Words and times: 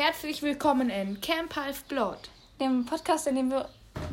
Herzlich 0.00 0.42
willkommen 0.42 0.90
in 0.90 1.20
Camp 1.20 1.56
Half 1.56 1.82
Blood. 1.86 2.30
Dem 2.60 2.86
Podcast, 2.86 3.26
in 3.26 3.34
dem 3.34 3.50
wir 3.50 3.68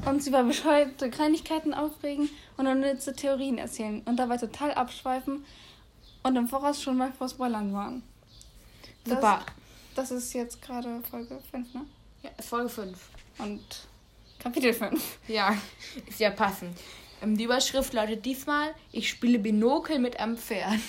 uns 0.07 0.25
über 0.25 0.43
bescheuerte 0.43 1.11
Kleinigkeiten 1.11 1.75
aufregen 1.75 2.27
und 2.57 2.65
unnütze 2.65 3.13
Theorien 3.13 3.59
erzählen 3.59 4.01
und 4.05 4.17
dabei 4.17 4.37
total 4.37 4.73
abschweifen 4.73 5.45
und 6.23 6.35
im 6.37 6.47
Voraus 6.47 6.81
schon 6.81 6.97
mal 6.97 7.11
vor 7.13 7.29
Spoilern 7.29 7.71
waren. 7.71 8.01
Das, 9.03 9.13
Super. 9.13 9.45
Das 9.93 10.09
ist 10.09 10.33
jetzt 10.33 10.59
gerade 10.63 11.03
Folge 11.07 11.39
5, 11.51 11.75
ne? 11.75 11.85
Ja, 12.23 12.31
Folge 12.41 12.69
5. 12.69 12.97
Und 13.37 13.63
Kapitel 14.39 14.73
5. 14.73 15.19
Ja, 15.27 15.55
ist 16.07 16.19
ja 16.19 16.31
passend. 16.31 16.79
Ähm, 17.21 17.37
Die 17.37 17.43
Überschrift 17.43 17.93
lautet 17.93 18.25
diesmal, 18.25 18.73
ich 18.91 19.07
spiele 19.07 19.37
Binokel 19.37 19.99
mit 19.99 20.19
einem 20.19 20.35
Pferd. 20.35 20.79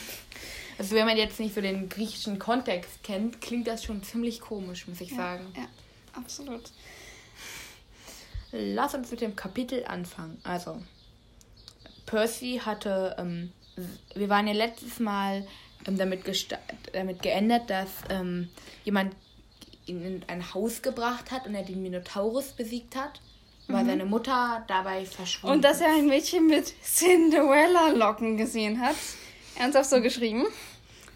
Also 0.78 0.94
wenn 0.94 1.06
man 1.06 1.16
jetzt 1.16 1.40
nicht 1.40 1.54
so 1.54 1.60
den 1.60 1.88
griechischen 1.88 2.38
Kontext 2.38 3.02
kennt, 3.02 3.40
klingt 3.40 3.66
das 3.66 3.84
schon 3.84 4.02
ziemlich 4.02 4.40
komisch, 4.40 4.86
muss 4.86 5.00
ich 5.00 5.14
sagen. 5.14 5.46
Ja, 5.56 5.66
absolut. 6.12 6.70
Lass 8.52 8.94
uns 8.94 9.10
mit 9.10 9.20
dem 9.20 9.36
Kapitel 9.36 9.84
anfangen. 9.86 10.38
Also, 10.44 10.80
Percy 12.04 12.60
hatte, 12.64 13.16
ähm, 13.18 13.52
wir 14.14 14.28
waren 14.28 14.46
ja 14.46 14.52
letztes 14.52 15.00
Mal 15.00 15.46
ähm, 15.86 15.98
damit, 15.98 16.24
damit 16.92 17.22
geändert, 17.22 17.68
dass 17.70 17.90
ähm, 18.08 18.48
jemand 18.84 19.14
ihn 19.86 20.04
in 20.04 20.22
ein 20.28 20.54
Haus 20.54 20.82
gebracht 20.82 21.30
hat 21.30 21.46
und 21.46 21.54
er 21.54 21.62
den 21.62 21.82
Minotaurus 21.82 22.52
besiegt 22.52 22.96
hat, 22.96 23.20
weil 23.68 23.84
seine 23.84 24.04
Mutter 24.04 24.64
dabei 24.68 25.04
verschwunden 25.06 25.56
Und 25.56 25.64
dass 25.64 25.80
er 25.80 25.88
ein 25.88 26.06
Mädchen 26.06 26.46
mit 26.46 26.72
Cinderella-Locken 26.82 28.36
gesehen 28.36 28.80
hat. 28.80 28.94
Ernsthaft 29.58 29.90
so 29.90 30.00
geschrieben. 30.00 30.46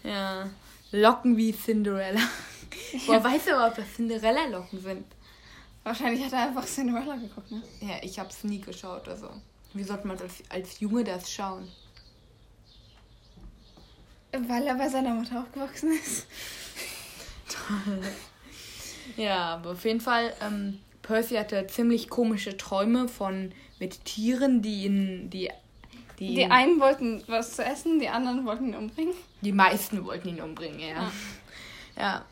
Ja, 0.03 0.49
Locken 0.91 1.37
wie 1.37 1.53
Cinderella. 1.53 2.21
Boah, 3.07 3.23
weißt 3.23 3.47
du 3.47 3.55
aber, 3.55 3.67
ob 3.67 3.75
das 3.75 3.93
Cinderella-Locken 3.95 4.81
sind? 4.81 5.05
Wahrscheinlich 5.83 6.23
hat 6.25 6.33
er 6.33 6.47
einfach 6.47 6.65
Cinderella 6.65 7.15
geguckt, 7.15 7.51
ne? 7.51 7.61
Ja, 7.79 7.95
ich 8.01 8.19
hab's 8.19 8.43
nie 8.43 8.59
geschaut, 8.59 9.07
also. 9.07 9.29
Wie 9.73 9.83
sollte 9.83 10.07
man 10.07 10.19
als, 10.19 10.35
als 10.49 10.79
Junge 10.79 11.03
das 11.03 11.31
schauen? 11.31 11.67
Weil 14.31 14.67
er 14.67 14.75
bei 14.75 14.87
seiner 14.89 15.13
Mutter 15.13 15.41
aufgewachsen 15.41 15.91
ist. 15.91 16.25
Ja, 19.17 19.55
aber 19.55 19.71
auf 19.71 19.83
jeden 19.83 20.01
Fall, 20.01 20.33
ähm, 20.41 20.79
Percy 21.01 21.35
hatte 21.35 21.67
ziemlich 21.67 22.09
komische 22.09 22.55
Träume 22.57 23.07
von 23.07 23.51
mit 23.79 24.05
Tieren, 24.05 24.61
die 24.61 24.85
ihn, 24.85 25.29
die, 25.29 25.49
die, 26.27 26.35
Die 26.35 26.45
einen 26.45 26.79
wollten 26.79 27.23
was 27.27 27.55
zu 27.55 27.63
essen, 27.65 27.99
die 27.99 28.07
anderen 28.09 28.45
wollten 28.45 28.67
ihn 28.69 28.75
umbringen. 28.75 29.13
die 29.41 29.51
meisten 29.51 30.05
wollten 30.05 30.29
ihn 30.29 30.41
umbringen, 30.41 30.79
ja. 30.79 31.11
Ja. 31.97 32.25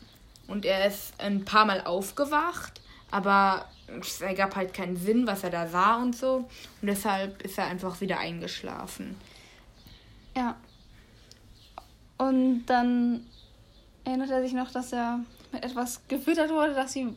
Und 0.46 0.64
er 0.64 0.86
ist 0.86 1.12
ein 1.20 1.44
paar 1.44 1.64
Mal 1.64 1.82
aufgewacht, 1.84 2.80
aber 3.10 3.66
es 4.00 4.20
ergab 4.20 4.54
halt 4.56 4.72
keinen 4.74 4.96
Sinn, 4.96 5.26
was 5.26 5.42
er 5.44 5.50
da 5.50 5.66
sah 5.68 5.96
und 5.96 6.14
so. 6.16 6.48
Und 6.80 6.86
deshalb 6.88 7.42
ist 7.42 7.58
er 7.58 7.66
einfach 7.66 8.00
wieder 8.00 8.18
eingeschlafen. 8.18 9.16
Ja. 10.36 10.56
Und 12.18 12.66
dann 12.66 13.26
erinnert 14.04 14.30
er 14.30 14.42
sich 14.42 14.52
noch, 14.52 14.70
dass 14.70 14.92
er 14.92 15.20
mit 15.52 15.64
etwas 15.64 16.00
gefüttert 16.08 16.50
wurde, 16.50 16.74
dass 16.74 16.94
ihm. 16.96 17.16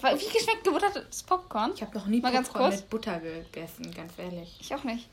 Weil- 0.00 0.18
Wie 0.18 0.24
geschmeckt 0.32 0.64
gebuttertes 0.64 1.22
Popcorn? 1.22 1.72
Ich 1.74 1.82
habe 1.82 1.96
noch 1.96 2.06
nie 2.06 2.20
Mal 2.20 2.32
ganz 2.32 2.48
Popcorn 2.48 2.70
mit 2.74 2.88
Butter 2.90 3.20
gegessen, 3.20 3.92
ganz 3.94 4.12
ehrlich. 4.18 4.56
Ich 4.60 4.74
auch 4.74 4.82
nicht. 4.84 5.08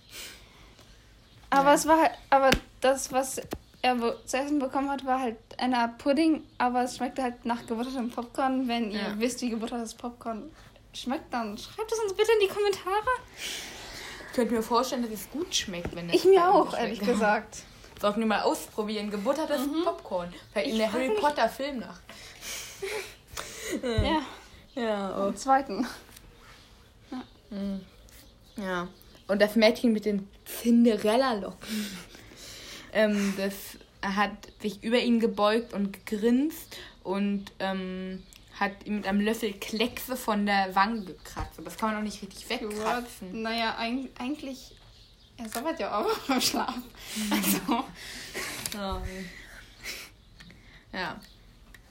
Aber 1.50 1.70
Ja. 1.70 1.74
es 1.76 1.88
war 1.88 2.02
halt. 2.02 2.12
Aber 2.30 2.50
das, 2.82 3.12
was 3.12 3.42
er 3.82 3.98
zu 4.26 4.38
essen 4.38 4.60
bekommen 4.60 4.90
hat, 4.90 5.06
war 5.06 5.20
halt 5.22 5.38
eine 5.58 5.78
Art 5.78 5.98
Pudding, 5.98 6.44
aber 6.58 6.84
es 6.84 6.98
schmeckte 6.98 7.24
halt 7.24 7.46
nach 7.46 7.66
gebuttertem 7.66 8.10
Popcorn. 8.10 8.68
Wenn 8.68 8.92
ihr 8.92 9.00
Ja. 9.00 9.20
wisst, 9.20 9.42
wie 9.42 9.50
gebuttertes 9.50 9.94
Popcorn 9.94 10.52
schmeckt, 10.94 11.34
dann 11.34 11.58
schreibt 11.58 11.92
es 11.92 12.00
uns 12.00 12.14
bitte 12.14 12.32
in 12.34 12.48
die 12.48 12.54
Kommentare. 12.54 13.06
Ich 13.38 14.34
könnte 14.36 14.54
mir 14.54 14.62
vorstellen, 14.64 15.04
dass 15.04 15.12
es 15.12 15.30
gut 15.32 15.54
schmeckt, 15.56 15.96
wenn 15.96 16.10
es 16.10 16.16
Ich 16.16 16.26
mir 16.26 16.48
auch, 16.54 16.68
schmeckt. 16.70 16.84
ehrlich 16.84 17.00
gesagt. 17.00 17.64
Sollten 18.02 18.20
wir 18.20 18.28
mal 18.28 18.42
ausprobieren. 18.42 19.10
Gebuttertes 19.10 19.62
Popcorn. 19.84 20.32
Vielleicht 20.52 20.70
in 20.72 20.78
der 20.78 20.92
Harry 20.94 21.10
Potter 21.20 21.50
Filmnacht. 21.50 22.02
Ja, 23.84 24.22
Ja, 24.84 25.28
im 25.28 25.36
zweiten. 25.36 25.88
Ja. 28.58 28.88
Und 29.28 29.42
das 29.42 29.56
Mädchen 29.56 29.94
mit 29.94 30.06
den 30.06 30.28
Cinderella-Locken. 30.46 31.88
ähm, 32.94 33.34
das 33.38 33.78
hat 34.02 34.32
sich 34.62 34.84
über 34.84 35.00
ihn 35.00 35.20
gebeugt 35.20 35.74
und 35.74 36.06
gegrinst 36.06 36.78
und 37.04 37.52
ähm, 37.60 38.24
hat 38.60 38.86
ihm 38.86 38.98
mit 38.98 39.08
einem 39.08 39.22
Löffel 39.22 39.54
Kleckse 39.54 40.16
von 40.16 40.46
der 40.46 40.74
Wange 40.76 41.02
gekratzt. 41.06 41.60
Das 41.64 41.78
kann 41.78 41.90
man 41.90 41.98
doch 41.98 42.04
nicht 42.04 42.22
richtig 42.22 42.50
wegkratzen. 42.50 43.42
Naja, 43.42 43.76
eig 43.78 44.10
eigentlich. 44.18 44.76
Er 45.38 45.48
sabbert 45.48 45.80
ja 45.80 46.00
auch 46.00 46.18
beim 46.28 46.42
Schlaf. 46.42 46.74
Also. 47.30 47.84
Ja. 48.74 49.02
ja. 50.94 51.20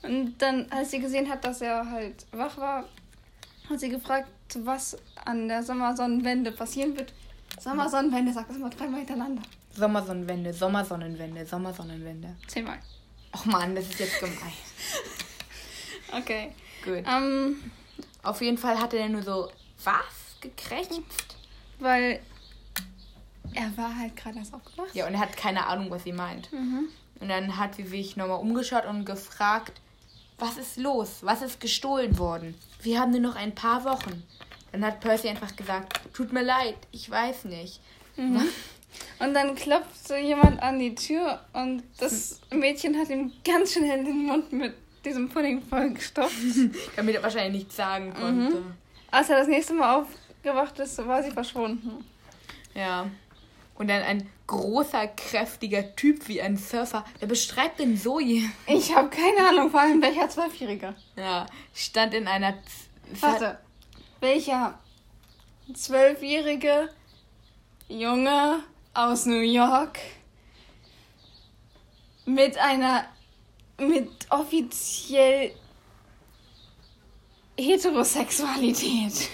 Und 0.02 0.38
dann, 0.38 0.70
als 0.70 0.90
sie 0.90 1.00
gesehen 1.00 1.28
hat, 1.28 1.44
dass 1.44 1.60
er 1.60 1.88
halt 1.88 2.26
wach 2.32 2.56
war, 2.58 2.88
hat 3.68 3.80
sie 3.80 3.88
gefragt, 3.88 4.28
was 4.58 4.96
an 5.24 5.48
der 5.48 5.62
Sommersonnenwende 5.62 6.52
passieren 6.52 6.96
wird. 6.96 7.12
Sommersonnenwende, 7.60 8.32
sag 8.32 8.48
das 8.48 8.58
mal 8.58 8.70
dreimal 8.70 9.00
hintereinander. 9.00 9.42
Sommersonnenwende, 9.74 10.52
Sommersonnenwende, 10.52 11.46
Sommersonnenwende. 11.46 12.36
Zehnmal. 12.46 12.78
Och 13.34 13.44
man, 13.46 13.74
das 13.74 13.84
ist 13.88 13.98
jetzt 14.00 14.20
gemein. 14.20 14.36
Okay. 16.12 16.52
Gut. 16.84 17.04
Ähm, 17.06 17.56
Auf 18.22 18.40
jeden 18.40 18.58
Fall 18.58 18.78
hat 18.80 18.94
er 18.94 19.08
nur 19.08 19.22
so 19.22 19.50
was 19.82 19.96
gekrächzt. 20.40 21.00
weil 21.80 22.20
er 23.52 23.76
war 23.76 23.96
halt 23.98 24.14
gerade 24.16 24.38
erst 24.38 24.54
aufgewacht. 24.54 24.94
Ja, 24.94 25.06
und 25.08 25.14
er 25.14 25.20
hat 25.20 25.36
keine 25.36 25.66
Ahnung, 25.66 25.90
was 25.90 26.04
sie 26.04 26.12
meint. 26.12 26.52
Mhm. 26.52 26.88
Und 27.20 27.28
dann 27.28 27.56
hat 27.56 27.74
sie 27.74 27.84
sich 27.84 28.16
nochmal 28.16 28.38
umgeschaut 28.38 28.84
und 28.86 29.04
gefragt, 29.04 29.80
was 30.38 30.56
ist 30.58 30.76
los? 30.76 31.18
Was 31.22 31.42
ist 31.42 31.60
gestohlen 31.60 32.18
worden? 32.18 32.54
Wir 32.82 33.00
haben 33.00 33.10
nur 33.10 33.20
noch 33.20 33.34
ein 33.36 33.54
paar 33.54 33.84
Wochen. 33.84 34.22
Dann 34.76 34.84
hat 34.84 35.00
Percy 35.00 35.28
einfach 35.28 35.56
gesagt, 35.56 36.00
tut 36.12 36.34
mir 36.34 36.42
leid, 36.42 36.76
ich 36.92 37.10
weiß 37.10 37.46
nicht. 37.46 37.80
Mhm. 38.16 38.42
Und 39.18 39.32
dann 39.32 39.54
klopft 39.54 40.06
so 40.06 40.14
jemand 40.14 40.60
an 40.62 40.78
die 40.78 40.94
Tür 40.94 41.40
und 41.54 41.82
das 41.98 42.40
Mädchen 42.50 42.94
hat 42.98 43.08
ihm 43.08 43.32
ganz 43.42 43.72
schnell 43.72 44.04
den 44.04 44.24
Mund 44.26 44.52
mit 44.52 44.74
diesem 45.02 45.30
Pudding 45.30 45.62
vollgestopft. 45.62 46.36
Damit 46.96 47.14
er 47.14 47.22
wahrscheinlich 47.22 47.62
nichts 47.62 47.76
sagen 47.76 48.12
konnte. 48.12 48.62
Als 49.10 49.30
er 49.30 49.38
das 49.38 49.48
nächste 49.48 49.72
Mal 49.72 49.94
aufgewacht 50.02 50.78
ist, 50.78 50.98
war 51.06 51.22
sie 51.22 51.30
verschwunden. 51.30 52.04
Ja. 52.74 53.08
Und 53.76 53.88
dann 53.88 54.02
ein 54.02 54.28
großer, 54.46 55.06
kräftiger 55.08 55.96
Typ 55.96 56.28
wie 56.28 56.42
ein 56.42 56.58
Surfer. 56.58 57.02
Wer 57.18 57.28
beschreibt 57.28 57.80
denn 57.80 57.96
so 57.96 58.20
je? 58.20 58.42
Ich 58.66 58.94
habe 58.94 59.08
keine 59.08 59.48
Ahnung, 59.48 59.70
vor 59.70 59.80
allem 59.80 60.02
welcher 60.02 60.28
Zwölfjähriger. 60.28 60.94
Ja, 61.16 61.46
stand 61.74 62.12
in 62.12 62.28
einer. 62.28 62.52
Z- 62.52 63.22
Warte, 63.22 63.58
welcher 64.26 64.76
zwölfjährige 65.72 66.88
Junge 67.88 68.58
aus 68.92 69.24
New 69.26 69.38
York 69.40 70.00
mit 72.24 72.58
einer 72.58 73.04
mit 73.78 74.10
offiziell 74.30 75.52
Heterosexualität. 77.56 79.28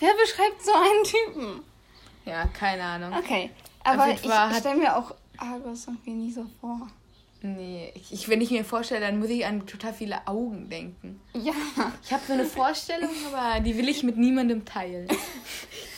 Wer 0.00 0.14
beschreibt 0.14 0.64
so 0.64 0.72
einen 0.72 1.04
Typen? 1.04 1.62
Ja, 2.24 2.46
keine 2.48 2.82
Ahnung. 2.82 3.12
Okay, 3.16 3.50
aber 3.84 4.08
ich 4.08 4.28
hat- 4.28 4.56
stelle 4.56 4.76
mir 4.76 4.96
auch 4.96 5.14
Argus 5.38 5.86
irgendwie 5.86 6.10
nie 6.10 6.32
so 6.32 6.46
vor. 6.60 6.88
Nee, 7.44 7.92
ich, 7.96 8.12
ich, 8.12 8.28
wenn 8.28 8.40
ich 8.40 8.50
mir 8.52 8.64
vorstelle, 8.64 9.00
dann 9.00 9.18
muss 9.18 9.28
ich 9.28 9.44
an 9.44 9.66
total 9.66 9.92
viele 9.92 10.26
Augen 10.28 10.70
denken. 10.70 11.20
Ja, 11.34 11.52
Ich 12.04 12.12
habe 12.12 12.22
so 12.24 12.32
eine 12.34 12.44
Vorstellung, 12.44 13.10
aber 13.32 13.58
die 13.60 13.76
will 13.76 13.88
ich 13.88 14.04
mit 14.04 14.16
niemandem 14.16 14.64
teilen. 14.64 15.08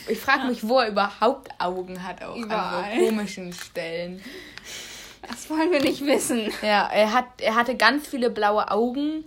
Ich 0.06 0.18
frage 0.18 0.48
mich, 0.48 0.68
wo 0.68 0.80
er 0.80 0.88
überhaupt 0.88 1.48
Augen 1.58 2.02
hat, 2.02 2.22
auch 2.22 2.36
Überall. 2.36 2.92
an 2.92 2.98
so 3.00 3.06
komischen 3.06 3.52
Stellen. 3.54 4.22
das 5.26 5.48
wollen 5.48 5.72
wir 5.72 5.80
nicht 5.80 6.04
wissen. 6.04 6.52
Ja, 6.60 6.88
er, 6.92 7.14
hat, 7.14 7.24
er 7.40 7.54
hatte 7.54 7.74
ganz 7.74 8.06
viele 8.06 8.28
blaue 8.28 8.70
Augen, 8.70 9.24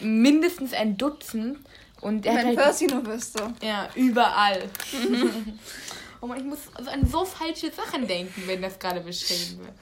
mindestens 0.00 0.72
ein 0.72 0.96
Dutzend. 0.96 1.58
Und 2.00 2.26
er 2.26 2.32
hat 2.32 2.38
Wenn 2.40 2.46
halt, 2.48 2.58
Percy 2.58 2.86
nur 2.88 3.06
wüsste. 3.06 3.54
Ja, 3.62 3.88
überall. 3.94 4.68
oh 6.20 6.26
Mann, 6.26 6.38
ich 6.38 6.44
muss 6.44 6.60
also 6.74 6.90
an 6.90 7.06
so 7.06 7.24
falsche 7.24 7.70
Sachen 7.70 8.08
denken, 8.08 8.42
wenn 8.46 8.60
das 8.60 8.76
gerade 8.76 9.00
beschrieben 9.00 9.60
wird. 9.60 9.74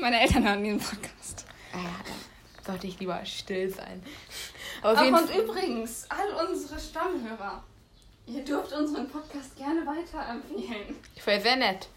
Meine 0.00 0.20
Eltern 0.20 0.46
hören 0.48 0.64
diesen 0.64 0.80
Podcast. 0.80 1.44
Ah, 1.72 1.78
da 2.56 2.72
sollte 2.72 2.86
ich 2.86 2.98
lieber 2.98 3.24
still 3.26 3.68
sein. 3.68 4.02
Aber 4.82 4.98
Ach, 4.98 5.22
und 5.22 5.34
übrigens, 5.34 6.06
all 6.08 6.48
unsere 6.48 6.80
Stammhörer, 6.80 7.62
ihr 8.26 8.44
dürft 8.44 8.72
unseren 8.72 9.08
Podcast 9.08 9.56
gerne 9.56 9.84
weiterempfehlen. 9.86 10.96
Voll 11.22 11.40
sehr 11.40 11.56
nett. 11.56 11.88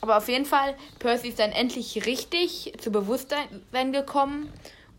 Aber 0.00 0.16
auf 0.16 0.28
jeden 0.28 0.44
Fall, 0.44 0.76
Percy 0.98 1.28
ist 1.28 1.38
dann 1.38 1.52
endlich 1.52 2.04
richtig 2.06 2.74
zu 2.78 2.90
Bewusstsein 2.90 3.48
gekommen 3.92 4.52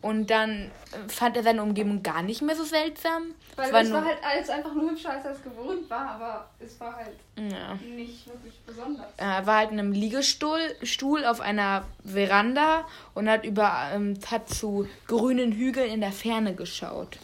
Und 0.05 0.29
dann 0.29 0.69
fand 1.07 1.35
er 1.35 1.41
seine 1.41 1.63
Umgebung 1.63 2.03
gar 2.03 2.21
nicht 2.21 2.43
mehr 2.43 2.55
so 2.55 2.63
seltsam. 2.63 3.33
Weil 3.55 3.65
es 3.65 3.67
es 3.69 3.73
war 3.73 3.83
war, 3.91 4.01
nur, 4.01 4.05
halt 4.07 4.23
alles 4.23 4.49
einfach 4.51 4.73
nur 4.75 4.91
hübscher, 4.91 5.09
als 5.09 5.25
er 5.25 5.31
es 5.31 5.41
gewohnt 5.41 5.89
war, 5.89 6.11
aber 6.11 6.47
es 6.59 6.79
war 6.79 6.95
halt 6.95 7.15
ja. 7.35 7.73
nicht 7.73 8.27
wirklich 8.27 8.53
besonders. 8.67 9.07
Er 9.17 9.47
war 9.47 9.57
halt 9.57 9.71
in 9.71 9.79
einem 9.79 9.93
Liegestuhl 9.93 10.59
Stuhl 10.83 11.25
auf 11.25 11.41
einer 11.41 11.85
Veranda 12.03 12.85
und 13.15 13.27
hat 13.27 13.45
über 13.45 13.89
ähm, 13.95 14.19
hat 14.29 14.47
zu 14.47 14.87
grünen 15.07 15.51
Hügeln 15.51 15.91
in 15.91 16.01
der 16.01 16.11
Ferne 16.11 16.53
geschaut. 16.53 17.17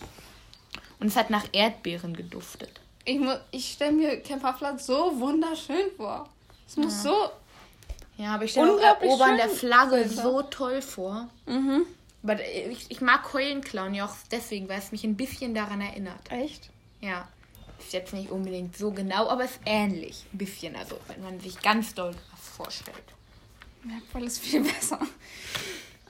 Und 1.00 1.06
es 1.06 1.16
hat 1.16 1.30
nach 1.30 1.46
Erdbeeren 1.52 2.16
geduftet. 2.16 2.72
Ich, 3.06 3.20
ich 3.52 3.74
stelle 3.74 3.92
mir 3.92 4.22
Camp 4.22 4.42
Hafland 4.42 4.82
so 4.82 5.20
wunderschön 5.20 5.92
vor. 5.98 6.28
Es 6.68 6.78
muss 6.78 7.04
so. 7.04 7.30
Ja, 8.18 8.34
aber 8.34 8.46
ich 8.46 8.52
stelle 8.52 8.74
mir 8.74 9.24
an 9.24 9.38
der 9.38 9.50
Flagge 9.50 10.10
so 10.10 10.42
toll 10.42 10.82
vor. 10.82 11.30
Mhm. 11.46 11.86
Aber 12.24 12.38
ich, 12.40 12.90
ich 12.90 13.02
mag 13.02 13.34
Heulenclown 13.34 13.94
ja 13.94 14.06
auch 14.06 14.16
deswegen, 14.30 14.70
weil 14.70 14.80
es 14.80 14.92
mich 14.92 15.04
ein 15.04 15.18
bisschen 15.18 15.54
daran 15.54 15.82
erinnert. 15.82 16.32
Echt? 16.32 16.70
Ja. 17.00 17.28
Ist 17.80 17.94
jetzt 17.94 18.14
nicht 18.14 18.30
unbedingt 18.30 18.78
so 18.78 18.92
genau, 18.92 19.28
aber 19.28 19.46
ist 19.46 19.60
ähnlich. 19.66 20.24
Ein 20.34 20.38
bisschen. 20.38 20.76
Also, 20.76 21.00
wenn 21.08 21.24
man 21.24 21.40
sich 21.40 21.60
ganz 21.62 21.96
doll 21.96 22.14
was 22.32 22.48
vorstellt. 22.56 23.04
Merkvoll 23.84 24.26
ist 24.26 24.40
viel 24.40 24.62
besser. 24.62 25.00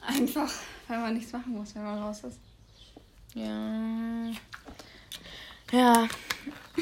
Einfach, 0.05 0.51
weil 0.87 0.99
man 0.99 1.13
nichts 1.13 1.31
machen 1.31 1.53
muss, 1.53 1.73
wenn 1.75 1.83
man 1.83 1.99
raus 1.99 2.23
ist. 2.23 2.39
Ja. 3.33 4.31
Ja. 5.71 6.07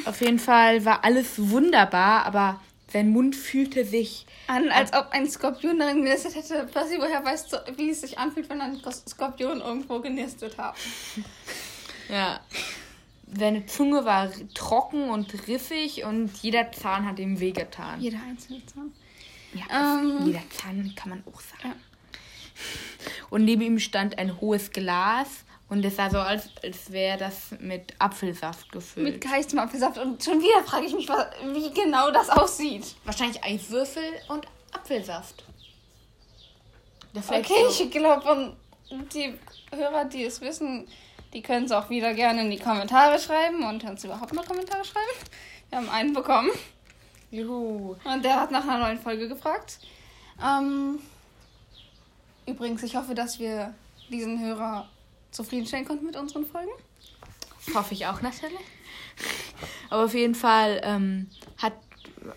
Auf 0.06 0.22
jeden 0.22 0.40
Fall 0.40 0.84
war 0.86 1.04
alles 1.04 1.34
wunderbar, 1.38 2.26
aber 2.26 2.60
sein 2.92 3.10
Mund 3.10 3.36
fühlte 3.36 3.86
sich. 3.86 4.26
An, 4.48 4.70
als 4.70 4.94
ob 4.94 5.10
ein 5.12 5.30
Skorpion 5.30 5.78
darin 5.80 6.04
genistet 6.04 6.36
hätte. 6.36 6.68
Percy, 6.72 6.98
woher 7.00 7.24
weißt 7.24 7.54
du, 7.54 7.58
wie 7.78 7.90
es 7.92 8.02
sich 8.02 8.18
anfühlt, 8.18 8.50
wenn 8.50 8.62
ein 8.62 8.82
Skorpion 9.08 9.62
irgendwo 9.62 10.00
genistet 10.00 10.58
hat? 10.58 10.76
Ja. 12.10 12.40
Seine 13.38 13.68
Zunge 13.68 14.04
war 14.04 14.32
trocken 14.56 15.12
und 15.12 15.48
rissig 15.48 16.04
und 16.06 16.36
jeder 16.42 16.72
Zahn 16.72 17.06
hat 17.06 17.20
ihm 17.20 17.40
wehgetan. 17.40 18.02
Jeder 18.02 18.18
einzelne 18.28 18.66
Zahn. 18.66 18.92
Ja, 19.54 20.00
Ähm. 20.00 20.26
jeder 20.26 20.42
Zahn 20.50 20.92
kann 20.96 21.10
man 21.10 21.24
auch 21.32 21.40
sagen. 21.40 21.62
Ja. 21.66 21.76
Und 23.30 23.46
neben 23.46 23.62
ihm 23.62 23.78
stand 23.78 24.18
ein 24.18 24.42
hohes 24.42 24.72
Glas 24.72 25.46
und 25.69 25.86
es 25.86 25.95
sah 25.95 26.10
so 26.10 26.18
aus, 26.19 26.50
als 26.63 26.92
wäre 26.92 27.18
das 27.18 27.51
mit 27.60 27.94
Apfelsaft 28.00 28.71
gefüllt. 28.71 29.13
Mit 29.13 29.21
geistem 29.21 29.60
Apfelsaft. 29.60 29.98
Und 30.00 30.24
schon 30.24 30.42
wieder 30.42 30.63
frage 30.63 30.86
ich 30.88 30.94
mich, 30.94 31.07
was, 31.07 31.27
wie 31.54 31.71
genau 31.74 32.10
das 32.12 32.30
aussieht. 32.30 32.95
Wahrscheinlich 33.06 33.44
Eiswürfel 33.44 34.04
und 34.30 34.48
Apfelsaft. 34.74 35.44
Okay, 37.16 37.44
so- 37.69 37.83
ich 37.83 37.92
glaube, 37.92 38.56
die 39.13 39.33
Hörer, 39.75 40.06
die 40.06 40.24
es 40.25 40.42
wissen, 40.42 40.88
die 41.33 41.42
können 41.42 41.66
es 41.66 41.71
auch 41.71 41.89
wieder 41.89 42.13
gerne 42.13 42.42
in 42.42 42.51
die 42.51 42.57
Kommentare 42.60 43.19
schreiben 43.19 43.63
und 43.63 43.83
uns 43.83 44.04
überhaupt 44.04 44.33
mal 44.33 44.44
Kommentare 44.45 44.83
schreiben. 44.83 45.30
Wir 45.69 45.77
haben 45.77 45.89
einen 45.89 46.13
bekommen 46.13 46.50
Juhu. 47.31 47.95
und 48.04 48.25
der 48.25 48.42
hat 48.42 48.51
nach 48.51 48.63
einer 48.63 48.80
neuen 48.80 49.00
Folge 49.00 49.27
gefragt. 49.27 49.80
Ähm, 50.44 51.00
übrigens, 52.48 52.81
ich 52.83 52.95
hoffe, 52.95 53.13
dass 53.13 53.38
wir 53.39 53.74
diesen 54.10 54.39
Hörer 54.39 54.88
zufriedenstellen 55.44 55.86
konnten 55.86 56.06
mit 56.06 56.18
unseren 56.18 56.46
Folgen. 56.46 56.72
Hoffe 57.74 57.94
ich 57.94 58.06
auch 58.08 58.22
natürlich. 58.22 58.60
Aber 59.90 60.04
auf 60.06 60.14
jeden 60.14 60.36
Fall 60.36 60.82
ähm, 60.84 61.28
hat, 61.58 61.74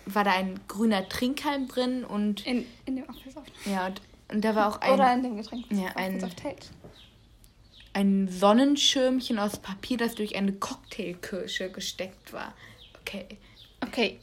war 0.05 0.23
da 0.23 0.31
ein 0.31 0.59
grüner 0.69 1.07
Trinkhalm 1.09 1.67
drin 1.67 2.05
und 2.05 2.45
In, 2.45 2.65
in 2.85 2.95
dem 2.95 3.09
Apfelsaft. 3.09 3.51
ja, 3.65 3.87
und, 3.87 4.01
und 4.29 4.41
da 4.45 4.55
war 4.55 4.69
auch 4.69 4.79
ein, 4.81 4.93
Oder 4.93 5.13
in 5.13 5.23
dem 5.23 5.35
Getränk. 5.37 5.65
Ja, 5.71 5.89
ein- 5.95 6.23
ein 7.95 8.27
Sonnenschirmchen 8.27 9.37
aus 9.37 9.57
Papier, 9.59 9.97
das 9.97 10.15
durch 10.15 10.35
eine 10.35 10.53
Cocktailkirsche 10.53 11.69
gesteckt 11.71 12.33
war. 12.33 12.53
Okay. 13.01 13.25
Okay. 13.85 14.19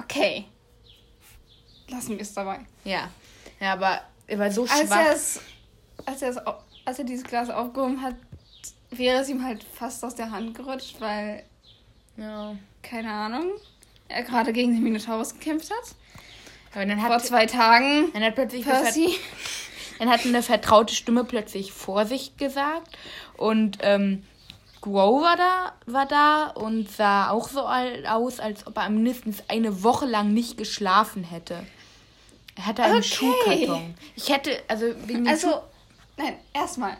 Okay. 0.00 0.44
Lassen 1.88 2.10
wir 2.16 2.20
es 2.22 2.32
dabei. 2.32 2.60
Ja. 2.84 3.10
Ja, 3.60 3.74
aber 3.74 4.00
er 4.26 4.38
war 4.38 4.50
so 4.50 4.62
Als 4.62 4.86
schwach. 4.88 4.96
er 4.96 5.12
es, 5.12 5.40
als 6.06 6.22
er 6.22 6.28
es, 6.30 6.36
als 6.84 6.98
er 6.98 7.04
dieses 7.04 7.24
Glas 7.24 7.50
aufgehoben 7.50 8.02
hat, 8.02 8.14
wäre 8.90 9.20
es 9.20 9.28
ihm 9.28 9.44
halt 9.44 9.64
fast 9.64 10.04
aus 10.04 10.14
der 10.14 10.30
Hand 10.30 10.54
gerutscht, 10.54 10.96
weil, 11.00 11.42
Ja. 12.16 12.54
keine 12.82 13.10
Ahnung, 13.10 13.46
er 14.08 14.22
gerade 14.22 14.52
gegen 14.52 14.72
den 14.74 14.82
Minotaurus 14.82 15.34
gekämpft 15.34 15.70
hat. 15.70 15.94
Aber 16.74 16.86
dann 16.86 17.00
Vor 17.00 17.10
hat, 17.10 17.24
zwei 17.24 17.46
Tagen. 17.46 18.10
dann 18.12 18.22
hat 18.22 18.34
plötzlich 18.34 18.64
Percy. 18.64 19.14
dann 19.98 20.10
hat 20.10 20.24
eine 20.24 20.42
vertraute 20.42 20.94
Stimme 20.94 21.24
plötzlich 21.24 21.72
Vorsicht 21.72 22.38
gesagt 22.38 22.96
und 23.36 23.78
ähm, 23.82 24.22
Grow 24.80 25.22
war 25.22 25.36
da, 25.36 25.72
war 25.86 26.06
da 26.06 26.46
und 26.48 26.90
sah 26.90 27.30
auch 27.30 27.48
so 27.48 27.60
aus, 27.60 28.40
als 28.40 28.66
ob 28.66 28.76
er 28.78 28.90
mindestens 28.90 29.44
eine 29.48 29.84
Woche 29.84 30.06
lang 30.06 30.34
nicht 30.34 30.56
geschlafen 30.58 31.22
hätte. 31.22 31.64
Er 32.56 32.66
hatte 32.66 32.82
einen 32.82 32.96
Okay. 32.96 33.02
Schuhkarton. 33.04 33.94
Ich 34.16 34.28
hätte, 34.30 34.60
also 34.66 34.86
wegen 35.06 35.24
dem 35.24 35.28
Also, 35.28 35.60
nein, 36.16 36.36
erstmal. 36.52 36.96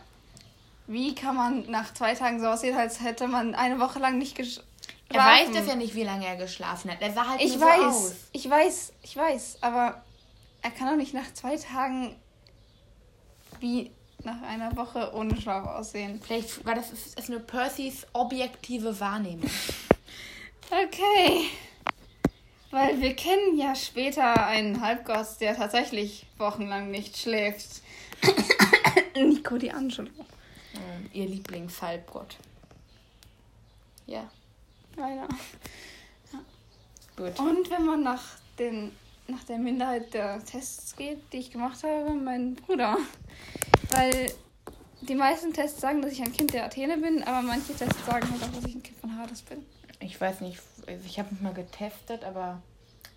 Wie 0.87 1.15
kann 1.15 1.35
man 1.35 1.69
nach 1.71 1.93
zwei 1.93 2.13
Tagen 2.13 2.39
so 2.39 2.47
aussehen, 2.47 2.75
als 2.77 3.01
hätte 3.01 3.27
man 3.27 3.55
eine 3.55 3.79
Woche 3.79 3.99
lang 3.99 4.17
nicht 4.17 4.35
geschlafen? 4.35 4.67
Er 5.09 5.19
weiß 5.19 5.51
das 5.53 5.67
ja 5.67 5.75
nicht, 5.75 5.95
wie 5.95 6.03
lange 6.03 6.25
er 6.25 6.35
geschlafen 6.35 6.91
hat. 6.91 7.01
Er 7.01 7.13
sah 7.13 7.27
halt 7.29 7.41
Ich 7.41 7.57
nur 7.57 7.61
weiß, 7.67 7.79
so 7.79 7.85
aus. 8.07 8.13
ich 8.31 8.49
weiß, 8.49 8.93
ich 9.03 9.15
weiß, 9.15 9.57
aber 9.61 10.03
er 10.61 10.71
kann 10.71 10.87
doch 10.87 10.95
nicht 10.95 11.13
nach 11.13 11.31
zwei 11.33 11.55
Tagen 11.55 12.15
wie 13.59 13.91
nach 14.23 14.41
einer 14.41 14.75
Woche 14.75 15.13
ohne 15.13 15.39
Schlaf 15.39 15.67
aussehen. 15.67 16.19
Vielleicht 16.21 16.65
war 16.65 16.75
das 16.75 16.91
ist, 16.91 17.19
ist 17.19 17.29
nur 17.29 17.39
Percys 17.39 18.07
objektive 18.13 18.99
Wahrnehmung. 18.99 19.49
Okay. 20.69 21.49
Weil 22.71 22.99
wir 22.99 23.15
kennen 23.15 23.57
ja 23.57 23.75
später 23.75 24.47
einen 24.47 24.81
Halbgott, 24.81 25.27
der 25.39 25.55
tatsächlich 25.55 26.25
wochenlang 26.37 26.89
nicht 26.89 27.17
schläft. 27.17 27.81
Nico 29.27 29.57
die 29.57 29.71
Angelo. 29.71 30.09
Ähm, 30.75 31.09
ihr 31.13 31.27
Lieblingshalbgott. 31.27 32.37
Ja, 34.07 34.29
Leider. 34.95 35.27
gut. 37.15 37.39
Und 37.39 37.69
wenn 37.69 37.85
man 37.85 38.03
nach, 38.03 38.23
den, 38.59 38.91
nach 39.27 39.43
der 39.45 39.57
Minderheit 39.57 40.13
der 40.13 40.43
Tests 40.43 40.95
geht, 40.95 41.19
die 41.31 41.37
ich 41.37 41.51
gemacht 41.51 41.83
habe, 41.83 42.13
mein 42.13 42.55
Bruder. 42.55 42.97
Weil 43.89 44.31
die 45.01 45.15
meisten 45.15 45.53
Tests 45.53 45.81
sagen, 45.81 46.01
dass 46.01 46.11
ich 46.11 46.21
ein 46.21 46.31
Kind 46.31 46.53
der 46.53 46.65
Athene 46.65 46.97
bin, 46.97 47.23
aber 47.23 47.41
manche 47.41 47.73
Tests 47.73 48.05
sagen 48.05 48.29
halt 48.29 48.43
auch, 48.43 48.51
dass 48.55 48.65
ich 48.65 48.75
ein 48.75 48.83
Kind 48.83 48.99
von 48.99 49.17
Hades 49.17 49.41
bin. 49.41 49.65
Ich 49.99 50.19
weiß 50.19 50.41
nicht, 50.41 50.59
also 50.87 51.05
ich 51.05 51.17
habe 51.19 51.31
mich 51.31 51.41
mal 51.41 51.53
getestet, 51.53 52.23
aber. 52.23 52.61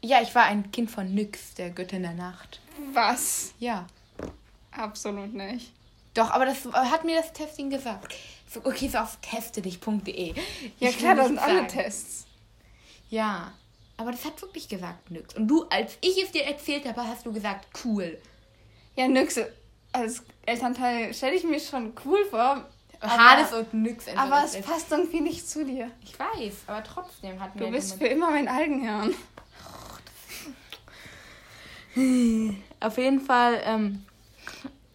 Ja, 0.03 0.21
ich 0.23 0.35
war 0.35 0.45
ein 0.45 0.71
Kind 0.71 0.91
von 0.91 1.15
Nyx, 1.15 1.55
der 1.55 1.71
Göttin 1.71 2.03
der 2.03 2.15
Nacht. 2.15 2.61
Was? 2.93 3.55
Ja. 3.59 3.87
Absolut 4.71 5.33
nicht. 5.33 5.73
Doch, 6.17 6.31
aber 6.31 6.47
das 6.47 6.65
hat 6.73 7.05
mir 7.05 7.21
das 7.21 7.33
Testing 7.33 7.71
gesagt. 7.71 8.15
So, 8.53 8.61
okay, 8.65 8.89
so 8.89 8.99
auf 8.99 9.19
testedich.de. 9.21 10.35
Ja 10.81 10.89
Ich 10.89 10.99
klar, 10.99 11.15
das 11.15 11.27
sind 11.29 11.39
alle. 11.39 11.67
Tests. 11.67 12.27
Ja. 13.11 13.53
Aber 13.99 14.11
das 14.13 14.25
hat 14.25 14.41
wirklich 14.43 14.69
gesagt 14.69 15.11
Nyx. 15.11 15.35
Und 15.37 15.49
du, 15.49 15.65
als 15.71 15.97
ich 16.01 16.23
es 16.23 16.31
dir 16.31 16.45
erzählt 16.45 16.87
habe, 16.87 17.07
hast 17.07 17.25
du 17.25 17.33
gesagt, 17.33 17.67
cool. 17.85 18.19
Ja, 18.95 19.09
Nyxe, 19.09 19.51
als 19.93 20.23
Elternteil 20.45 21.13
stelle 21.15 21.35
ich 21.35 21.45
mir 21.45 21.61
schon 21.61 21.93
cool 22.05 22.25
vor. 22.31 22.65
Aber- 23.01 23.17
Hades 23.19 23.53
und 23.53 23.75
einfach 23.75 24.17
Aber 24.17 24.45
es 24.45 24.55
ist- 24.55 24.67
passt 24.67 24.91
irgendwie 24.91 25.21
nicht 25.21 25.47
zu 25.49 25.65
dir. 25.65 25.91
Ich 26.03 26.19
weiß, 26.19 26.55
aber 26.67 26.83
trotzdem 26.83 27.39
hat 27.41 27.55
mir 27.55 27.67
Du 27.67 27.71
bist 27.71 27.95
für 27.99 28.07
immer 28.07 28.31
mein 28.31 28.49
Algenherrn. 28.49 29.15
Auf 32.81 32.99
jeden 32.99 33.21
Fall 33.21 33.61
ähm, 33.65 34.05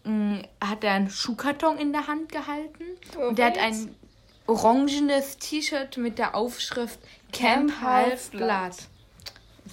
mh, 0.04 0.42
hat 0.60 0.84
er 0.84 0.92
einen 0.92 1.10
Schuhkarton 1.10 1.78
in 1.78 1.92
der 1.92 2.06
Hand 2.06 2.30
gehalten. 2.30 2.84
und 3.18 3.38
er 3.38 3.46
hat 3.46 3.58
ein 3.58 3.94
orangenes 4.46 5.38
T-Shirt 5.38 5.96
mit 5.96 6.18
der 6.18 6.34
Aufschrift 6.34 6.98
Camp 7.32 7.70
Camp 7.70 7.80
Half-Blood. 7.80 8.50
Half-Blood. 8.50 8.88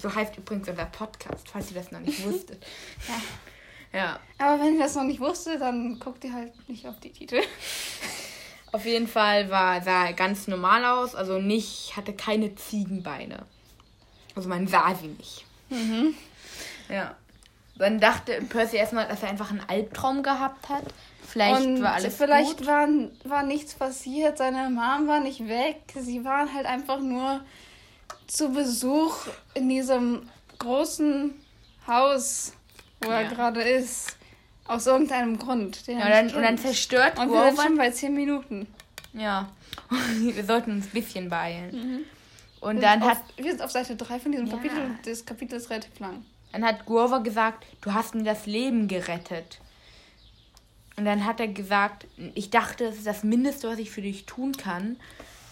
So 0.00 0.14
heißt 0.14 0.38
übrigens 0.38 0.68
unser 0.68 0.86
Podcast, 0.86 1.48
falls 1.50 1.70
ihr 1.70 1.76
das 1.76 1.90
noch 1.92 2.00
nicht 2.00 2.24
wusstet. 2.24 2.64
Ja. 3.92 3.98
ja, 3.98 4.20
Aber 4.38 4.62
wenn 4.62 4.74
ihr 4.74 4.84
das 4.84 4.94
noch 4.94 5.02
nicht 5.02 5.18
wusstet, 5.18 5.60
dann 5.60 5.98
guckt 5.98 6.22
ihr 6.22 6.32
halt 6.32 6.52
nicht 6.68 6.86
auf 6.86 7.00
die 7.00 7.10
Titel. 7.10 7.40
auf 8.72 8.84
jeden 8.86 9.08
Fall 9.08 9.50
war, 9.50 9.82
sah 9.82 10.06
er 10.06 10.12
ganz 10.12 10.46
normal 10.46 10.84
aus, 10.84 11.16
also 11.16 11.40
nicht, 11.40 11.96
hatte 11.96 12.12
keine 12.12 12.54
Ziegenbeine. 12.54 13.46
Also 14.36 14.48
man 14.48 14.68
sah 14.68 14.94
sie 14.94 15.08
nicht. 15.08 15.44
Mhm. 15.70 16.14
Ja. 16.88 17.16
Dann 17.80 17.98
dachte 17.98 18.42
Percy 18.48 18.76
erstmal, 18.76 19.08
dass 19.08 19.22
er 19.22 19.30
einfach 19.30 19.50
einen 19.50 19.62
Albtraum 19.66 20.22
gehabt 20.22 20.68
hat. 20.68 20.84
Vielleicht 21.26 21.64
Und 21.66 21.82
war 21.82 21.94
alles 21.94 22.14
vielleicht 22.14 22.58
gut. 22.58 22.66
War, 22.66 22.86
war 23.24 23.42
nichts 23.42 23.74
passiert. 23.74 24.36
Seine 24.36 24.68
Mom 24.68 25.08
war 25.08 25.20
nicht 25.20 25.48
weg. 25.48 25.76
Sie 25.98 26.22
waren 26.24 26.52
halt 26.52 26.66
einfach 26.66 27.00
nur 27.00 27.40
zu 28.26 28.50
Besuch 28.50 29.16
in 29.54 29.68
diesem 29.70 30.28
großen 30.58 31.32
Haus, 31.86 32.52
wo 33.00 33.10
er 33.10 33.22
Ja. 33.22 33.28
gerade 33.28 33.62
ist. 33.62 34.16
Aus 34.66 34.86
irgendeinem 34.86 35.38
Grund. 35.38 35.86
Ja, 35.86 35.94
er 36.00 36.04
und, 36.04 36.10
dann, 36.10 36.36
und 36.36 36.42
dann 36.42 36.58
zerstört 36.58 37.18
Und 37.18 37.32
wir 37.32 37.44
sind 37.46 37.60
schon 37.60 37.76
bei 37.76 37.90
10 37.90 38.14
Minuten. 38.14 38.66
Ja. 39.14 39.48
wir 40.20 40.44
sollten 40.44 40.72
uns 40.72 40.86
ein 40.86 40.90
bisschen 40.90 41.28
beeilen. 41.28 41.70
Mhm. 41.72 42.00
Und 42.60 42.82
dann 42.82 43.00
sind 43.00 43.10
hat, 43.10 43.16
auf, 43.18 43.24
wir 43.36 43.50
sind 43.50 43.62
auf 43.62 43.70
Seite 43.70 43.96
3 43.96 44.20
von 44.20 44.32
diesem 44.32 44.46
Ja. 44.46 44.52
Kapitel 44.52 44.78
und 44.84 44.98
das 45.06 45.24
Kapitel 45.24 45.54
ist 45.56 45.70
relativ 45.70 45.98
lang. 45.98 46.24
Dann 46.52 46.64
hat 46.64 46.86
Grover 46.86 47.22
gesagt, 47.22 47.64
du 47.80 47.92
hast 47.92 48.14
mir 48.14 48.24
das 48.24 48.46
Leben 48.46 48.88
gerettet. 48.88 49.60
Und 50.96 51.04
dann 51.04 51.24
hat 51.24 51.40
er 51.40 51.48
gesagt, 51.48 52.06
ich 52.34 52.50
dachte, 52.50 52.84
es 52.84 52.98
ist 52.98 53.06
das 53.06 53.22
Mindeste, 53.22 53.68
was 53.68 53.78
ich 53.78 53.90
für 53.90 54.02
dich 54.02 54.26
tun 54.26 54.52
kann. 54.52 54.96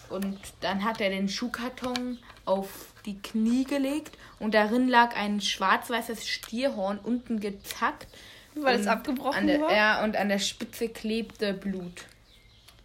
Und 0.09 0.37
dann 0.61 0.83
hat 0.83 1.01
er 1.01 1.09
den 1.09 1.29
Schuhkarton 1.29 2.19
auf 2.45 2.93
die 3.05 3.19
Knie 3.19 3.63
gelegt 3.63 4.17
und 4.39 4.53
darin 4.53 4.87
lag 4.87 5.15
ein 5.15 5.39
schwarz-weißes 5.39 6.27
Stierhorn 6.27 6.99
unten 6.99 7.39
gezackt. 7.39 8.07
Weil 8.55 8.79
es 8.79 8.87
abgebrochen 8.87 9.47
der, 9.47 9.61
war? 9.61 9.73
Ja, 9.73 10.03
und 10.03 10.17
an 10.17 10.29
der 10.29 10.39
Spitze 10.39 10.89
klebte 10.89 11.53
Blut. 11.53 12.05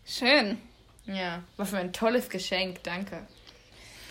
Schön. 0.07 0.59
Ja, 1.07 1.43
was 1.57 1.71
für 1.71 1.79
ein 1.79 1.93
tolles 1.93 2.29
Geschenk, 2.29 2.83
danke. 2.83 3.27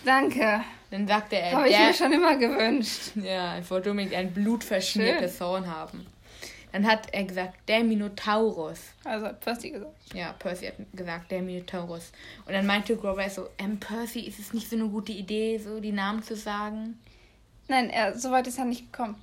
Danke. 0.04 0.62
Dann 0.94 1.08
sagte 1.08 1.34
er, 1.34 1.50
Habe 1.50 1.68
ich 1.68 1.76
mir 1.76 1.92
schon 1.92 2.12
immer 2.12 2.36
gewünscht. 2.36 3.16
Ja, 3.16 3.58
ich 3.58 3.68
wollte 3.68 3.90
unbedingt 3.90 4.14
ein 4.14 4.32
blutverschmiertes 4.32 5.40
Horn 5.40 5.66
haben. 5.66 6.06
Dann 6.70 6.86
hat 6.86 7.12
er 7.12 7.24
gesagt, 7.24 7.54
der 7.66 7.82
Minotaurus. 7.82 8.78
Also 9.02 9.26
hat 9.26 9.40
Percy 9.40 9.70
gesagt. 9.70 9.92
Ja, 10.14 10.32
Percy 10.34 10.66
hat 10.66 10.74
gesagt, 10.92 11.32
der 11.32 11.42
Minotaurus. 11.42 12.12
Und 12.46 12.52
dann 12.52 12.64
meinte 12.64 12.96
Grover 12.96 13.28
so, 13.28 13.48
ähm, 13.58 13.80
Percy, 13.80 14.20
ist 14.20 14.38
es 14.38 14.52
nicht 14.52 14.70
so 14.70 14.76
eine 14.76 14.86
gute 14.86 15.10
Idee, 15.10 15.58
so 15.58 15.80
die 15.80 15.90
Namen 15.90 16.22
zu 16.22 16.36
sagen? 16.36 16.96
Nein, 17.66 17.90
er, 17.90 18.16
so 18.16 18.30
weit 18.30 18.46
ist 18.46 18.58
er 18.58 18.64
nicht 18.64 18.92
gekommen. 18.92 19.16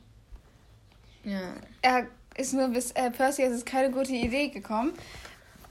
Ja. 1.23 1.53
Er 1.81 2.07
ist 2.35 2.53
nur 2.53 2.67
bis 2.67 2.91
äh, 2.91 3.11
Percy 3.11 3.43
ist 3.43 3.53
es 3.53 3.63
keine 3.63 3.91
gute 3.91 4.11
Idee 4.11 4.49
gekommen. 4.49 4.91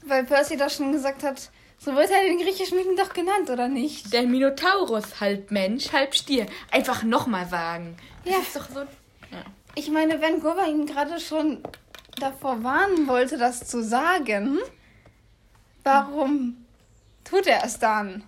Weil 0.06 0.24
Percy 0.24 0.56
doch 0.56 0.70
schon 0.70 0.92
gesagt 0.92 1.24
hat, 1.24 1.50
so 1.82 1.94
wird 1.96 2.10
er 2.10 2.20
den 2.22 2.38
griechischen 2.38 2.76
Mythen 2.78 2.96
doch 2.96 3.12
genannt, 3.12 3.48
oder 3.50 3.66
nicht? 3.68 4.12
Der 4.12 4.22
Minotaurus, 4.22 5.20
halb 5.20 5.50
Mensch, 5.50 5.90
halb 5.92 6.14
Stier. 6.14 6.46
Einfach 6.70 7.02
nochmal 7.02 7.48
sagen. 7.48 7.96
Das 8.24 8.34
Ja. 8.34 8.38
ist 8.40 8.56
doch 8.56 8.68
so. 8.68 8.80
Ja. 8.80 9.44
Ich 9.74 9.90
meine, 9.90 10.20
wenn 10.20 10.40
Grover 10.40 10.66
ihn 10.66 10.84
gerade 10.86 11.18
schon 11.18 11.62
davor 12.18 12.62
warnen 12.62 13.08
wollte, 13.08 13.38
das 13.38 13.66
zu 13.66 13.82
sagen, 13.82 14.58
warum 15.84 16.64
tut 17.24 17.46
er 17.46 17.64
es 17.64 17.78
dann? 17.78 18.24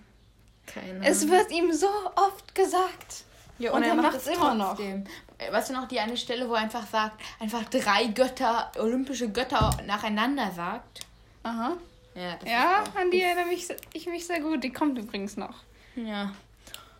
Keine 0.65 1.05
Es 1.05 1.27
wird 1.29 1.51
ihm 1.51 1.73
so 1.73 1.87
oft 2.15 2.55
gesagt. 2.55 3.23
Ja, 3.59 3.71
Und 3.73 3.83
er 3.83 3.93
macht 3.95 4.15
es 4.15 4.27
immer 4.27 4.55
noch. 4.55 4.69
trotzdem. 4.75 5.03
Äh, 5.37 5.51
Weißt 5.51 5.69
du 5.69 5.73
noch 5.73 5.87
die 5.87 5.99
eine 5.99 6.17
Stelle, 6.17 6.49
wo 6.49 6.53
er 6.53 6.61
einfach 6.61 6.87
sagt, 6.87 7.21
einfach 7.39 7.63
drei 7.65 8.05
Götter, 8.07 8.71
olympische 8.79 9.29
Götter 9.29 9.77
nacheinander 9.85 10.51
sagt? 10.55 11.01
Aha. 11.43 11.73
Ja, 12.15 12.37
Ja, 12.45 12.83
an 12.95 13.11
die 13.11 13.21
erinnere 13.21 13.47
mich, 13.47 13.67
ich 13.93 14.07
mich 14.07 14.25
sehr 14.25 14.39
gut. 14.41 14.63
Die 14.63 14.71
kommt 14.71 14.97
übrigens 14.97 15.37
noch. 15.37 15.55
Ja. 15.95 16.33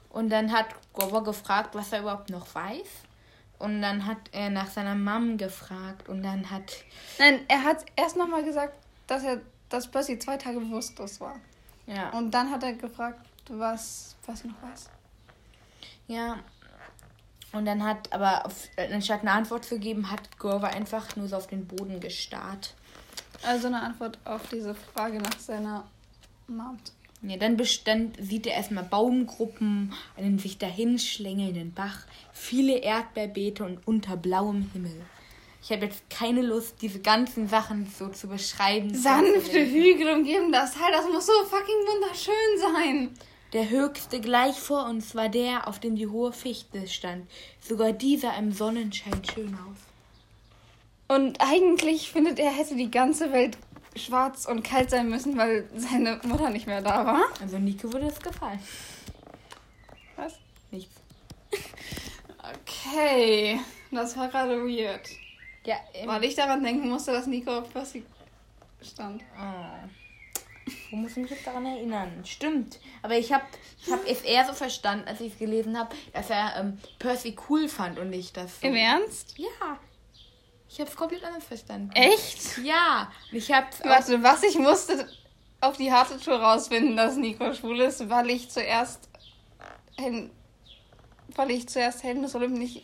Und 0.09 0.29
dann 0.29 0.51
hat 0.51 0.67
Grover 0.93 1.23
gefragt, 1.23 1.75
was 1.75 1.91
er 1.91 2.01
überhaupt 2.01 2.29
noch 2.29 2.53
weiß. 2.53 2.87
Und 3.59 3.81
dann 3.81 4.05
hat 4.05 4.17
er 4.31 4.49
nach 4.49 4.69
seiner 4.69 4.95
Mom 4.95 5.37
gefragt. 5.37 6.09
Und 6.09 6.23
dann 6.23 6.49
hat. 6.49 6.83
Nein, 7.19 7.41
er 7.47 7.63
hat 7.63 7.85
erst 7.95 8.17
nochmal 8.17 8.43
gesagt, 8.43 8.73
dass 9.07 9.23
er, 9.23 9.41
dass 9.69 9.89
Percy 9.89 10.19
zwei 10.19 10.37
Tage 10.37 10.59
bewusstlos 10.59 11.19
war. 11.19 11.39
Ja. 11.87 12.09
Und 12.11 12.31
dann 12.31 12.51
hat 12.51 12.63
er 12.63 12.73
gefragt, 12.73 13.25
was, 13.49 14.15
was 14.25 14.43
noch 14.43 14.61
weiß. 14.61 14.89
Ja. 16.07 16.39
Und 17.51 17.65
dann 17.65 17.83
hat, 17.83 18.11
aber 18.11 18.45
auf, 18.45 18.67
anstatt 18.77 19.21
eine 19.21 19.31
Antwort 19.31 19.65
zu 19.65 19.79
geben, 19.79 20.09
hat 20.09 20.37
Grover 20.39 20.67
einfach 20.67 21.15
nur 21.15 21.27
so 21.27 21.37
auf 21.37 21.47
den 21.47 21.67
Boden 21.67 21.99
gestarrt. 21.99 22.73
Also 23.45 23.67
eine 23.67 23.81
Antwort 23.81 24.17
auf 24.25 24.41
diese 24.49 24.73
Frage 24.73 25.17
nach 25.17 25.37
seiner 25.39 25.85
Mom. 26.47 26.77
Ja, 27.21 27.37
dann, 27.37 27.61
dann 27.85 28.11
sieht 28.19 28.47
er 28.47 28.55
erstmal 28.55 28.83
Baumgruppen, 28.83 29.93
einen 30.17 30.39
sich 30.39 30.57
dahin 30.57 30.99
schlängelnden 30.99 31.73
Bach, 31.73 31.99
viele 32.33 32.79
Erdbeerbeete 32.79 33.63
und 33.63 33.87
unter 33.87 34.17
blauem 34.17 34.69
Himmel. 34.73 35.01
Ich 35.61 35.71
habe 35.71 35.85
jetzt 35.85 36.09
keine 36.09 36.41
Lust, 36.41 36.81
diese 36.81 36.99
ganzen 36.99 37.47
Sachen 37.47 37.87
so 37.97 38.09
zu 38.09 38.27
beschreiben. 38.27 38.93
Sanfte. 38.93 39.65
Hügel 39.65 40.09
umgeben 40.09 40.51
das 40.51 40.73
Teil, 40.73 40.91
das 40.91 41.05
muss 41.05 41.25
so 41.25 41.31
fucking 41.45 41.87
wunderschön 41.87 42.33
sein. 42.59 43.09
Der 43.53 43.69
höchste 43.69 44.19
gleich 44.19 44.59
vor 44.59 44.85
uns 44.87 45.15
war 45.15 45.29
der, 45.29 45.67
auf 45.69 45.79
dem 45.79 45.95
die 45.95 46.07
hohe 46.07 46.33
Fichte 46.33 46.87
stand. 46.87 47.29
Sogar 47.61 47.93
dieser 47.93 48.35
im 48.37 48.51
Sonnenschein 48.51 49.21
schön 49.33 49.53
aus. 49.53 49.92
Und 51.13 51.39
eigentlich 51.41 52.11
findet 52.11 52.39
er, 52.39 52.49
hätte 52.49 52.75
die 52.75 52.89
ganze 52.89 53.31
Welt 53.31 53.55
schwarz 53.95 54.45
und 54.45 54.63
kalt 54.63 54.89
sein 54.89 55.09
müssen, 55.09 55.37
weil 55.37 55.69
seine 55.75 56.19
Mutter 56.23 56.49
nicht 56.49 56.65
mehr 56.65 56.81
da 56.81 57.05
war. 57.05 57.21
Also 57.39 57.59
Nico 57.59 57.93
würde 57.93 58.07
es 58.07 58.19
gefallen. 58.19 58.59
Was? 60.15 60.33
Nichts. 60.71 60.95
Okay, 62.65 63.59
das 63.91 64.17
war 64.17 64.27
gerade 64.29 64.57
weird. 64.63 65.07
Ja, 65.65 65.75
Weil 66.05 66.23
ich 66.23 66.35
daran 66.35 66.63
denken 66.63 66.89
musste, 66.89 67.11
dass 67.11 67.27
Nico 67.27 67.59
auf 67.59 67.71
Percy 67.71 68.03
stand. 68.81 69.21
Oh. 69.37 70.71
Wo 70.89 70.95
muss 70.97 71.11
ich 71.11 71.17
mich 71.17 71.31
jetzt 71.31 71.45
daran 71.45 71.65
erinnern? 71.65 72.11
Stimmt. 72.25 72.79
Aber 73.03 73.17
ich 73.17 73.31
habe 73.31 73.45
ich 73.85 73.91
hab 73.91 74.05
es 74.07 74.21
eher 74.21 74.45
so 74.45 74.53
verstanden, 74.53 75.07
als 75.07 75.21
ich 75.21 75.33
es 75.33 75.39
gelesen 75.39 75.77
habe, 75.77 75.95
dass 76.11 76.29
er 76.29 76.55
ähm, 76.57 76.79
Percy 76.97 77.35
cool 77.49 77.69
fand 77.69 77.99
und 77.99 78.09
nicht 78.09 78.35
das 78.35 78.59
so. 78.59 78.67
Im 78.67 78.75
Ernst? 78.75 79.37
Ja. 79.37 79.79
Ich 80.73 80.79
habe 80.79 80.89
es 80.89 80.95
komplett 80.95 81.23
anders 81.23 81.43
verstanden. 81.43 81.91
Echt? 81.93 82.57
Ja. 82.57 83.11
Ich 83.31 83.51
habe 83.51 83.67
Warte, 83.83 84.23
was 84.23 84.41
ich 84.41 84.57
musste 84.57 85.07
auf 85.61 85.77
die 85.77 85.91
harte 85.91 86.19
Tour 86.19 86.41
rausfinden, 86.41 86.97
dass 86.97 87.15
Nico 87.15 87.53
schwul 87.53 87.79
ist, 87.81 88.09
weil 88.09 88.31
ich 88.31 88.49
zuerst 88.49 89.07
Helden, 89.95 90.31
weil 91.35 91.51
ich 91.51 91.69
zuerst 91.69 92.01
Helden 92.01 92.23
des 92.23 92.33
Olymp 92.33 92.57
nicht 92.57 92.81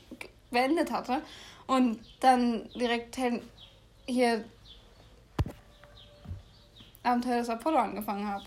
beendet 0.51 0.91
hatte 0.91 1.24
und 1.65 2.00
dann 2.19 2.69
direkt 2.75 3.17
Helden 3.17 3.41
hier 4.05 4.46
Abenteuer 7.01 7.39
des 7.39 7.50
Apollo 7.50 7.79
angefangen 7.79 8.27
habe. 8.27 8.46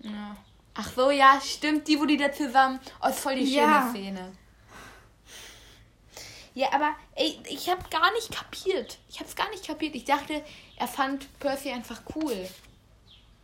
Ja. 0.00 0.36
Ach 0.74 0.90
so, 0.92 1.12
ja, 1.12 1.40
stimmt. 1.40 1.86
Die, 1.86 2.00
wo 2.00 2.06
die 2.06 2.16
da 2.16 2.32
zusammen. 2.32 2.80
Oh, 3.00 3.06
ist 3.06 3.20
voll 3.20 3.36
die 3.36 3.46
schöne 3.46 3.60
Ja. 3.60 3.88
Szene. 3.90 4.32
Ja, 6.54 6.72
aber 6.72 6.94
ey, 7.16 7.38
ich 7.48 7.68
habe 7.68 7.82
gar 7.90 8.12
nicht 8.12 8.30
kapiert. 8.32 8.98
Ich 9.08 9.18
habe 9.18 9.28
es 9.28 9.34
gar 9.34 9.50
nicht 9.50 9.66
kapiert. 9.66 9.94
Ich 9.96 10.04
dachte, 10.04 10.42
er 10.76 10.86
fand 10.88 11.26
Percy 11.40 11.70
einfach 11.70 12.00
cool. 12.14 12.48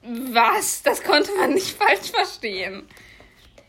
Was? 0.02 0.83
Das 0.83 1.02
konnte 1.02 1.35
man 1.37 1.55
nicht 1.55 1.76
falsch 1.76 2.11
verstehen. 2.11 2.88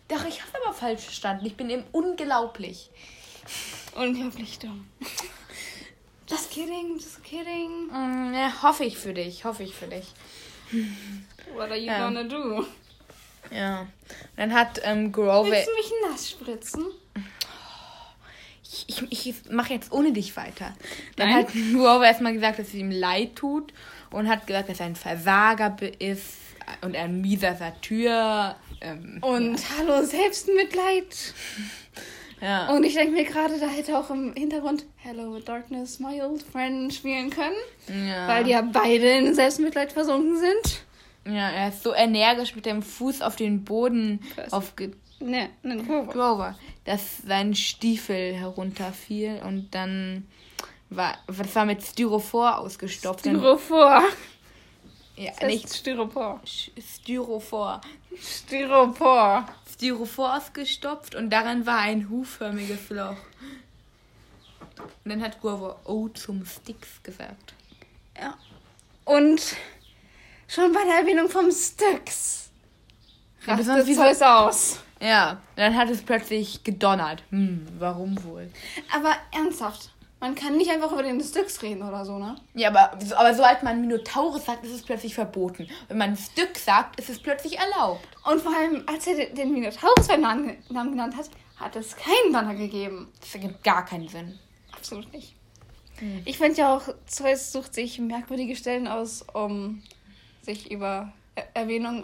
Doch, 0.07 0.23
ich 0.25 0.41
habe 0.41 0.51
aber 0.63 0.73
falsch 0.73 1.01
verstanden. 1.01 1.45
Ich 1.45 1.55
bin 1.55 1.69
eben 1.69 1.83
unglaublich. 1.91 2.89
Unglaublich 3.95 4.59
dumm. 4.59 4.87
Just 6.29 6.49
kidding, 6.51 6.97
just 6.97 7.21
kidding. 7.25 7.87
Mm, 7.87 8.33
ja, 8.33 8.61
hoffe 8.63 8.85
ich 8.85 8.97
für 8.97 9.13
dich. 9.13 9.43
Hoffe 9.43 9.63
ich 9.63 9.75
für 9.75 9.87
dich. 9.87 10.05
What 11.53 11.63
are 11.69 11.75
you 11.75 11.87
Ja. 11.87 12.05
gonna 12.05 12.23
do? 12.23 12.65
Ja. 13.49 13.81
Und 13.81 13.89
dann 14.37 14.53
hat 14.53 14.79
ähm, 14.83 15.11
Grover. 15.11 15.49
Willst 15.51 15.67
du 15.67 15.73
mich 15.75 15.91
nass 16.09 16.29
spritzen? 16.29 16.85
Ich, 18.87 19.27
ich, 19.27 19.49
mache 19.51 19.73
jetzt 19.73 19.91
ohne 19.91 20.13
dich 20.13 20.35
weiter. 20.37 20.73
Dann 21.17 21.29
Nein. 21.29 21.37
hat 21.45 21.53
Grover 21.73 22.05
erstmal 22.05 22.33
gesagt, 22.33 22.59
dass 22.59 22.67
es 22.69 22.73
ihm 22.73 22.91
leid 22.91 23.35
tut 23.35 23.73
und 24.11 24.29
hat 24.29 24.47
gesagt, 24.47 24.69
dass 24.69 24.79
er 24.79 24.85
ein 24.85 24.95
Versager 24.95 25.75
ist 25.99 26.35
und 26.81 26.95
ein 26.95 27.19
mieser 27.21 27.55
Satyr. 27.55 28.55
Ähm, 28.79 29.17
Und 29.21 29.59
hallo, 29.77 30.03
Selbstmitleid. 30.05 31.33
ja. 32.41 32.69
Und 32.69 32.83
ich 32.85 32.93
denke 32.93 33.13
mir 33.13 33.25
gerade, 33.25 33.59
da 33.59 33.67
hätte 33.67 33.97
auch 33.97 34.09
im 34.09 34.33
Hintergrund 34.33 34.85
Hello 34.97 35.37
Darkness, 35.39 35.99
my 35.99 36.21
old 36.21 36.41
friend 36.41 36.93
spielen 36.93 37.29
können. 37.29 38.07
ja. 38.07 38.27
Weil 38.27 38.43
die 38.45 38.51
ja 38.51 38.61
beide 38.61 39.09
in 39.17 39.35
Selbstmitleid 39.35 39.91
versunken 39.91 40.37
sind. 40.37 40.81
ja, 41.35 41.49
er 41.49 41.69
ist 41.69 41.83
so 41.83 41.93
energisch 41.93 42.55
mit 42.55 42.65
dem 42.65 42.81
Fuß 42.81 43.21
auf 43.21 43.35
den 43.35 43.63
Boden 43.63 44.21
Was? 44.35 44.53
aufge 44.53 44.93
Ne, 45.21 45.49
ne, 45.63 45.77
Grover. 45.83 46.11
Grover, 46.13 46.59
dass 46.85 47.19
sein 47.19 47.53
Stiefel 47.55 48.33
herunterfiel 48.33 49.41
und 49.45 49.73
dann 49.75 50.27
war, 50.89 51.17
das 51.27 51.55
war 51.55 51.65
mit 51.65 51.83
Styrofor 51.83 52.57
ausgestopft. 52.57 53.21
Styropor. 53.21 54.03
ja, 55.15 55.31
Das 55.39 55.47
nicht 55.47 55.73
Styropor. 55.73 56.41
Styrofor. 56.45 57.81
Styropor. 58.21 59.45
Styrofor 59.71 60.37
ausgestopft 60.37 61.15
und 61.15 61.29
daran 61.29 61.65
war 61.65 61.77
ein 61.79 62.09
huförmiges 62.09 62.89
Loch. 62.89 63.15
Und 65.03 65.11
dann 65.11 65.21
hat 65.21 65.39
Grover 65.41 65.79
O 65.85 66.07
zum 66.09 66.45
Sticks 66.45 67.01
gesagt. 67.03 67.53
Ja. 68.19 68.35
Und 69.05 69.55
schon 70.47 70.73
bei 70.73 70.83
der 70.83 70.95
Erwähnung 71.01 71.29
vom 71.29 71.49
Ja, 73.45 73.55
rastet 73.55 73.85
so- 73.87 73.93
Zeus 73.95 74.21
aus. 74.21 74.79
Ja, 75.01 75.41
dann 75.55 75.75
hat 75.75 75.89
es 75.89 76.01
plötzlich 76.03 76.63
gedonnert. 76.63 77.23
Hm, 77.31 77.65
warum 77.79 78.23
wohl? 78.23 78.49
Aber 78.95 79.13
ernsthaft, 79.31 79.91
Man 80.23 80.35
kann 80.35 80.55
nicht 80.55 80.69
einfach 80.69 80.91
über 80.91 81.01
den 81.01 81.19
Styx 81.19 81.63
reden 81.63 81.81
oder 81.81 82.05
so, 82.05 82.19
ne? 82.19 82.35
Ja, 82.53 82.69
aber, 82.69 82.95
so- 83.03 83.15
aber 83.15 83.33
sobald 83.33 83.63
man 83.63 83.81
Minotaurus 83.81 84.45
sagt, 84.45 84.63
ist 84.63 84.71
es 84.71 84.83
plötzlich 84.83 85.15
verboten. 85.15 85.67
Wenn 85.87 85.97
man 85.97 86.15
Stück 86.15 86.59
sagt, 86.59 86.99
ist 86.99 87.09
es 87.09 87.17
plötzlich 87.19 87.57
erlaubt. 87.57 88.07
Und 88.29 88.39
vor 88.39 88.55
allem, 88.55 88.83
als 88.85 89.07
er 89.07 89.25
den- 89.33 89.51
Minotaurus 89.51 90.05
seinen 90.05 90.21
Namen 90.21 90.57
genannt 90.91 91.15
hat, 91.17 91.31
hat 91.55 91.75
es 91.75 91.95
keinen 91.95 92.31
Banner 92.31 92.53
gegeben. 92.53 93.11
Das 93.19 93.33
ergibt 93.33 93.63
gar 93.63 93.83
keinen 93.83 94.07
Sinn. 94.09 94.37
Absolut 94.71 95.11
nicht. 95.11 95.33
Ich 96.25 96.37
finde 96.37 96.55
ja 96.57 96.75
auch, 96.77 96.83
Zeus 97.07 97.51
sucht 97.51 97.73
sich 97.73 97.97
merkwürdige 97.97 98.55
Stellen 98.55 98.87
aus, 98.87 99.25
um 99.33 99.81
sich 100.43 100.69
über 100.71 101.11
Er 101.33 101.47
Erwähnungen 101.55 102.03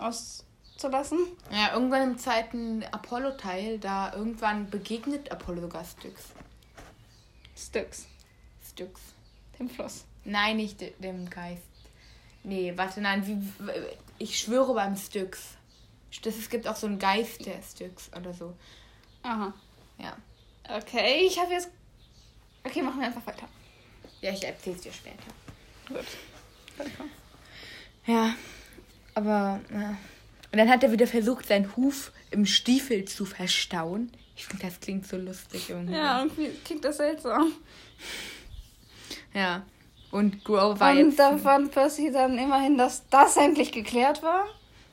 auszulassen. 0.77 1.19
Ja, 1.51 1.74
irgendwann 1.74 2.12
im 2.12 2.17
zweiten 2.17 2.84
Apollo-Teil, 2.91 3.79
da 3.79 4.13
irgendwann 4.13 4.69
begegnet 4.69 5.31
Apollo 5.31 5.62
sogar 5.62 5.84
Styx. 5.84 6.22
Styx, 7.57 8.05
Styx. 8.67 9.01
dem 9.57 9.69
Fluss. 9.69 10.05
Nein, 10.24 10.57
nicht 10.57 10.79
de- 10.81 10.93
dem 11.00 11.29
Geist. 11.29 11.63
Nee, 12.43 12.74
warte, 12.75 13.01
nein, 13.01 13.25
wie, 13.25 13.41
ich 14.19 14.38
schwöre 14.39 14.74
beim 14.75 14.96
Styx. 14.96 15.55
Das, 16.22 16.38
es 16.38 16.50
gibt 16.50 16.67
auch 16.67 16.75
so 16.75 16.88
einen 16.88 17.00
Geist 17.00 17.46
der 17.46 17.62
Styx 17.63 18.12
oder 18.15 18.34
so. 18.34 18.55
Aha. 19.24 19.53
Ja. 19.98 20.15
Okay, 20.69 21.25
ich 21.25 21.39
habe 21.39 21.53
jetzt. 21.53 21.69
Okay, 22.63 22.81
machen 22.81 23.00
wir 23.00 23.07
einfach 23.07 23.25
weiter. 23.25 23.48
Ja, 24.22 24.31
ich 24.31 24.43
erzähl's 24.43 24.81
dir 24.81 24.93
später. 24.93 25.17
Gut. 25.88 26.05
Danke. 26.77 27.03
Ja, 28.05 28.34
aber. 29.15 29.60
Ja. 29.72 29.98
Und 30.51 30.58
dann 30.58 30.70
hat 30.70 30.84
er 30.84 30.92
wieder 30.92 31.08
versucht, 31.08 31.48
seinen 31.48 31.75
Huf 31.75 32.12
im 32.32 32.46
Stiefel 32.46 33.06
zu 33.06 33.25
verstauen. 33.25 34.12
Ich 34.36 34.46
finde, 34.46 34.66
das 34.66 34.80
klingt 34.80 35.08
so 35.08 35.18
lustig 35.18 35.70
irgendwie. 35.70 35.96
Ja, 35.96 36.22
irgendwie 36.22 36.50
klingt 36.63 36.86
das 36.86 36.98
seltsam. 36.98 37.51
Ja. 39.34 39.66
Und 40.12 40.44
Grover 40.46 40.80
war 40.80 40.92
Und 40.92 41.18
da 41.18 41.38
fand 41.38 41.72
Percy 41.72 42.12
dann 42.12 42.38
immerhin, 42.38 42.77
dass 42.77 43.08
das 43.10 43.36
endlich 43.38 43.72
geklärt 43.72 44.24
war. 44.24 44.46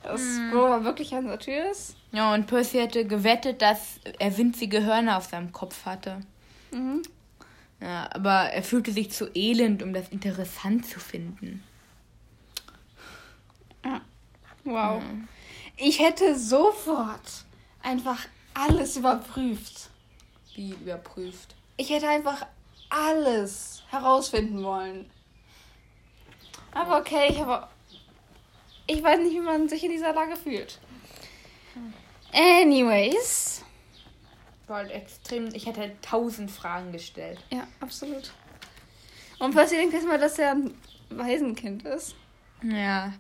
Dass 0.03 0.21
Grover 0.51 0.85
wirklich 0.85 1.15
an 1.15 1.27
der 1.27 1.39
Tür 1.39 1.71
ist. 1.71 1.97
Ja, 2.13 2.35
und 2.35 2.47
Percy 2.47 2.79
hätte 2.79 3.07
gewettet, 3.07 3.63
dass 3.63 4.01
er 4.19 4.37
winzige 4.37 4.85
Hörner 4.85 5.17
auf 5.17 5.25
seinem 5.27 5.53
Kopf 5.53 5.87
hatte. 5.87 6.21
Mhm. 6.73 7.03
Ja, 7.81 8.09
aber 8.13 8.51
er 8.51 8.63
fühlte 8.63 8.93
sich 8.93 9.11
zu 9.13 9.31
elend, 9.35 9.83
um 9.83 9.93
das 9.93 10.09
interessant 10.11 10.87
zu 10.87 11.01
finden. 11.01 11.63
Wow. 14.65 15.03
Ich 15.77 15.99
hätte 15.99 16.39
sofort 16.39 17.45
einfach 17.83 18.27
alles 18.55 18.97
überprüft. 18.97 19.91
Wie 20.55 20.71
überprüft. 20.71 21.55
Ich 21.77 21.91
hätte 21.91 22.09
einfach 22.09 22.47
alles 22.89 23.83
herausfinden 23.89 24.63
wollen. 24.63 25.11
Aber 26.73 26.99
okay, 26.99 27.29
ich 27.31 27.41
habe. 27.41 27.69
Ich 28.87 29.03
weiß 29.03 29.21
nicht, 29.21 29.33
wie 29.33 29.41
man 29.41 29.69
sich 29.69 29.83
in 29.83 29.91
dieser 29.91 30.13
Lage 30.13 30.37
fühlt. 30.37 30.79
Anyways. 32.33 33.65
War 34.67 34.79
halt 34.79 34.91
extrem. 34.91 35.55
Ich 35.55 35.67
hätte 35.67 35.81
halt 35.81 36.03
tausend 36.03 36.51
Fragen 36.51 36.93
gestellt. 36.93 37.39
Ja, 37.51 37.67
absolut. 37.81 38.33
Und 39.39 39.55
Percy 39.55 39.77
denkt 39.77 39.95
erstmal, 39.95 40.19
dass 40.19 40.39
er 40.39 40.53
ein 40.53 40.75
Waisenkind 41.11 41.85
ist. 41.85 42.15
Ja. 42.63 43.13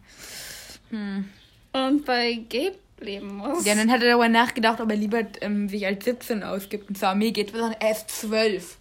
Hm. 0.91 1.31
Und 1.75 2.05
bei 2.05 2.35
Gabe 2.49 2.77
leben 3.01 3.37
muss. 3.37 3.65
Ja, 3.67 3.75
dann 3.75 3.91
hat 3.91 4.01
er 4.03 4.11
darüber 4.11 4.29
nachgedacht, 4.29 4.81
ob 4.81 4.89
er 4.91 4.97
lieber 4.97 5.23
ähm, 5.41 5.69
sich 5.69 5.85
als 5.85 6.05
17 6.05 6.43
ausgibt 6.43 6.89
und 6.89 6.97
zur 6.97 7.09
Armee 7.09 7.33
geht. 7.33 7.51
sondern 7.51 7.75
Er 7.81 7.91
ist 7.91 8.09
12. 8.11 8.79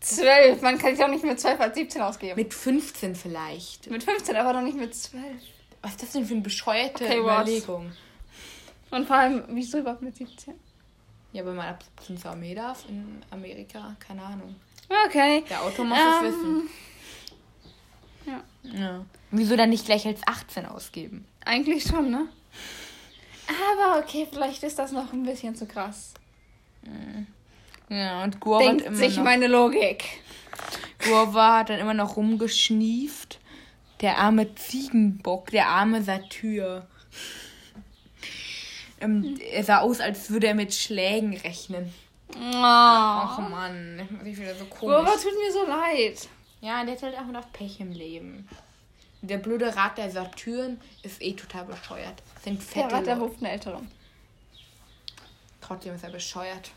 Zwölf. 0.00 0.62
Man 0.62 0.78
kann 0.78 0.96
sich 0.96 1.04
auch 1.04 1.10
nicht 1.10 1.24
mit 1.24 1.38
zwölf 1.38 1.60
als 1.60 1.76
17 1.76 2.00
ausgeben. 2.00 2.34
Mit 2.36 2.54
15 2.54 3.14
vielleicht. 3.14 3.90
Mit 3.90 4.02
15, 4.02 4.34
aber 4.36 4.54
doch 4.54 4.62
nicht 4.62 4.78
mit 4.78 4.94
zwölf. 4.94 5.42
Was 5.82 5.92
ist 5.92 6.02
das 6.02 6.12
denn 6.12 6.24
für 6.24 6.32
eine 6.34 6.42
bescheuerte 6.42 7.04
Okay? 7.04 7.18
Überlegung? 7.18 7.92
Und 8.90 9.06
vor 9.06 9.16
allem, 9.16 9.44
wieso 9.50 9.78
überhaupt 9.78 10.00
mit 10.02 10.16
17? 10.16 10.54
Ja, 11.32 11.44
wenn 11.44 11.54
man 11.54 11.68
ab 11.68 11.84
17 11.98 12.16
zur 12.16 12.30
Armee 12.30 12.54
darf 12.54 12.84
in 12.88 13.22
Amerika, 13.30 13.94
keine 14.00 14.22
Ahnung. 14.22 14.56
Okay. 15.06 15.44
Der 15.48 15.62
Autor 15.62 15.84
muss 15.84 15.98
es 15.98 16.04
Ähm, 16.04 16.24
wissen. 16.26 16.70
Ja. 18.26 18.42
Ja. 18.62 19.04
Wieso 19.30 19.56
dann 19.56 19.70
nicht 19.70 19.84
gleich 19.84 20.06
als 20.06 20.20
18 20.26 20.64
ausgeben? 20.66 21.26
Eigentlich 21.44 21.84
schon, 21.84 22.10
ne? 22.10 22.28
Aber 23.48 23.98
okay, 23.98 24.26
vielleicht 24.30 24.62
ist 24.62 24.78
das 24.78 24.92
noch 24.92 25.12
ein 25.12 25.24
bisschen 25.24 25.54
zu 25.56 25.66
krass. 25.66 26.14
Ja, 27.88 28.22
und 28.22 28.38
Gore 28.40 28.60
hat, 28.60 28.68
Denkt 28.68 28.86
immer 28.86 28.96
sich 28.96 29.16
noch, 29.16 29.24
meine 29.24 29.46
Logik. 29.48 30.04
Gore 31.04 31.32
hat 31.58 31.70
dann 31.70 31.80
immer 31.80 31.94
noch 31.94 32.16
rumgeschnieft. 32.16 33.38
Der 34.00 34.18
arme 34.18 34.54
Ziegenbock, 34.54 35.50
der 35.50 35.68
arme 35.68 36.02
Satyr. 36.02 36.86
Ähm, 39.00 39.38
er 39.52 39.64
sah 39.64 39.78
aus, 39.80 40.00
als 40.00 40.30
würde 40.30 40.46
er 40.46 40.54
mit 40.54 40.74
Schlägen 40.74 41.36
rechnen. 41.36 41.92
Ach 42.54 43.38
Oh. 43.38 43.42
Mann, 43.42 44.08
ich 44.24 44.38
wieder 44.38 44.54
so 44.54 44.64
komisch. 44.66 45.22
tut 45.22 45.32
mir 45.38 45.52
so 45.52 45.66
leid. 45.66 46.28
Ja, 46.60 46.84
der 46.84 46.94
hat 46.94 47.02
halt 47.02 47.14
einfach 47.18 47.32
noch 47.32 47.52
Pech 47.52 47.80
im 47.80 47.92
Leben. 47.92 48.48
Der 49.22 49.36
blöde 49.38 49.74
Rat 49.76 49.98
der 49.98 50.10
Satyren 50.10 50.80
ist 51.02 51.20
eh 51.20 51.34
total 51.34 51.64
bescheuert. 51.66 52.22
Sind 52.42 52.58
Der 52.60 52.66
fette 52.84 52.94
Rat 52.94 53.06
der 53.06 53.16
Leute. 53.16 53.26
ruft 53.28 53.36
einen 53.42 53.52
Älteren. 53.52 53.90
Trotzdem 55.60 55.94
ist 55.94 56.04
er 56.04 56.10
bescheuert. 56.10 56.70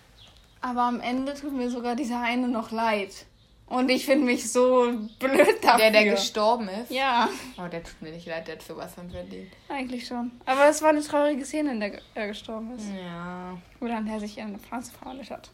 Aber 0.61 0.81
am 0.83 0.99
Ende 0.99 1.33
tut 1.33 1.53
mir 1.53 1.69
sogar 1.69 1.95
dieser 1.95 2.21
eine 2.21 2.47
noch 2.47 2.71
leid. 2.71 3.25
Und 3.67 3.89
ich 3.89 4.05
finde 4.05 4.25
mich 4.25 4.51
so 4.51 4.91
blöd 5.19 5.47
dafür. 5.63 5.77
Der, 5.77 5.91
der 5.91 6.03
gestorben 6.11 6.67
ist. 6.67 6.91
Ja, 6.91 7.27
Oh, 7.57 7.67
der 7.67 7.81
tut 7.83 8.01
mir 8.01 8.11
nicht 8.11 8.27
leid, 8.27 8.47
der 8.47 8.55
hat 8.55 8.61
sowas 8.61 8.93
von 8.93 9.09
verdient. 9.09 9.51
eigentlich 9.69 10.05
schon. 10.05 10.31
Aber 10.45 10.67
es 10.67 10.81
war 10.81 10.89
eine 10.89 11.01
traurige 11.01 11.45
Szene, 11.45 11.71
in 11.71 11.79
der 11.79 11.99
er 12.13 12.27
gestorben 12.27 12.75
ist. 12.77 12.85
Ja. 12.93 13.57
Wo 13.79 13.87
dann 13.87 14.05
er 14.07 14.19
sich 14.19 14.37
in 14.37 14.47
eine 14.47 14.59
Pflanze 14.59 14.91
verwandelt 14.91 15.31
hat. 15.31 15.49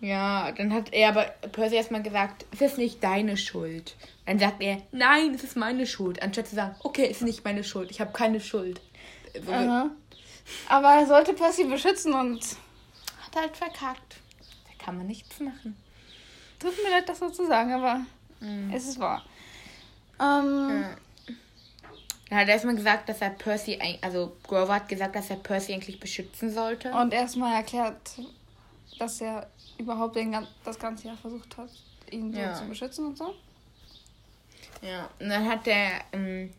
Ja, 0.00 0.52
dann 0.52 0.72
hat 0.74 0.92
er 0.92 1.08
aber 1.08 1.24
Percy 1.52 1.76
erstmal 1.76 2.02
gesagt, 2.02 2.44
es 2.52 2.60
ist 2.60 2.78
nicht 2.78 3.02
deine 3.02 3.36
Schuld. 3.36 3.96
Dann 4.26 4.38
sagt 4.38 4.62
er, 4.62 4.82
nein, 4.92 5.34
es 5.34 5.42
ist 5.42 5.56
meine 5.56 5.86
Schuld. 5.86 6.22
Anstatt 6.22 6.48
zu 6.48 6.54
sagen, 6.54 6.74
okay, 6.82 7.06
es 7.10 7.18
ist 7.18 7.22
nicht 7.22 7.44
meine 7.44 7.64
Schuld, 7.64 7.90
ich 7.90 8.00
habe 8.00 8.12
keine 8.12 8.40
Schuld. 8.40 8.80
So, 9.44 9.52
Aha. 9.52 9.90
Aber 10.68 10.88
er 10.94 11.06
sollte 11.06 11.32
Percy 11.32 11.64
beschützen 11.64 12.12
und 12.14 12.40
Hat 13.24 13.36
halt 13.36 13.56
verkackt. 13.56 14.16
Da 14.66 14.84
kann 14.84 14.96
man 14.98 15.06
nichts 15.06 15.40
machen. 15.40 15.76
tut 16.58 16.72
mir 16.84 16.90
leid, 16.90 17.08
das 17.08 17.18
so 17.18 17.30
zu 17.30 17.46
sagen, 17.46 17.72
aber 17.72 18.00
es 18.72 18.86
ist 18.86 18.98
wahr. 19.00 19.24
Ähm, 20.20 20.84
Dann 22.28 22.38
hat 22.38 22.48
er 22.48 22.54
erstmal 22.54 22.76
gesagt, 22.76 23.08
dass 23.08 23.20
er 23.20 23.30
Percy, 23.30 23.78
also 24.02 24.36
Grover 24.46 24.74
hat 24.74 24.88
gesagt, 24.88 25.16
dass 25.16 25.30
er 25.30 25.36
Percy 25.36 25.72
eigentlich 25.72 25.98
beschützen 26.00 26.50
sollte. 26.52 26.92
Und 26.92 27.12
erstmal 27.12 27.54
erklärt, 27.54 28.10
dass 28.98 29.20
er 29.20 29.48
überhaupt 29.78 30.16
den, 30.16 30.32
gan- 30.32 30.46
das 30.64 30.78
ganze 30.78 31.08
Jahr 31.08 31.16
versucht 31.16 31.56
hat, 31.56 31.70
ihn 32.10 32.32
so 32.32 32.38
Ja. 32.38 32.54
zu 32.54 32.64
beschützen 32.66 33.06
und 33.06 33.18
so. 33.18 33.34
Ja, 34.82 35.08
und 35.20 35.28
dann 35.30 35.48
hat 35.48 35.66
er, 35.66 35.90
ähm, 36.12 36.50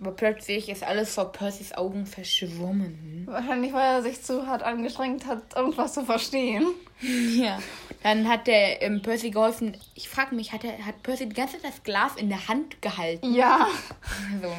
aber 0.00 0.12
plötzlich 0.12 0.68
ist 0.68 0.84
alles 0.84 1.12
vor 1.14 1.32
Percys 1.32 1.72
Augen 1.72 2.06
verschwommen. 2.06 3.24
Wahrscheinlich, 3.26 3.72
weil 3.72 3.96
er 3.96 4.02
sich 4.02 4.22
zu 4.22 4.46
hart 4.46 4.62
angestrengt 4.62 5.26
hat, 5.26 5.56
irgendwas 5.56 5.94
zu 5.94 6.04
verstehen. 6.04 6.66
Ja. 7.00 7.60
Dann 8.02 8.28
hat 8.28 8.48
der 8.48 8.82
ähm, 8.82 9.00
Percy 9.02 9.30
geholfen. 9.30 9.76
Ich 9.94 10.08
frage 10.08 10.34
mich, 10.34 10.50
hat, 10.52 10.64
er, 10.64 10.84
hat 10.84 11.00
Percy 11.04 11.28
die 11.28 11.34
ganze 11.36 11.54
Zeit 11.60 11.70
das 11.72 11.84
Glas 11.84 12.16
in 12.16 12.28
der 12.28 12.48
Hand 12.48 12.82
gehalten? 12.82 13.32
Ja. 13.34 13.68
So 14.42 14.52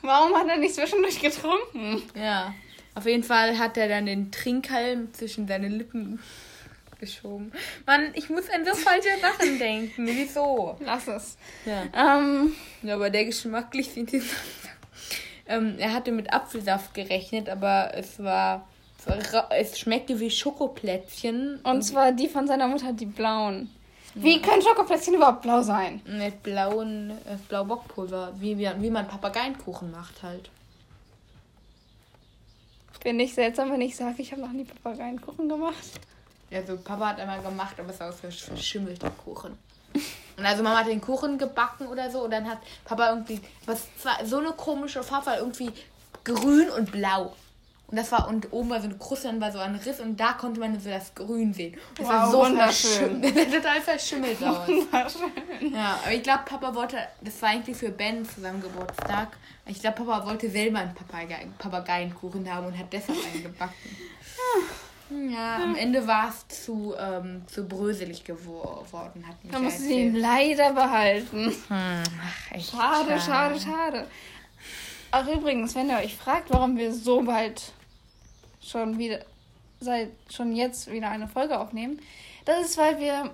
Warum 0.00 0.34
hat 0.34 0.48
er 0.48 0.56
nicht 0.56 0.74
zwischendurch 0.74 1.20
getrunken? 1.20 2.02
ja. 2.14 2.54
Auf 2.94 3.04
jeden 3.04 3.22
Fall 3.22 3.58
hat 3.58 3.76
er 3.76 3.88
dann 3.88 4.06
den 4.06 4.32
Trinkhalm 4.32 5.12
zwischen 5.12 5.46
seine 5.46 5.68
Lippen 5.68 6.18
geschoben. 7.02 7.52
Mann, 7.84 8.12
ich 8.14 8.30
muss 8.30 8.48
an 8.48 8.64
so 8.64 8.72
falsche 8.74 9.08
Sachen 9.20 9.58
denken. 9.58 10.06
Wieso? 10.06 10.76
Lass 10.80 11.08
es. 11.08 11.36
Ja. 11.66 11.82
Ähm, 12.18 12.54
Ja, 12.82 12.94
aber 12.94 13.10
der 13.10 13.24
geschmacklich 13.26 13.90
sind 13.90 14.12
die 14.12 14.22
ähm, 15.46 15.74
Er 15.78 15.92
hatte 15.92 16.12
mit 16.12 16.32
Apfelsaft 16.32 16.94
gerechnet, 16.94 17.48
aber 17.48 17.90
es 17.94 18.22
war. 18.22 18.66
Es, 19.04 19.32
war 19.32 19.48
es 19.50 19.78
schmeckte 19.80 20.20
wie 20.20 20.30
Schokoplätzchen. 20.30 21.58
und 21.64 21.82
zwar 21.82 22.12
die 22.12 22.28
von 22.28 22.46
seiner 22.46 22.68
Mutter, 22.68 22.92
die 22.92 23.06
blauen. 23.06 23.68
Wie 24.14 24.40
können 24.40 24.62
Schokoplätzchen 24.62 25.14
überhaupt 25.14 25.42
blau 25.42 25.62
sein? 25.62 26.00
Mit 26.06 26.42
blauen 26.44 27.10
äh, 27.10 27.36
Blaubockpulver, 27.48 28.32
wie, 28.38 28.56
wie, 28.58 28.70
wie 28.78 28.90
man 28.90 29.08
Papageienkuchen 29.08 29.90
macht 29.90 30.22
halt. 30.22 30.50
Finde 33.00 33.24
ich 33.24 33.34
seltsam, 33.34 33.72
wenn 33.72 33.80
ich 33.80 33.96
sage, 33.96 34.22
ich 34.22 34.30
habe 34.30 34.42
noch 34.42 34.52
nie 34.52 34.64
Papageienkuchen 34.64 35.48
gemacht. 35.48 35.74
Also 36.54 36.76
Papa 36.76 37.08
hat 37.08 37.20
einmal 37.20 37.40
gemacht, 37.40 37.74
aber 37.78 37.90
es 37.90 38.00
wie 38.22 38.30
verschimmelter 38.30 39.10
Kuchen. 39.10 39.56
Und 40.36 40.46
also 40.46 40.62
Mama 40.62 40.78
hat 40.78 40.86
den 40.86 41.00
Kuchen 41.00 41.36
gebacken 41.38 41.86
oder 41.86 42.10
so 42.10 42.24
und 42.24 42.30
dann 42.30 42.48
hat 42.48 42.58
Papa 42.84 43.10
irgendwie, 43.10 43.40
was 43.66 43.82
war 44.02 44.24
so 44.24 44.38
eine 44.38 44.52
komische 44.52 45.02
Farbe, 45.02 45.26
war 45.26 45.38
irgendwie 45.38 45.70
grün 46.24 46.70
und 46.70 46.90
blau. 46.90 47.34
Und 47.88 47.96
das 47.98 48.10
war, 48.10 48.26
und 48.28 48.50
oben 48.52 48.70
war 48.70 48.80
so 48.80 48.86
eine 48.86 48.96
Kruste, 48.96 49.26
dann 49.26 49.38
war 49.38 49.52
so 49.52 49.58
ein 49.58 49.74
Riss 49.74 50.00
und 50.00 50.18
da 50.18 50.32
konnte 50.32 50.58
man 50.60 50.80
so 50.80 50.88
das 50.88 51.14
Grün 51.14 51.52
sehen. 51.52 51.76
Das 51.98 52.06
Wow, 52.06 52.12
war 52.12 52.30
so 52.30 52.38
wunderschön. 52.38 53.20
verschimmelt. 53.20 53.36
Das 53.36 53.52
sah 53.52 53.58
total 53.58 53.80
verschimmelt 53.82 54.42
aus. 54.42 54.68
Wunderschön. 54.68 55.74
Ja, 55.74 55.98
aber 56.02 56.12
ich 56.12 56.22
glaube, 56.22 56.40
Papa 56.46 56.74
wollte, 56.74 56.96
das 57.20 57.42
war 57.42 57.50
eigentlich 57.50 57.76
für 57.76 57.90
Ben 57.90 58.24
zu 58.26 58.40
seinem 58.40 58.62
Geburtstag. 58.62 59.36
Ich 59.66 59.78
glaube, 59.80 60.02
Papa 60.02 60.26
wollte 60.26 60.48
selber 60.50 60.78
einen 60.78 60.94
Papagei, 60.94 61.46
Papageienkuchen 61.58 62.50
haben 62.52 62.66
und 62.68 62.78
hat 62.78 62.90
deshalb 62.90 63.18
einen 63.30 63.42
gebacken. 63.42 63.74
Ja, 63.84 64.62
am 65.12 65.74
Ende 65.74 66.06
war 66.06 66.28
es 66.28 66.64
zu, 66.64 66.94
ähm, 66.98 67.42
zu 67.46 67.66
bröselig 67.66 68.24
geworden, 68.24 69.26
hat 69.26 69.42
mich 69.42 69.52
Da 69.52 69.58
ja 69.58 69.64
musste 69.64 69.82
sie 69.82 70.00
ihn 70.00 70.14
leider 70.14 70.72
behalten. 70.72 71.52
Hm, 71.68 72.02
ach, 72.20 72.52
echt 72.52 72.70
Schade, 72.70 73.20
schade, 73.20 73.60
schade. 73.60 74.06
Ach 75.10 75.26
übrigens, 75.28 75.74
wenn 75.74 75.90
ihr 75.90 75.98
euch 75.98 76.16
fragt, 76.16 76.50
warum 76.50 76.76
wir 76.76 76.92
so 76.92 77.22
bald 77.22 77.72
schon 78.62 78.98
wieder, 78.98 79.24
seit 79.80 80.10
schon 80.30 80.54
jetzt 80.54 80.90
wieder 80.90 81.10
eine 81.10 81.28
Folge 81.28 81.58
aufnehmen, 81.58 82.00
das 82.44 82.66
ist, 82.66 82.78
weil 82.78 82.98
wir 82.98 83.30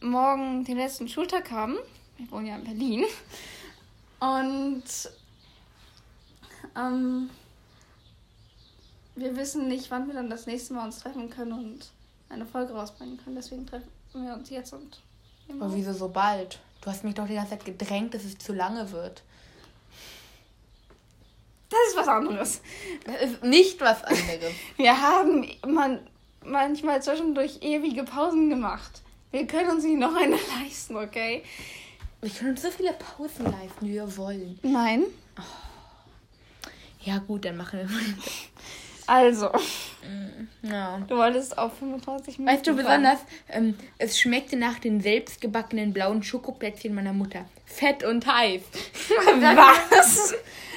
morgen 0.00 0.64
den 0.64 0.76
letzten 0.78 1.08
Schultag 1.08 1.50
haben. 1.50 1.76
Wir 2.16 2.30
wohnen 2.30 2.46
ja 2.46 2.56
in 2.56 2.64
Berlin. 2.64 3.04
Und 4.20 4.84
ähm, 6.76 7.30
wir 9.20 9.36
wissen 9.36 9.68
nicht, 9.68 9.90
wann 9.90 10.06
wir 10.06 10.14
dann 10.14 10.30
das 10.30 10.46
nächste 10.46 10.74
Mal 10.74 10.84
uns 10.84 11.00
treffen 11.00 11.30
können 11.30 11.52
und 11.52 11.90
eine 12.28 12.46
Folge 12.46 12.72
rausbringen 12.72 13.18
können. 13.22 13.36
Deswegen 13.36 13.66
treffen 13.66 13.88
wir 14.14 14.34
uns 14.34 14.50
jetzt 14.50 14.72
und. 14.72 15.00
Aber 15.50 15.74
wieso 15.74 15.92
so 15.92 16.08
bald? 16.08 16.58
Du 16.80 16.90
hast 16.90 17.04
mich 17.04 17.14
doch 17.14 17.26
die 17.26 17.34
ganze 17.34 17.50
Zeit 17.50 17.64
gedrängt, 17.64 18.14
dass 18.14 18.24
es 18.24 18.38
zu 18.38 18.52
lange 18.52 18.90
wird. 18.92 19.22
Das 21.70 21.80
ist 21.90 21.96
was 21.96 22.08
anderes. 22.08 22.60
Das 23.04 23.22
ist 23.22 23.42
nicht 23.42 23.80
was 23.80 24.02
anderes. 24.04 24.52
Wir 24.76 25.00
haben 25.00 25.46
man, 25.66 26.00
manchmal 26.42 27.02
zwischendurch 27.02 27.58
ewige 27.62 28.04
Pausen 28.04 28.48
gemacht. 28.48 29.02
Wir 29.30 29.46
können 29.46 29.70
uns 29.70 29.84
nicht 29.84 29.98
noch 29.98 30.14
eine 30.14 30.36
leisten, 30.62 30.96
okay? 30.96 31.42
Wir 32.20 32.30
können 32.30 32.50
uns 32.50 32.62
so 32.62 32.70
viele 32.70 32.94
Pausen 32.94 33.44
leisten, 33.44 33.86
wie 33.86 33.92
wir 33.92 34.16
wollen. 34.16 34.58
Nein. 34.62 35.04
Ja, 37.02 37.18
gut, 37.18 37.44
dann 37.44 37.56
machen 37.58 37.80
wir 37.80 37.86
mal. 37.86 38.02
Also, 39.08 39.50
Ja. 40.62 40.98
du 41.08 41.16
wolltest 41.16 41.56
auf 41.56 41.76
25 41.78 42.38
Minuten. 42.38 42.54
Weißt 42.56 42.66
du, 42.66 42.74
besonders, 42.76 43.18
ähm, 43.48 43.74
es 43.96 44.20
schmeckte 44.20 44.56
nach 44.56 44.78
den 44.78 45.00
selbstgebackenen 45.00 45.92
blauen 45.94 46.22
Schokoplätzchen 46.22 46.94
meiner 46.94 47.14
Mutter. 47.14 47.46
Fett 47.64 48.04
und 48.04 48.26
heiß. 48.26 48.60
Was? 49.90 50.34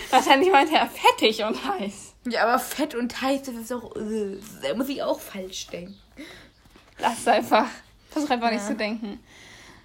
Wahrscheinlich 0.09 0.49
meinte 0.51 0.75
er 0.75 0.87
fettig 0.87 1.43
und 1.43 1.57
heiß. 1.63 2.13
Ja, 2.29 2.43
aber 2.43 2.59
fett 2.59 2.95
und 2.95 3.21
heiß, 3.21 3.43
das 3.43 3.55
ist 3.55 3.71
doch. 3.71 3.95
Äh, 3.97 4.37
da 4.61 4.75
muss 4.75 4.87
ich 4.89 5.03
auch 5.03 5.19
falsch 5.19 5.67
denken. 5.67 5.97
Lass 6.99 7.27
einfach. 7.27 7.67
Versuch 8.11 8.29
einfach 8.29 8.51
nicht 8.51 8.61
Ja. 8.61 8.67
zu 8.67 8.75
denken. 8.75 9.19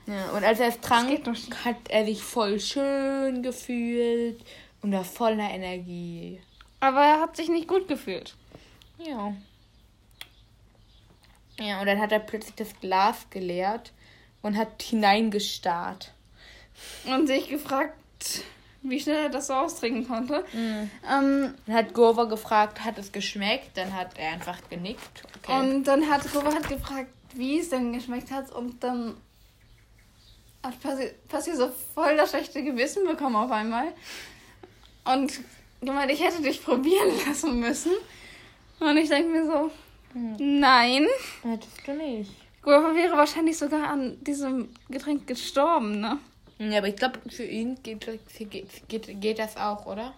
Ja, 0.07 0.31
und 0.37 0.45
als 0.45 0.61
er 0.61 0.69
es 0.69 0.81
trank, 0.81 1.09
nicht. 1.27 1.65
hat 1.65 1.77
er 1.89 2.05
sich 2.05 2.23
voll 2.23 2.61
schön 2.61 3.43
gefühlt 3.43 4.41
und 4.83 4.93
war 4.93 5.05
voller 5.05 5.51
Energie. 5.51 6.41
Aber 6.81 7.05
er 7.05 7.21
hat 7.21 7.37
sich 7.37 7.49
nicht 7.49 7.69
gut 7.69 7.89
gefühlt. 7.89 8.35
Ja. 8.99 9.35
Ja, 11.59 11.81
und 11.81 11.87
dann 11.87 12.01
hat 12.01 12.13
er 12.13 12.19
plötzlich 12.19 12.55
das 12.55 12.79
Glas 12.81 13.27
geleert 13.31 13.93
und 14.43 14.57
hat 14.57 14.83
hineingestarrt. 14.83 16.13
Und 17.07 17.27
sich 17.27 17.49
gefragt, 17.49 17.95
wie 18.83 19.01
schnell 19.01 19.25
er 19.25 19.29
das 19.31 19.49
so 19.49 19.55
austrinken 19.55 20.07
konnte. 20.07 20.45
Mhm. 20.53 20.91
Ähm, 21.11 21.55
Dann 21.67 21.77
hat 21.77 21.95
Gurva 21.95 22.25
gefragt, 22.25 22.85
hat 22.85 22.99
es 22.99 23.13
geschmeckt? 23.13 23.77
Dann 23.77 23.95
hat 23.95 24.19
er 24.19 24.33
einfach 24.33 24.59
genickt. 24.69 25.23
Okay. 25.39 25.59
Und 25.59 25.85
dann 25.85 26.09
hat 26.09 26.31
Gova 26.33 26.55
hat 26.55 26.69
gefragt, 26.69 27.11
wie 27.35 27.59
es 27.59 27.71
denn 27.71 27.93
geschmeckt 27.93 28.31
hat. 28.31 28.53
Und 28.53 28.83
dann 28.85 29.17
hat 30.63 30.81
Percy, 30.81 31.11
Percy 31.29 31.55
so 31.55 31.71
voll 31.95 32.17
das 32.17 32.31
schlechte 32.31 32.63
Gewissen 32.63 33.07
bekommen 33.07 33.37
auf 33.37 33.51
einmal. 33.51 33.93
Und 35.05 35.41
gemeint, 35.81 36.11
ich 36.11 36.23
hätte 36.23 36.43
dich 36.43 36.63
probieren 36.63 37.13
lassen 37.27 37.61
müssen. 37.61 37.93
Und 38.81 38.97
ich 38.97 39.09
denke 39.09 39.29
mir 39.31 39.47
so, 39.47 39.71
nein. 40.39 41.07
Hättest 41.43 41.87
du 41.87 41.93
nicht. 41.95 42.31
Gova 42.63 42.95
wäre 42.95 43.17
wahrscheinlich 43.17 43.57
sogar 43.57 43.89
an 43.89 44.23
diesem 44.25 44.69
Getränk 44.89 45.27
gestorben, 45.27 46.01
ne? 46.01 46.19
Ja, 46.59 46.79
aber 46.79 46.89
ich 46.89 46.97
glaube, 46.97 47.21
für 47.29 47.45
ihn 47.45 47.81
geht, 47.83 48.07
geht, 48.39 48.89
geht, 48.89 49.21
geht 49.21 49.39
das 49.39 49.57
auch, 49.57 49.87
oder? 49.87 50.15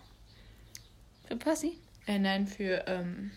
Für 1.27 1.37
Percy? 1.37 1.77
Äh, 2.07 2.19
nein, 2.19 2.47
für, 2.47 2.85
ähm, 2.87 3.33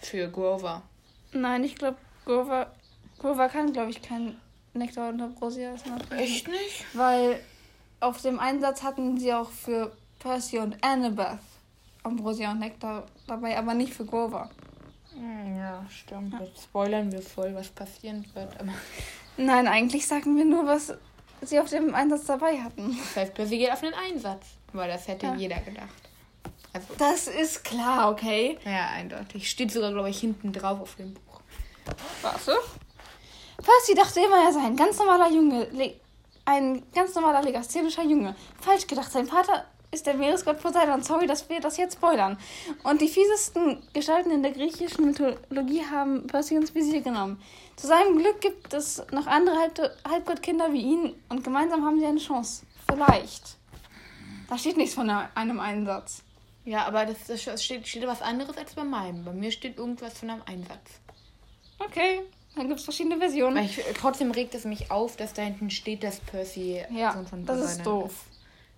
für 0.00 0.28
Grover. 0.28 0.82
Nein, 1.32 1.64
ich 1.64 1.76
glaube, 1.76 1.96
Gova, 2.26 2.70
Gova 3.18 3.48
kann, 3.48 3.72
glaube 3.72 3.90
ich, 3.90 4.02
kein 4.02 4.36
Nektar 4.74 5.08
und 5.08 5.20
Ambrosia 5.20 5.74
essen. 5.74 5.94
nicht? 6.10 6.84
Weil 6.92 7.40
auf 8.00 8.20
dem 8.20 8.38
Einsatz 8.38 8.82
hatten 8.82 9.18
sie 9.18 9.32
auch 9.32 9.50
für 9.50 9.96
Percy 10.22 10.58
und 10.58 10.76
Annabeth 10.84 11.38
Ambrosia 12.04 12.50
und 12.50 12.58
Nektar 12.58 13.04
dabei, 13.28 13.56
aber 13.56 13.74
nicht 13.74 13.94
für 13.94 14.04
Grover. 14.04 14.50
Hm, 15.14 15.56
Ja, 15.56 15.84
stimmt. 15.90 16.34
Jetzt 16.40 16.64
spoilern 16.64 17.12
wir 17.12 17.22
voll, 17.22 17.54
was 17.54 17.68
passieren 17.68 18.24
wird. 18.34 18.58
Aber 18.60 18.72
Nein, 19.36 19.68
eigentlich 19.68 20.06
sagen 20.06 20.36
wir 20.36 20.44
nur, 20.44 20.66
was 20.66 20.92
sie 21.42 21.60
auf 21.60 21.68
dem 21.70 21.94
Einsatz 21.94 22.24
dabei 22.26 22.60
hatten. 22.60 22.96
das 22.98 23.16
heißt, 23.16 23.34
Percy 23.34 23.58
geht 23.58 23.70
auf 23.72 23.82
einen 23.82 23.94
Einsatz. 23.94 24.46
Weil 24.72 24.88
das 24.88 25.06
hätte 25.06 25.26
Ja. 25.26 25.34
jeder 25.34 25.60
gedacht. 25.60 25.88
Also, 26.72 26.86
Das 26.98 27.26
ist 27.28 27.62
klar, 27.62 28.10
okay? 28.10 28.58
ja, 28.64 28.88
eindeutig. 28.88 29.48
Steht 29.50 29.70
sogar, 29.70 29.92
glaube 29.92 30.08
ich, 30.10 30.18
hinten 30.18 30.52
drauf 30.52 30.80
auf 30.80 30.94
dem 30.96 31.12
Buch. 31.14 31.40
Was? 32.22 32.46
Percy 33.58 33.94
dachte 33.94 34.20
immer, 34.20 34.44
er 34.44 34.52
sei 34.52 34.60
ein 34.64 34.76
ganz 34.76 34.98
normaler 34.98 35.30
Junge. 35.30 35.64
Le 35.72 35.94
ein 36.44 36.82
ganz 36.92 37.14
normaler 37.14 37.40
legasthenischer 37.42 38.02
Junge. 38.02 38.34
Falsch 38.60 38.86
gedacht, 38.88 39.12
sein 39.12 39.26
Vater 39.26 39.64
ist 39.92 40.06
der 40.06 40.14
Meeresgott 40.14 40.60
Poseidon. 40.60 41.02
Sorry, 41.02 41.26
dass 41.26 41.48
wir 41.48 41.60
das 41.60 41.76
jetzt 41.76 41.96
spoilern. 41.96 42.38
Und 42.82 43.00
die 43.00 43.08
fiesesten 43.08 43.82
Gestalten 43.92 44.30
in 44.30 44.42
der 44.42 44.52
griechischen 44.52 45.04
Mythologie 45.04 45.84
haben 45.84 46.26
Percy 46.26 46.56
ins 46.56 46.74
Visier 46.74 47.02
genommen. 47.02 47.40
Zu 47.76 47.86
seinem 47.86 48.18
Glück 48.18 48.40
gibt 48.40 48.72
es 48.74 49.02
noch 49.12 49.26
andere 49.26 49.56
Halb 49.58 49.78
Halbgottkinder 50.08 50.72
wie 50.72 50.80
ihn 50.80 51.14
und 51.28 51.44
gemeinsam 51.44 51.84
haben 51.84 52.00
sie 52.00 52.06
eine 52.06 52.18
Chance. 52.18 52.64
Vielleicht. 52.90 53.56
Da 54.48 54.58
steht 54.58 54.76
nichts 54.76 54.94
von 54.94 55.08
einem 55.08 55.60
Einsatz. 55.60 56.22
Ja, 56.64 56.86
aber 56.86 57.06
das, 57.06 57.26
das 57.26 57.62
steht, 57.62 57.86
steht 57.86 58.06
was 58.06 58.22
anderes 58.22 58.56
als 58.56 58.74
bei 58.74 58.84
meinem. 58.84 59.24
Bei 59.24 59.32
mir 59.32 59.50
steht 59.50 59.78
irgendwas 59.78 60.18
von 60.18 60.30
einem 60.30 60.42
Einsatz. 60.46 61.00
Okay, 61.78 62.20
dann 62.54 62.68
gibt 62.68 62.78
es 62.78 62.84
verschiedene 62.84 63.18
Versionen. 63.18 63.64
Ich, 63.64 63.80
trotzdem 63.98 64.30
regt 64.30 64.54
es 64.54 64.64
mich 64.64 64.90
auf, 64.90 65.16
dass 65.16 65.32
da 65.32 65.42
hinten 65.42 65.70
steht, 65.70 66.04
dass 66.04 66.20
Percy 66.20 66.82
Ja, 66.90 67.12
Sohn 67.12 67.26
von 67.26 67.44
das 67.44 67.58
ist 67.58 67.78
Poseidon 67.78 68.00
doof. 68.02 68.24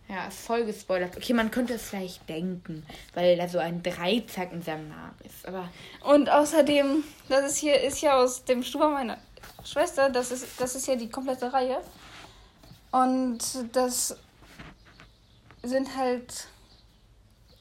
Ja, 0.09 0.29
voll 0.31 0.64
gespoilert. 0.67 1.17
Okay, 1.17 1.33
man 1.33 1.51
könnte 1.51 1.75
es 1.75 1.88
vielleicht 1.88 2.29
denken, 2.29 2.85
weil 3.14 3.37
da 3.37 3.49
so 3.49 3.59
ein 3.59 3.83
Dreizack 3.83 4.53
in 4.53 4.62
seinem 4.62 4.88
Namen 4.88 5.17
ist. 5.25 5.47
Aber 5.49 5.69
Und 6.03 6.29
außerdem, 6.29 7.03
das 7.29 7.53
ist 7.53 7.57
hier 7.57 7.81
ist 7.81 8.01
ja 8.03 8.17
aus 8.17 8.45
dem 8.45 8.62
Stuber 8.62 8.90
meiner 8.90 9.17
Schwester, 9.64 10.11
das 10.11 10.31
ist, 10.31 10.61
das 10.61 10.75
ist 10.75 10.87
ja 10.87 10.97
die 10.97 11.09
komplette 11.09 11.53
Reihe. 11.53 11.81
Und 12.93 13.40
das 13.73 14.17
sind 15.62 15.97
halt 15.97 16.49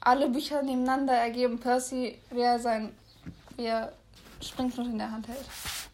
alle 0.02 0.30
Bücher 0.30 0.62
nebeneinander 0.62 1.14
ergeben 1.14 1.60
Percy, 1.60 2.20
wie 2.30 2.42
er 2.42 2.60
sein, 2.60 2.94
wie 3.56 3.66
er 3.66 3.94
Springflut 4.42 4.88
in 4.88 4.98
der 4.98 5.10
Hand 5.10 5.28
hält. 5.30 5.46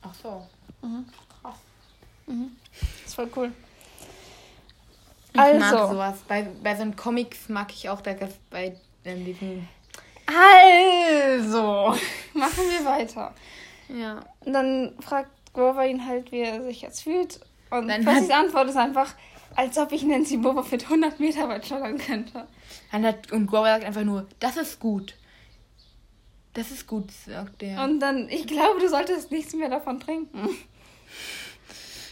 ach 0.02 0.16
so. 0.22 0.48
Mhm. 0.82 1.06
Krass. 1.42 1.56
Mhm. 2.26 2.52
Ist 3.06 3.16
voll 3.16 3.30
cool. 3.36 3.52
Ich 5.48 5.60
mag 5.60 5.74
Also, 5.74 5.94
sowas. 5.94 6.16
Bei, 6.28 6.48
bei 6.64 6.76
so 6.76 6.82
einen 6.84 6.96
Comics 6.96 7.50
mag 7.50 7.72
ich 7.74 7.90
auch 7.90 8.02
da 8.02 8.14
bei 8.50 8.76
ähm, 9.06 9.26
diesen. 9.26 9.68
also, 10.26 11.96
machen 12.34 12.64
wir 12.70 12.86
weiter. 12.86 13.34
Ja. 13.90 14.20
Und 14.46 14.54
dann 14.54 14.94
fragt 15.02 15.30
Grover 15.54 15.86
ihn 15.86 16.06
halt, 16.06 16.32
wie 16.32 16.42
er 16.42 16.64
sich 16.64 16.82
jetzt 16.82 17.02
fühlt. 17.04 17.40
Und 17.72 17.88
Dann 17.88 18.06
hat- 18.06 18.30
Antwort 18.32 18.70
ist 18.70 18.78
einfach, 18.78 19.14
als 19.56 19.78
ob 19.78 19.92
ich 19.92 20.04
Nancy 20.04 20.38
Boba 20.38 20.64
für 20.64 20.76
100 20.78 21.20
Meter 21.20 21.48
weit 21.50 21.66
schallern 21.68 21.98
könnte. 21.98 22.48
Dann 22.92 23.06
hat, 23.06 23.32
und 23.32 23.48
Grover 23.48 23.66
sagt 23.66 23.86
einfach 23.86 24.04
nur, 24.04 24.26
das 24.40 24.58
ist 24.58 24.80
gut. 24.80 25.16
Das 26.54 26.72
ist 26.72 26.88
gut, 26.88 27.12
sagt 27.12 27.62
er. 27.64 27.84
Und 27.84 28.00
dann, 28.00 28.28
ich 28.30 28.46
glaube, 28.48 28.80
du 28.80 28.90
solltest 28.90 29.32
nichts 29.32 29.54
mehr 29.54 29.70
davon 29.70 30.00
trinken. 30.00 30.50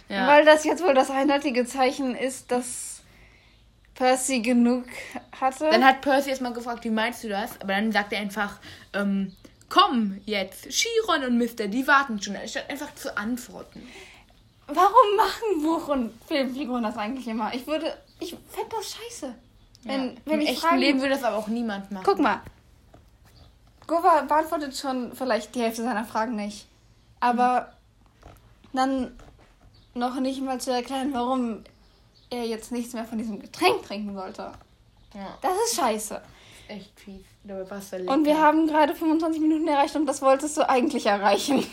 ja. 0.10 0.28
Weil 0.28 0.46
das 0.46 0.64
jetzt 0.64 0.84
wohl 0.84 0.94
das 0.94 1.10
eindeutige 1.12 1.66
Zeichen 1.66 2.16
ist, 2.16 2.52
dass 2.52 2.87
Percy 3.98 4.42
genug 4.42 4.86
hatte. 5.42 5.70
Dann 5.72 5.84
hat 5.84 6.02
Percy 6.02 6.30
erstmal 6.30 6.54
gefragt, 6.54 6.84
wie 6.86 6.92
meinst 6.92 7.24
du 7.24 7.30
das? 7.30 7.60
Aber 7.60 7.74
dann 7.74 7.92
sagt 7.92 8.14
er 8.14 8.20
einfach, 8.20 8.60
ähm, 8.94 9.36
komm 9.70 10.22
jetzt, 10.26 10.70
Chiron 10.70 11.24
und 11.26 11.38
Mister, 11.38 11.68
die 11.68 11.86
warten 11.88 12.22
schon, 12.22 12.36
anstatt 12.36 12.70
einfach 12.70 12.94
zu 12.94 13.18
antworten. 13.18 13.88
Warum 14.68 15.16
machen 15.16 15.64
Buch- 15.64 15.88
und 15.88 16.12
Filmfiguren 16.28 16.84
das 16.84 16.98
eigentlich 16.98 17.28
immer? 17.28 17.54
Ich 17.54 17.66
würde, 17.66 17.98
ich 18.20 18.38
fände 18.50 18.70
das 18.70 18.96
scheiße. 18.96 19.34
Wenn, 19.84 20.10
ja. 20.10 20.14
wenn 20.26 20.34
Im 20.34 20.40
ich 20.42 20.50
echten 20.50 20.62
fragen, 20.62 20.78
Leben 20.78 21.00
würde 21.00 21.16
das 21.16 21.24
aber 21.24 21.38
auch 21.38 21.48
niemand 21.48 21.92
machen. 21.92 22.04
Guck 22.06 22.20
mal. 22.20 22.42
Gova 23.88 24.22
beantwortet 24.22 24.78
schon 24.78 25.16
vielleicht 25.16 25.56
die 25.56 25.62
Hälfte 25.62 25.84
seiner 25.84 26.06
Fragen 26.06 26.36
nicht. 26.36 26.68
Aber 27.20 27.74
dann 28.74 29.18
noch 29.96 30.20
nicht 30.20 30.42
mal 30.42 30.60
zu 30.60 30.72
erklären, 30.72 31.14
warum 31.14 31.64
er 32.30 32.44
jetzt 32.46 32.72
nichts 32.72 32.94
mehr 32.94 33.06
von 33.06 33.18
diesem 33.18 33.40
Getränk 33.40 33.84
trinken 33.84 34.14
sollte. 34.16 34.52
Ja. 35.14 35.38
Das 35.42 35.54
ist 35.66 35.76
scheiße. 35.78 36.22
Echt 36.68 37.00
fies. 37.00 37.22
Dabei 37.44 37.78
Und 38.14 38.26
wir 38.26 38.42
haben 38.42 38.68
gerade 38.68 38.94
25 38.94 39.42
Minuten 39.42 39.68
erreicht 39.68 39.96
und 39.96 40.06
das 40.06 40.22
wolltest 40.22 40.58
du 40.58 40.68
eigentlich 40.68 41.06
erreichen. 41.06 41.66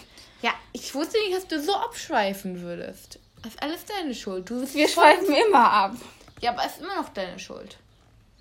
Ja, 0.43 0.53
ich 0.73 0.95
wusste 0.95 1.19
nicht, 1.19 1.35
dass 1.35 1.49
du 1.49 1.61
so 1.61 1.75
abschweifen 1.75 2.61
würdest. 2.61 3.19
Das 3.43 3.55
ist 3.55 3.63
alles 3.63 3.85
deine 3.87 4.15
Schuld. 4.15 4.49
Du 4.49 4.61
Wir 4.61 4.89
voll- 4.89 5.05
schweifen 5.05 5.35
immer 5.49 5.71
ab. 5.71 5.97
Ja, 6.41 6.53
aber 6.53 6.65
es 6.65 6.75
ist 6.77 6.83
immer 6.83 6.95
noch 6.97 7.09
deine 7.09 7.39
Schuld. 7.39 7.77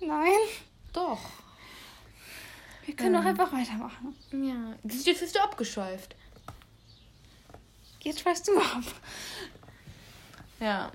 Nein, 0.00 0.30
Doch. 0.92 1.18
wir 2.86 2.94
können 2.94 3.14
doch 3.14 3.24
einfach 3.24 3.52
weitermachen. 3.52 4.14
Ja. 4.32 4.74
Jetzt 4.84 5.20
bist 5.20 5.34
du 5.34 5.42
abgeschweift. 5.42 6.14
Jetzt 8.00 8.20
schweifst 8.20 8.46
du 8.46 8.58
ab. 8.58 8.82
Ja. 10.60 10.92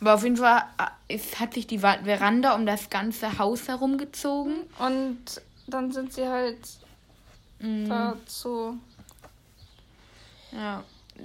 Aber 0.00 0.14
auf 0.14 0.22
jeden 0.22 0.36
Fall 0.36 0.62
äh, 0.78 1.14
es 1.16 1.40
hat 1.40 1.54
sich 1.54 1.66
die 1.66 1.78
Veranda 1.78 2.54
um 2.54 2.66
das 2.66 2.90
ganze 2.90 3.38
Haus 3.38 3.66
herumgezogen. 3.68 4.56
Und 4.78 5.18
dann 5.66 5.90
sind 5.92 6.12
sie 6.12 6.26
halt 6.28 6.58
Mhm. 7.60 7.88
dazu. 7.88 8.78
Ja. 10.52 10.84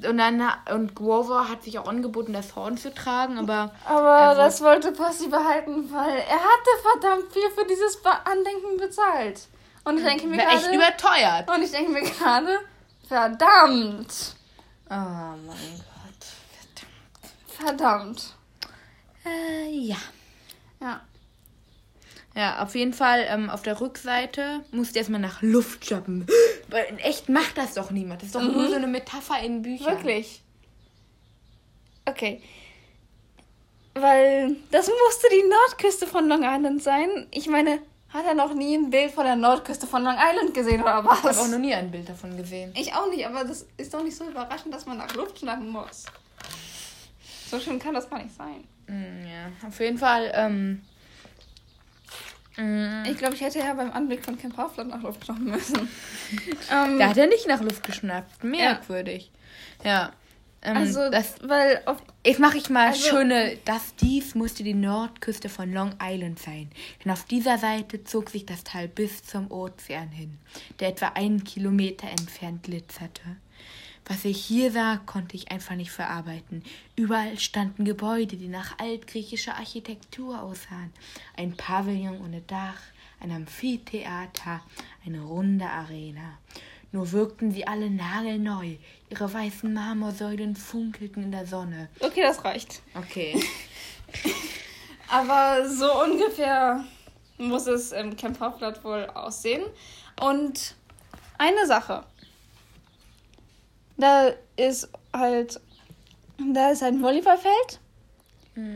Und 0.10 0.18
dann 0.18 0.42
und 0.74 0.96
Grover 0.96 1.48
hat 1.50 1.64
sich 1.64 1.78
auch 1.78 1.88
angeboten, 1.88 2.34
das 2.34 2.56
Horn 2.56 2.78
zu 2.78 2.92
tragen, 2.92 3.38
aber 3.38 3.72
Aber 3.86 4.18
Er 4.18 4.36
das 4.36 4.60
wollte 4.62 4.92
Percy 4.92 5.28
behalten, 5.28 5.92
weil 5.94 6.18
er 6.18 6.40
hatte 6.40 6.70
verdammt 6.82 7.32
viel 7.32 7.48
für 7.56 7.66
dieses 7.68 8.00
Andenken 8.04 8.78
bezahlt. 8.78 9.42
Und 9.84 10.00
ich 10.00 10.04
denke 10.04 10.26
mir 10.26 10.38
war 10.40 10.52
echt 10.52 10.64
gerade. 10.64 10.76
überteuert. 10.76 11.52
Und 11.56 11.62
ich 11.62 11.70
denke 11.72 11.92
mir 11.92 12.02
gerade, 12.02 12.60
verdammt. 13.08 14.36
Oh 14.90 14.94
mein 14.96 15.46
Gott. 15.46 16.26
Verdammt. 17.48 18.34
Äh, 19.26 19.70
ja. 19.72 19.98
Ja. 20.82 21.02
Ja, 22.36 22.64
auf 22.64 22.74
jeden 22.74 22.94
Fall 22.94 23.26
ähm, 23.30 23.50
auf 23.50 23.62
der 23.62 23.80
Rückseite 23.80 24.62
musst 24.72 24.96
du 24.96 25.00
erstmal 25.00 25.22
nach 25.22 25.42
Luft 25.42 25.86
shoppen. 25.86 26.28
Weil 26.70 26.86
in 26.86 26.98
echt 27.00 27.30
macht 27.30 27.58
das 27.58 27.76
doch 27.76 27.92
niemand. 27.92 28.22
Das 28.22 28.28
ist 28.28 28.36
doch 28.36 28.42
nur 28.42 28.68
so 28.70 28.76
eine 28.76 28.88
Metapher 28.88 29.40
in 29.42 29.62
Büchern. 29.62 29.96
Wirklich. 29.98 30.42
Okay. 32.06 32.42
Weil 33.94 34.56
das 34.72 34.88
musste 34.88 35.28
die 35.32 35.48
Nordküste 35.48 36.08
von 36.08 36.28
Long 36.28 36.42
Island 36.44 36.82
sein. 36.82 37.28
Ich 37.30 37.48
meine, 37.48 37.80
hat 38.10 38.26
er 38.26 38.34
noch 38.34 38.56
nie 38.56 38.76
ein 38.76 38.90
Bild 38.90 39.12
von 39.12 39.26
der 39.26 39.36
Nordküste 39.36 39.86
von 39.86 40.04
Long 40.04 40.18
Island 40.18 40.56
gesehen 40.56 40.82
oder 40.82 41.02
Ich 41.04 41.10
habe 41.10 41.24
was? 41.30 41.38
auch 41.38 41.48
noch 41.48 41.60
nie 41.60 41.76
ein 41.76 41.92
Bild 41.92 42.10
davon 42.10 42.36
gesehen. 42.36 42.74
Ich 42.76 42.94
auch 42.96 43.08
nicht, 43.10 43.26
aber 43.28 43.44
das 43.44 43.68
ist 43.78 43.94
doch 43.94 44.04
nicht 44.04 44.18
so 44.18 44.28
überraschend, 44.28 44.74
dass 44.74 44.88
man 44.88 44.98
nach 44.98 45.14
Luft 45.14 45.38
schnappen 45.40 45.70
muss. 45.70 46.06
So 47.52 47.60
schön 47.60 47.78
kann 47.78 47.94
das 47.94 48.10
gar 48.10 48.22
nicht 48.24 48.36
sein. 48.36 48.64
Mm, 48.88 49.26
ja, 49.26 49.68
auf 49.68 49.80
jeden 49.80 49.98
Fall. 49.98 50.32
Ähm, 50.36 50.82
mm, 52.58 53.06
Ich 53.10 53.18
glaube, 53.18 53.36
ich 53.36 53.42
hätte 53.42 53.60
ja 53.60 53.74
beim 53.74 53.92
Anblick 53.92 54.24
von 54.24 54.38
Camp 54.38 54.58
Halfland 54.58 54.90
nach 54.92 55.02
Luft 55.02 55.26
schnappen 55.26 55.46
müssen. 55.46 55.88
ähm, 56.72 56.98
da 57.00 57.10
hat 57.10 57.18
er 57.18 57.28
nicht 57.28 57.48
nach 57.48 57.62
Luft 57.62 57.84
geschnappt. 57.84 58.44
Merkwürdig. 58.44 59.32
Ja. 59.84 60.12
Ähm, 60.66 60.78
also, 60.78 61.10
das, 61.12 61.36
weil 61.42 61.82
auf 61.86 61.98
jetzt 62.26 62.40
mache 62.40 62.58
ich 62.58 62.70
mal 62.70 62.88
Also- 62.88 63.10
schöne. 63.10 63.58
Das 63.66 63.96
dies 63.96 64.34
musste 64.34 64.64
die 64.64 64.74
Nordküste 64.74 65.50
von 65.50 65.74
Long 65.74 65.94
Island 66.02 66.40
sein. 66.40 66.70
Denn 67.04 67.12
auf 67.12 67.26
dieser 67.26 67.58
Seite 67.58 68.04
zog 68.06 68.30
sich 68.30 68.46
das 68.46 68.64
Tal 68.64 68.88
bis 68.88 69.24
zum 69.24 69.52
Ozean 69.52 70.08
hin, 70.10 70.38
der 70.80 70.90
etwa 70.90 71.08
einen 71.16 71.44
Kilometer 71.44 72.08
entfernt 72.10 72.64
glitzerte. 72.64 73.22
Was 74.06 74.26
ich 74.26 74.44
hier 74.46 74.72
sah, 74.72 74.98
konnte 74.98 75.36
ich 75.36 75.52
einfach 75.52 75.76
nicht 75.76 75.92
verarbeiten. 75.92 76.64
Überall 76.96 77.40
standen 77.40 77.86
Gebäude, 77.86 78.36
die 78.36 78.50
nach 78.50 78.78
altgriechischer 78.80 79.56
Architektur 79.56 80.42
aussahen. 80.42 80.92
Ein 81.38 81.56
Pavillon 81.56 82.20
ohne 82.22 82.42
Dach, 82.42 82.82
ein 83.22 83.32
Amphitheater, 83.32 84.62
eine 85.06 85.22
runde 85.22 85.66
Arena. 85.66 86.38
Nur 86.92 87.12
wirkten 87.12 87.52
sie 87.52 87.66
alle 87.66 87.90
nagelneu. 87.90 88.76
Ihre 89.10 89.34
weißen 89.34 89.74
Marmorsäulen 89.74 90.56
funkelten 90.56 91.24
in 91.24 91.32
der 91.32 91.48
Sonne. 91.48 91.90
Okay, 92.00 92.22
das 92.22 92.44
reicht. 92.44 92.82
Okay. 92.94 93.42
Aber 95.08 95.68
so 95.68 96.04
ungefähr 96.04 96.84
muss 97.38 97.68
es 97.68 97.94
im 97.94 98.16
Camp 98.16 98.40
Halfland 98.40 98.84
wohl 98.84 99.06
aussehen. 99.08 99.64
Und 100.20 100.76
eine 101.38 101.66
Sache. 101.66 102.04
Da 104.04 104.34
ist 104.58 104.90
halt. 105.14 105.62
Da 106.38 106.72
ist 106.72 106.84
ein 106.84 107.02
Volleyballfeld, 107.02 107.80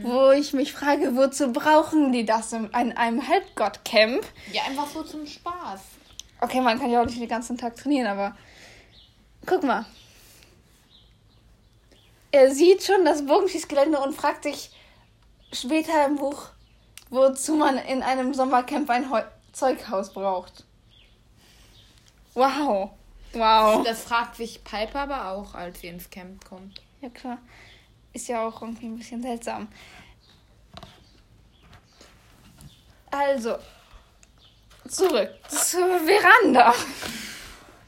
wo 0.03 0.31
ich 0.31 0.53
mich 0.53 0.71
frage, 0.71 1.17
wozu 1.17 1.51
brauchen 1.51 2.13
die 2.13 2.23
das 2.23 2.53
in, 2.53 2.67
in 2.67 2.93
einem 2.93 3.27
Halbgott-Camp? 3.27 4.25
ja, 4.53 4.61
einfach 4.63 4.87
so 4.87 5.03
zum 5.03 5.27
Spaß. 5.27 5.81
Okay, 6.39 6.61
man 6.61 6.79
kann 6.79 6.89
ja 6.89 7.01
auch 7.01 7.05
nicht 7.05 7.19
den 7.19 7.27
ganzen 7.27 7.57
Tag 7.57 7.75
trainieren, 7.75 8.07
aber 8.07 8.37
guck 9.45 9.63
mal. 9.63 9.85
Er 12.31 12.55
sieht 12.55 12.83
schon 12.83 13.03
das 13.03 13.25
Bogenschießgelände 13.25 13.99
und 13.99 14.15
fragt 14.15 14.43
sich 14.43 14.71
später 15.51 16.05
im 16.05 16.15
Buch, 16.15 16.51
wozu 17.09 17.55
man 17.55 17.77
in 17.77 18.01
einem 18.01 18.33
Sommercamp 18.33 18.89
ein 18.89 19.11
Heu 19.11 19.23
Zeughaus 19.51 20.13
braucht. 20.13 20.63
Wow. 22.33 22.91
Wow. 23.33 23.83
Das 23.83 24.03
fragt 24.03 24.35
sich 24.35 24.63
Piper 24.63 25.01
aber 25.01 25.31
auch, 25.31 25.55
als 25.55 25.81
sie 25.81 25.87
ins 25.87 26.09
Camp 26.09 26.43
kommt. 26.45 26.81
Ja 27.01 27.09
klar. 27.09 27.37
Ist 28.13 28.27
ja 28.27 28.47
auch 28.47 28.61
irgendwie 28.61 28.87
ein 28.87 28.97
bisschen 28.97 29.21
seltsam. 29.21 29.67
Also, 33.11 33.55
zurück 34.87 35.29
zur 35.47 35.99
Veranda. 35.99 36.73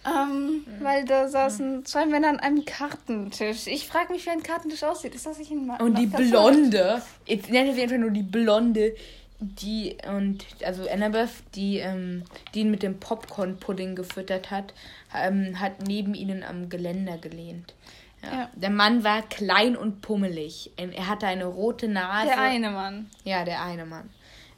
Ähm, 0.06 0.66
weil 0.80 1.04
da 1.06 1.28
saßen 1.28 1.86
zwei 1.86 2.06
Männer 2.06 2.30
an 2.30 2.40
einem 2.40 2.64
Kartentisch. 2.64 3.68
Ich 3.68 3.88
frage 3.88 4.14
mich, 4.14 4.26
wie 4.26 4.30
ein 4.30 4.44
Kartentisch 4.44 4.84
aussieht. 4.84 5.14
Ist 5.14 5.26
das 5.26 5.38
nicht 5.38 5.52
ein 5.52 5.68
Mann? 5.68 5.82
Und 5.82 5.98
die 5.98 6.06
Blonde, 6.06 7.02
ich 7.26 7.50
nenne 7.50 7.74
sie 7.74 7.84
einfach 7.84 7.98
nur 7.98 8.12
die 8.12 8.24
Blonde, 8.24 8.96
die 9.40 9.98
und 10.08 10.46
also 10.66 10.88
Annabeth, 10.90 11.30
die, 11.56 11.78
ähm, 11.78 12.24
die 12.54 12.62
ihn 12.62 12.72
mit 12.72 12.84
dem 12.84 13.00
Popcorn-Pudding 13.00 13.96
gefüttert 13.96 14.52
hat, 14.52 14.74
ähm, 15.16 15.60
hat 15.60 15.82
neben 15.88 16.14
ihnen 16.14 16.44
am 16.44 16.70
Geländer 16.70 17.18
gelehnt. 17.18 17.74
Ja. 18.22 18.32
Ja. 18.32 18.50
Der 18.54 18.70
Mann 18.70 19.04
war 19.06 19.22
klein 19.22 19.78
und 19.78 20.02
pummelig. 20.02 20.72
Er 20.76 21.08
hatte 21.08 21.26
eine 21.26 21.46
rote 21.46 21.88
Nase. 21.88 22.28
Der 22.28 22.42
eine 22.42 22.70
Mann. 22.72 23.10
Ja, 23.24 23.46
der 23.46 23.64
eine 23.64 23.86
Mann. 23.86 24.10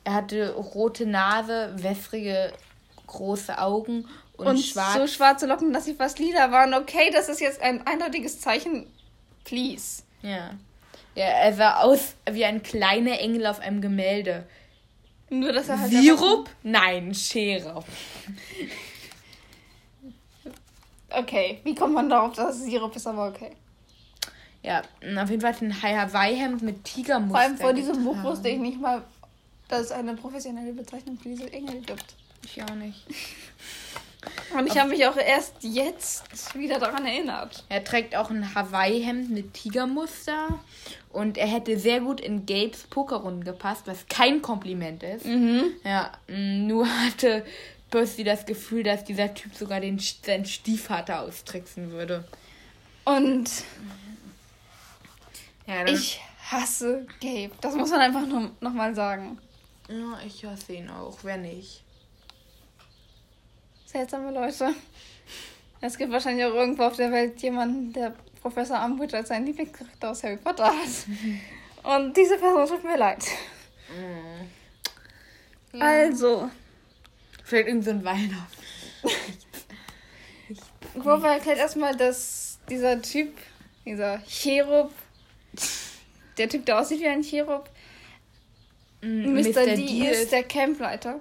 Er 0.04 0.14
hatte 0.14 0.54
rote 0.56 1.06
Nase, 1.06 1.74
wässrige, 1.78 2.52
große 3.06 3.60
Augen 3.60 4.08
und, 4.36 4.48
Und, 4.48 4.60
schwarz. 4.60 4.96
so 4.96 5.06
schwarze 5.06 5.46
Locken, 5.46 5.74
dass 5.74 5.86
sie 5.86 5.94
fast 5.94 6.18
lila 6.18 6.52
waren. 6.52 6.74
Okay, 6.74 7.12
das 7.14 7.30
ist 7.30 7.40
jetzt 7.40 7.62
ein 7.62 7.86
eindeutiges 7.86 8.42
Zeichen. 8.42 8.88
Please. 9.44 10.02
ja. 10.24 10.52
ja. 11.14 11.26
Er 11.26 11.54
sah 11.54 11.82
aus 11.82 12.16
wie 12.32 12.46
ein 12.46 12.64
kleiner 12.64 13.20
Engel 13.20 13.46
auf 13.46 13.60
einem 13.60 13.82
Gemälde. 13.82 14.48
Nur, 15.32 15.54
dass 15.54 15.70
er 15.70 15.80
halt. 15.80 15.92
Sirup? 15.92 16.50
Nein, 16.62 17.16
Schere. 17.16 17.84
Okay, 21.10 21.60
wie 21.64 21.74
kommt 21.74 21.94
man 21.94 22.10
darauf, 22.10 22.34
dass 22.34 22.58
es 22.58 22.66
Sirup 22.66 22.96
ist, 22.96 23.08
aber 23.08 23.30
okay. 23.30 23.52
Ja, 24.62 24.82
auf 24.82 25.30
jeden 25.30 25.42
Fall 25.42 25.54
hat 25.54 25.62
ein 25.62 25.82
Hawaii-Hemd 25.82 26.62
mit 26.62 26.84
Tigermuster. 26.84 27.32
Vor 27.32 27.40
allem 27.40 27.58
vor 27.58 27.74
diesem 27.74 28.04
Buch 28.04 28.22
wusste 28.24 28.50
ich 28.50 28.60
nicht 28.60 28.80
mal, 28.80 29.04
dass 29.70 29.86
es 29.86 29.92
eine 29.92 30.16
professionelle 30.16 30.74
Bezeichnung 30.74 31.18
für 31.18 31.30
diese 31.30 31.52
Engel 31.52 31.80
gibt. 31.82 32.06
Ich 32.44 32.62
auch 32.62 32.76
nicht. 32.76 33.06
Und 34.56 34.68
ich 34.68 34.78
habe 34.78 34.90
mich 34.90 35.06
auch 35.08 35.18
erst 35.18 35.56
jetzt 35.62 36.56
wieder 36.56 36.78
daran 36.80 37.06
erinnert. 37.06 37.64
Er 37.70 37.84
trägt 37.84 38.16
auch 38.16 38.30
ein 38.30 38.54
Hawaii-Hemd 38.54 39.32
mit 39.32 39.54
Tigermuster. 39.54 40.60
Und 41.10 41.38
er 41.38 41.48
hätte 41.48 41.78
sehr 41.80 42.00
gut 42.02 42.22
in 42.22 42.46
Gabes 42.46 42.84
Pokerrunden 42.84 43.44
gepasst, 43.44 43.84
was 43.86 44.06
kein 44.08 44.42
Kompliment 44.42 45.04
ist. 45.04 45.26
Mhm. 45.26 45.72
Ja, 45.84 46.12
mh, 46.28 46.68
nur 46.68 46.88
hatte 46.88 47.44
Percy 47.90 48.24
das 48.24 48.46
Gefühl, 48.46 48.84
dass 48.84 49.04
dieser 49.04 49.34
Typ 49.34 49.56
sogar 49.56 49.80
den, 49.82 50.00
seinen 50.00 50.46
Stiefvater 50.46 51.22
austricksen 51.22 51.92
würde. 51.92 52.24
Und 53.06 53.50
Ja, 55.68 55.86
ich 55.86 56.22
hasse 56.50 57.06
Gabe. 57.22 57.52
Das 57.62 57.76
muss 57.76 57.90
man 57.90 58.00
einfach 58.02 58.26
nur 58.26 58.52
nochmal 58.62 58.94
sagen. 58.96 59.40
ja, 59.90 60.20
ich 60.26 60.46
hasse 60.46 60.74
ihn 60.74 60.90
auch. 60.90 61.18
Wer 61.24 61.38
nicht? 61.38 61.82
Seltsame 63.92 64.32
Leute. 64.32 64.74
Es 65.82 65.98
gibt 65.98 66.12
wahrscheinlich 66.12 66.46
auch 66.46 66.54
irgendwo 66.54 66.84
auf 66.84 66.96
der 66.96 67.12
Welt 67.12 67.42
jemanden, 67.42 67.92
der 67.92 68.16
Professor 68.42 68.84
Umbridge 68.86 69.18
als 69.18 69.30
seinen 69.30 69.48
Lieblingscharakter 69.48 70.12
aus 70.12 70.24
Harry 70.24 70.38
Potter 70.38 70.68
hat. 70.68 70.74
Und 72.02 72.16
diese 72.16 72.38
Person 72.38 72.68
tut 72.68 72.84
mir 72.84 72.98
leid. 72.98 73.26
Mhm. 75.74 75.82
Also, 75.82 76.50
Vielleicht 77.44 77.68
irgend 77.68 77.84
so 77.84 77.92
ein 77.92 78.06
Waldorf. 78.06 78.48
Grover 81.00 81.30
erklärt 81.30 81.58
erstmal, 81.58 81.96
dass 81.96 82.60
dieser 82.70 83.02
Typ, 83.02 83.36
dieser 83.86 84.22
Cherub, 84.28 84.92
der 86.38 86.48
Typ, 86.48 86.66
der 86.66 86.80
aussieht 86.80 87.00
wie 87.00 87.08
ein 87.08 87.24
Cherub, 87.24 87.70
Mm, 89.02 89.34
Mr. 89.34 89.66
D 89.66 90.10
ist 90.10 90.32
der 90.32 90.44
Campleiter. 90.44 91.20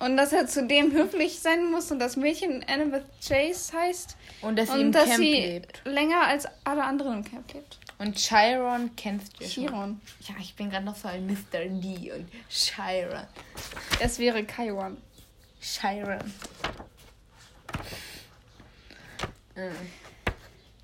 Und 0.00 0.16
dass 0.16 0.32
er 0.32 0.46
zudem 0.46 0.92
höflich 0.92 1.40
sein 1.40 1.70
muss 1.70 1.90
und 1.90 1.98
das 1.98 2.16
Mädchen 2.16 2.64
Annabeth 2.68 3.04
Chase 3.26 3.72
heißt. 3.76 4.16
Und 4.42 4.56
dass 4.56 4.68
sie 4.68 4.74
und 4.74 4.80
im 4.80 4.92
dass 4.92 5.04
Camp 5.06 5.16
sie 5.16 5.34
lebt. 5.34 5.82
länger 5.84 6.22
als 6.26 6.46
alle 6.64 6.84
anderen 6.84 7.18
im 7.18 7.24
Camp 7.24 7.52
lebt. 7.52 7.78
Und 7.98 8.16
Chiron 8.16 8.94
kennst 8.96 9.40
du. 9.40 9.44
Chiron. 9.44 10.00
Ja, 10.20 10.34
ich 10.40 10.54
bin 10.54 10.70
gerade 10.70 10.84
noch 10.84 10.94
so 10.94 11.08
ein 11.08 11.26
Mr. 11.26 11.64
D 11.64 12.12
und 12.12 12.28
Chiron. 12.48 13.26
Es 13.98 14.18
wäre 14.18 14.46
Chiron. 14.46 14.96
Chiron. 15.60 16.32
Mhm. 19.56 19.72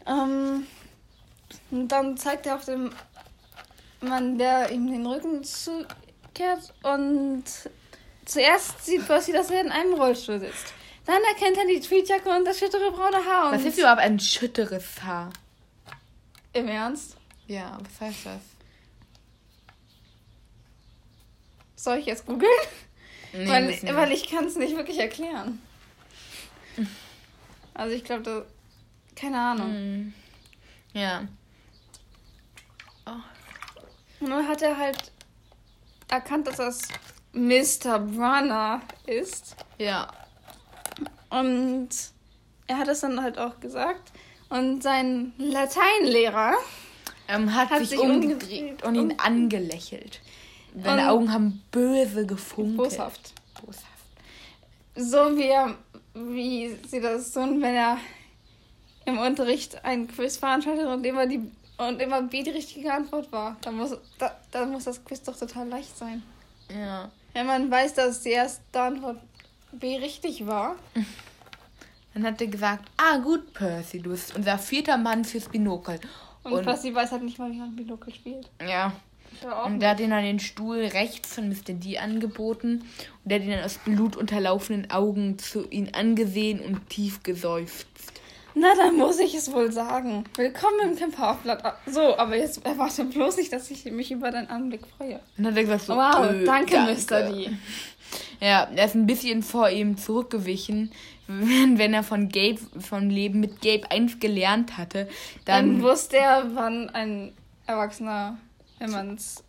Ähm, 0.06 0.66
und 1.70 1.88
dann 1.88 2.16
zeigt 2.16 2.46
er 2.46 2.56
auf 2.56 2.64
dem 2.64 2.90
Mann, 4.00 4.36
der 4.36 4.70
ihm 4.70 4.86
den 4.90 5.06
Rücken 5.06 5.44
zukehrt 5.44 6.74
und 6.82 7.44
zuerst 8.24 8.84
sieht 8.84 9.06
Percy, 9.06 9.32
dass 9.32 9.50
er 9.50 9.60
in 9.60 9.70
einem 9.70 9.94
Rollstuhl 9.94 10.40
sitzt. 10.40 10.72
Dann 11.06 11.22
erkennt 11.34 11.58
er 11.58 11.66
die 11.66 11.80
Tweetjacke 11.80 12.30
und 12.30 12.44
das 12.44 12.58
schüttere 12.58 12.90
braune 12.90 13.24
Haar. 13.24 13.50
Und 13.50 13.58
Was 13.58 13.64
ist 13.64 13.78
überhaupt 13.78 14.00
ein 14.00 14.18
schütteres 14.18 15.02
Haar? 15.02 15.30
Im 16.52 16.68
Ernst? 16.68 17.16
Ja, 17.46 17.78
was 17.82 18.00
heißt 18.00 18.26
das? 18.26 18.40
Soll 21.76 21.98
ich 21.98 22.06
jetzt 22.06 22.24
googeln? 22.24 22.50
Nee, 23.32 23.48
weil, 23.48 23.96
weil 23.96 24.12
ich 24.12 24.30
kann 24.30 24.46
es 24.46 24.56
nicht 24.56 24.76
wirklich 24.76 24.98
erklären. 24.98 25.60
Also 27.74 27.94
ich 27.94 28.04
glaube, 28.04 28.22
da... 28.22 28.44
Keine 29.16 29.38
Ahnung. 29.38 29.72
Mhm. 29.72 30.14
Ja. 30.92 31.26
Und 34.20 34.30
dann 34.30 34.48
hat 34.48 34.62
er 34.62 34.78
halt 34.78 35.12
erkannt, 36.08 36.46
dass 36.46 36.56
das 36.56 36.78
Mr. 37.34 37.98
Brunner 37.98 38.80
ist. 39.06 39.56
Ja. 39.78 40.08
Und 41.30 41.88
er 42.66 42.78
hat 42.78 42.88
es 42.88 43.00
dann 43.00 43.22
halt 43.22 43.38
auch 43.38 43.60
gesagt. 43.60 44.12
Und 44.48 44.82
sein 44.82 45.32
Lateinlehrer 45.38 46.54
Ähm, 47.26 47.54
hat, 47.54 47.70
Hat 47.70 47.80
sich, 47.80 47.90
sich 47.90 47.98
umgedreht 47.98 48.82
und 48.84 48.94
ihn 48.94 49.14
angelächelt. 49.18 50.20
Seine 50.82 51.10
Augen 51.10 51.32
haben 51.32 51.62
böse 51.70 52.26
gefunkelt. 52.26 52.76
boshaft. 52.90 53.32
Boshaft. 53.60 53.84
So 54.96 55.36
wie 55.36 55.48
er, 55.48 55.74
wie 56.14 56.76
sie 56.86 57.00
das 57.00 57.32
tun, 57.32 57.62
wenn 57.62 57.74
er 57.74 57.98
im 59.06 59.18
Unterricht 59.18 59.84
ein 59.84 60.06
Quiz 60.08 60.36
veranstaltet 60.36 60.86
und 60.86 61.04
immer 61.04 61.26
die 61.26 61.40
und 61.76 62.00
immer 62.00 62.22
B 62.22 62.42
die 62.42 62.50
richtige 62.50 62.92
Antwort 62.92 63.32
war. 63.32 63.56
Dann 63.62 63.76
muss, 63.76 63.96
da, 64.18 64.36
dann 64.52 64.70
muss 64.70 64.84
das 64.84 65.04
Quiz 65.04 65.22
doch 65.22 65.36
total 65.36 65.68
leicht 65.68 65.96
sein. 65.96 66.22
Ja. 66.70 67.10
Wenn 67.34 67.46
man 67.46 67.70
weiß, 67.70 67.94
dass 67.94 68.22
die 68.22 68.30
erste 68.30 68.80
Antwort 68.80 69.18
B 69.72 69.96
richtig 69.96 70.46
war. 70.46 70.76
Dann 72.14 72.24
hat 72.24 72.40
er 72.40 72.46
gesagt, 72.46 72.88
ah 72.96 73.18
gut, 73.18 73.52
Percy, 73.52 73.98
du 74.00 74.10
bist 74.10 74.34
unser 74.36 74.56
vierter 74.56 74.96
Mann 74.96 75.24
fürs 75.24 75.48
Binokel. 75.48 75.98
Und, 76.44 76.52
Und- 76.52 76.64
Percy 76.64 76.94
weiß 76.94 77.10
halt 77.12 77.24
nicht 77.24 77.38
mal, 77.38 77.50
wie 77.50 77.58
man 77.58 77.74
Binokel 77.74 78.14
spielt. 78.14 78.48
Ja. 78.66 78.92
Und 79.66 79.80
der 79.80 79.90
hat 79.90 80.00
ihn 80.00 80.10
dann 80.10 80.22
den 80.22 80.38
Stuhl 80.38 80.78
rechts 80.78 81.34
von 81.34 81.48
Mr. 81.48 81.72
D 81.72 81.98
angeboten. 81.98 82.82
Und 83.24 83.30
der 83.32 83.40
hat 83.40 83.44
ihn 83.44 83.50
dann 83.50 83.64
aus 83.64 83.78
blutunterlaufenden 83.78 84.92
Augen 84.92 85.38
zu 85.40 85.68
ihn 85.70 85.92
angesehen 85.92 86.60
und 86.60 86.88
tief 86.88 87.24
geseufzt. 87.24 87.88
Na, 88.56 88.72
dann 88.76 88.96
muss 88.96 89.18
ich 89.18 89.34
es 89.34 89.50
wohl 89.52 89.72
sagen. 89.72 90.24
Willkommen 90.36 90.90
im 90.90 90.96
Camperhaufblatt. 90.96 91.76
So, 91.86 92.16
aber 92.16 92.36
jetzt 92.36 92.64
erwarte 92.64 93.04
bloß 93.04 93.36
nicht, 93.38 93.52
dass 93.52 93.70
ich 93.70 93.84
mich 93.86 94.12
über 94.12 94.30
deinen 94.30 94.48
Anblick 94.48 94.82
freue. 94.96 95.20
Und 95.36 95.44
dann 95.44 95.54
gesagt 95.56 95.82
so, 95.86 95.96
Wow, 95.96 96.30
äh, 96.30 96.44
danke, 96.44 96.74
danke. 96.74 96.92
Mr. 96.94 97.32
D. 97.32 97.50
Ja, 98.40 98.68
er 98.74 98.84
ist 98.84 98.94
ein 98.94 99.06
bisschen 99.06 99.42
vor 99.42 99.70
ihm 99.70 99.96
zurückgewichen. 99.96 100.92
Wenn, 101.26 101.78
wenn 101.78 101.94
er 101.94 102.04
von 102.04 102.28
Gabe, 102.28 102.58
vom 102.78 103.08
Leben 103.08 103.40
mit 103.40 103.60
Gabe 103.60 103.90
eins 103.90 104.20
gelernt 104.20 104.76
hatte, 104.78 105.08
Dann 105.46 105.74
dann, 105.78 105.82
wusste 105.82 106.18
er, 106.18 106.54
wann 106.54 106.90
ein 106.90 107.32
Erwachsener, 107.66 108.38
wenn 108.78 108.90
man 108.90 109.14
es 109.14 109.42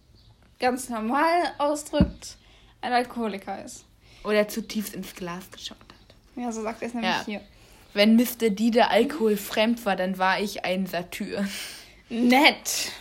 ganz 0.59 0.89
normal 0.89 1.43
ausdrückt, 1.59 2.37
ein 2.81 2.93
Alkoholiker 2.93 3.63
ist. 3.63 3.85
oder 4.23 4.47
zutiefst 4.47 4.95
ins 4.95 5.13
Glas 5.13 5.51
geschaut 5.51 5.77
hat. 5.77 6.41
Ja, 6.43 6.51
so 6.51 6.61
sagt 6.63 6.81
er 6.81 6.87
es 6.87 6.93
nämlich 6.93 7.11
Ja. 7.11 7.23
hier. 7.25 7.41
Wenn 7.95 8.17
Mr. 8.17 8.49
D 8.49 8.71
der 8.71 8.91
Alkohol 8.91 9.37
fremd 9.37 9.85
war, 9.85 9.95
dann 9.95 10.17
war 10.17 10.39
ich 10.39 10.65
ein 10.65 10.85
Satyr. 10.85 11.47
Nett. 12.09 12.91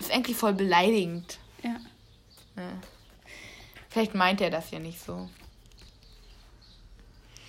Ist 0.00 0.12
eigentlich 0.12 0.36
voll 0.36 0.54
beleidigend. 0.54 1.38
Ja. 1.62 1.76
Ja. 2.56 2.72
Vielleicht 3.88 4.14
meint 4.14 4.40
er 4.40 4.50
das 4.50 4.70
ja 4.72 4.80
nicht 4.80 5.00
so. 5.00 5.28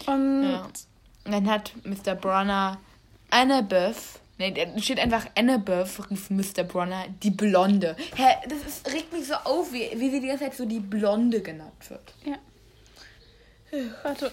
Und 0.06 0.44
Ja. 0.44 0.68
Dann 1.26 1.50
hat 1.50 1.74
Mr. 1.84 2.16
Bronner 2.16 2.80
Annabeth, 3.30 3.98
nee, 4.38 4.52
da 4.52 4.82
steht 4.82 5.00
einfach 5.00 5.26
Annabeth, 5.36 6.10
rief 6.10 6.30
Mr. 6.30 6.64
Bronner, 6.64 7.06
die 7.22 7.30
Blonde. 7.32 7.96
Hä, 8.16 8.36
das 8.48 8.60
ist, 8.68 8.92
regt 8.92 9.12
mich 9.12 9.28
so 9.28 9.34
auf, 9.36 9.72
wie, 9.74 9.90
wie 9.96 10.10
sie 10.10 10.22
die 10.22 10.28
ganze 10.28 10.46
Zeit 10.46 10.56
so 10.56 10.66
die 10.66 10.80
Blonde 10.80 11.42
genannt 11.42 11.90
wird. 11.90 12.14
ja. 12.26 12.38
Warte. 14.04 14.32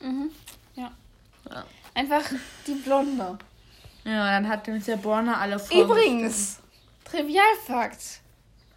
Mhm. 0.00 0.30
Ja. 0.74 0.90
Ja. 1.50 1.64
Einfach 1.94 2.22
die 2.66 2.74
Blonde. 2.74 3.38
Ja, 4.04 4.30
dann 4.30 4.48
hat 4.48 4.66
Mr. 4.68 4.96
Bronner 4.96 5.38
alle 5.38 5.58
vorgestellt. 5.58 5.84
Übrigens, 5.90 6.58
Trivialfakt. 7.04 8.20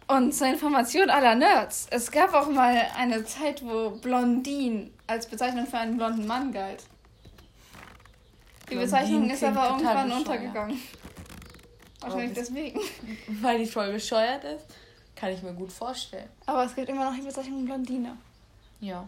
Und 0.08 0.34
zur 0.34 0.48
Information 0.48 1.08
aller 1.08 1.34
Nerds. 1.34 1.86
Es 1.90 2.10
gab 2.10 2.34
auch 2.34 2.48
mal 2.50 2.76
eine 2.96 3.24
Zeit, 3.24 3.64
wo 3.64 3.90
Blondin 3.90 4.92
als 5.06 5.26
Bezeichnung 5.26 5.66
für 5.66 5.78
einen 5.78 5.96
blonden 5.96 6.26
Mann 6.26 6.52
galt. 6.52 6.82
Die 8.68 8.74
Blondin 8.74 8.80
Bezeichnung 8.90 9.30
ist 9.30 9.44
aber 9.44 9.68
irgendwann 9.70 10.04
bescheuert. 10.08 10.26
untergegangen. 10.28 10.82
Wahrscheinlich 12.00 12.32
das- 12.34 12.48
deswegen. 12.48 12.80
Weil 13.40 13.58
die 13.58 13.66
voll 13.66 13.92
bescheuert 13.92 14.44
ist. 14.44 14.66
Kann 15.14 15.30
ich 15.30 15.42
mir 15.42 15.52
gut 15.54 15.72
vorstellen. 15.72 16.28
Aber 16.46 16.64
es 16.64 16.74
gibt 16.74 16.88
immer 16.88 17.04
noch 17.04 17.14
die 17.14 17.22
Bezeichnung 17.22 17.64
Blondine. 17.64 18.16
Ja. 18.80 19.06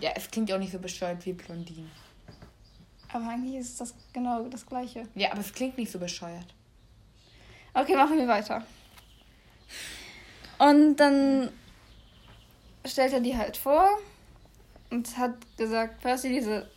Ja, 0.00 0.10
es 0.14 0.30
klingt 0.30 0.52
auch 0.52 0.58
nicht 0.58 0.72
so 0.72 0.78
bescheuert 0.78 1.24
wie 1.24 1.32
Blondin. 1.32 1.90
Aber 3.12 3.28
eigentlich 3.28 3.56
ist 3.56 3.80
das 3.80 3.94
genau 4.12 4.48
das 4.48 4.66
Gleiche. 4.66 5.08
Ja, 5.14 5.30
aber 5.30 5.40
es 5.40 5.52
klingt 5.52 5.78
nicht 5.78 5.92
so 5.92 5.98
bescheuert. 5.98 6.46
Okay, 7.72 7.96
machen 7.96 8.18
wir 8.18 8.28
weiter. 8.28 8.64
Und 10.58 10.96
dann 10.96 11.50
stellt 12.84 13.12
er 13.12 13.20
die 13.20 13.36
halt 13.36 13.56
vor 13.56 13.88
und 14.90 15.16
hat 15.16 15.34
gesagt, 15.56 16.00
Percy, 16.00 16.28
diese 16.28 16.68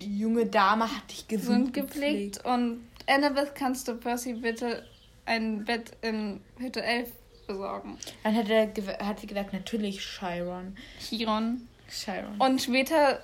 Die 0.00 0.18
junge 0.18 0.46
Dame 0.46 0.84
hat 0.84 1.10
dich 1.10 1.26
gesund 1.28 1.74
sind 1.74 1.74
gepflegt. 1.74 2.44
Und 2.44 2.86
Annabeth, 3.06 3.54
kannst 3.54 3.88
du 3.88 3.94
Percy 3.94 4.34
bitte 4.34 4.86
ein 5.26 5.64
Bett 5.64 5.92
in 6.02 6.40
Hütte 6.58 6.82
11 6.82 7.10
besorgen? 7.46 7.98
Dann 8.22 8.34
hat, 8.34 8.48
er, 8.48 8.68
hat 9.06 9.20
sie 9.20 9.26
gesagt, 9.26 9.52
natürlich 9.52 10.00
Chiron. 10.00 10.76
Chiron. 11.00 11.68
Chiron. 11.90 12.36
Und 12.38 12.62
später 12.62 13.20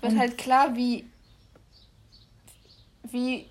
wird 0.00 0.12
Und- 0.12 0.18
halt 0.18 0.38
klar, 0.38 0.74
wie, 0.76 1.04
wie 3.04 3.46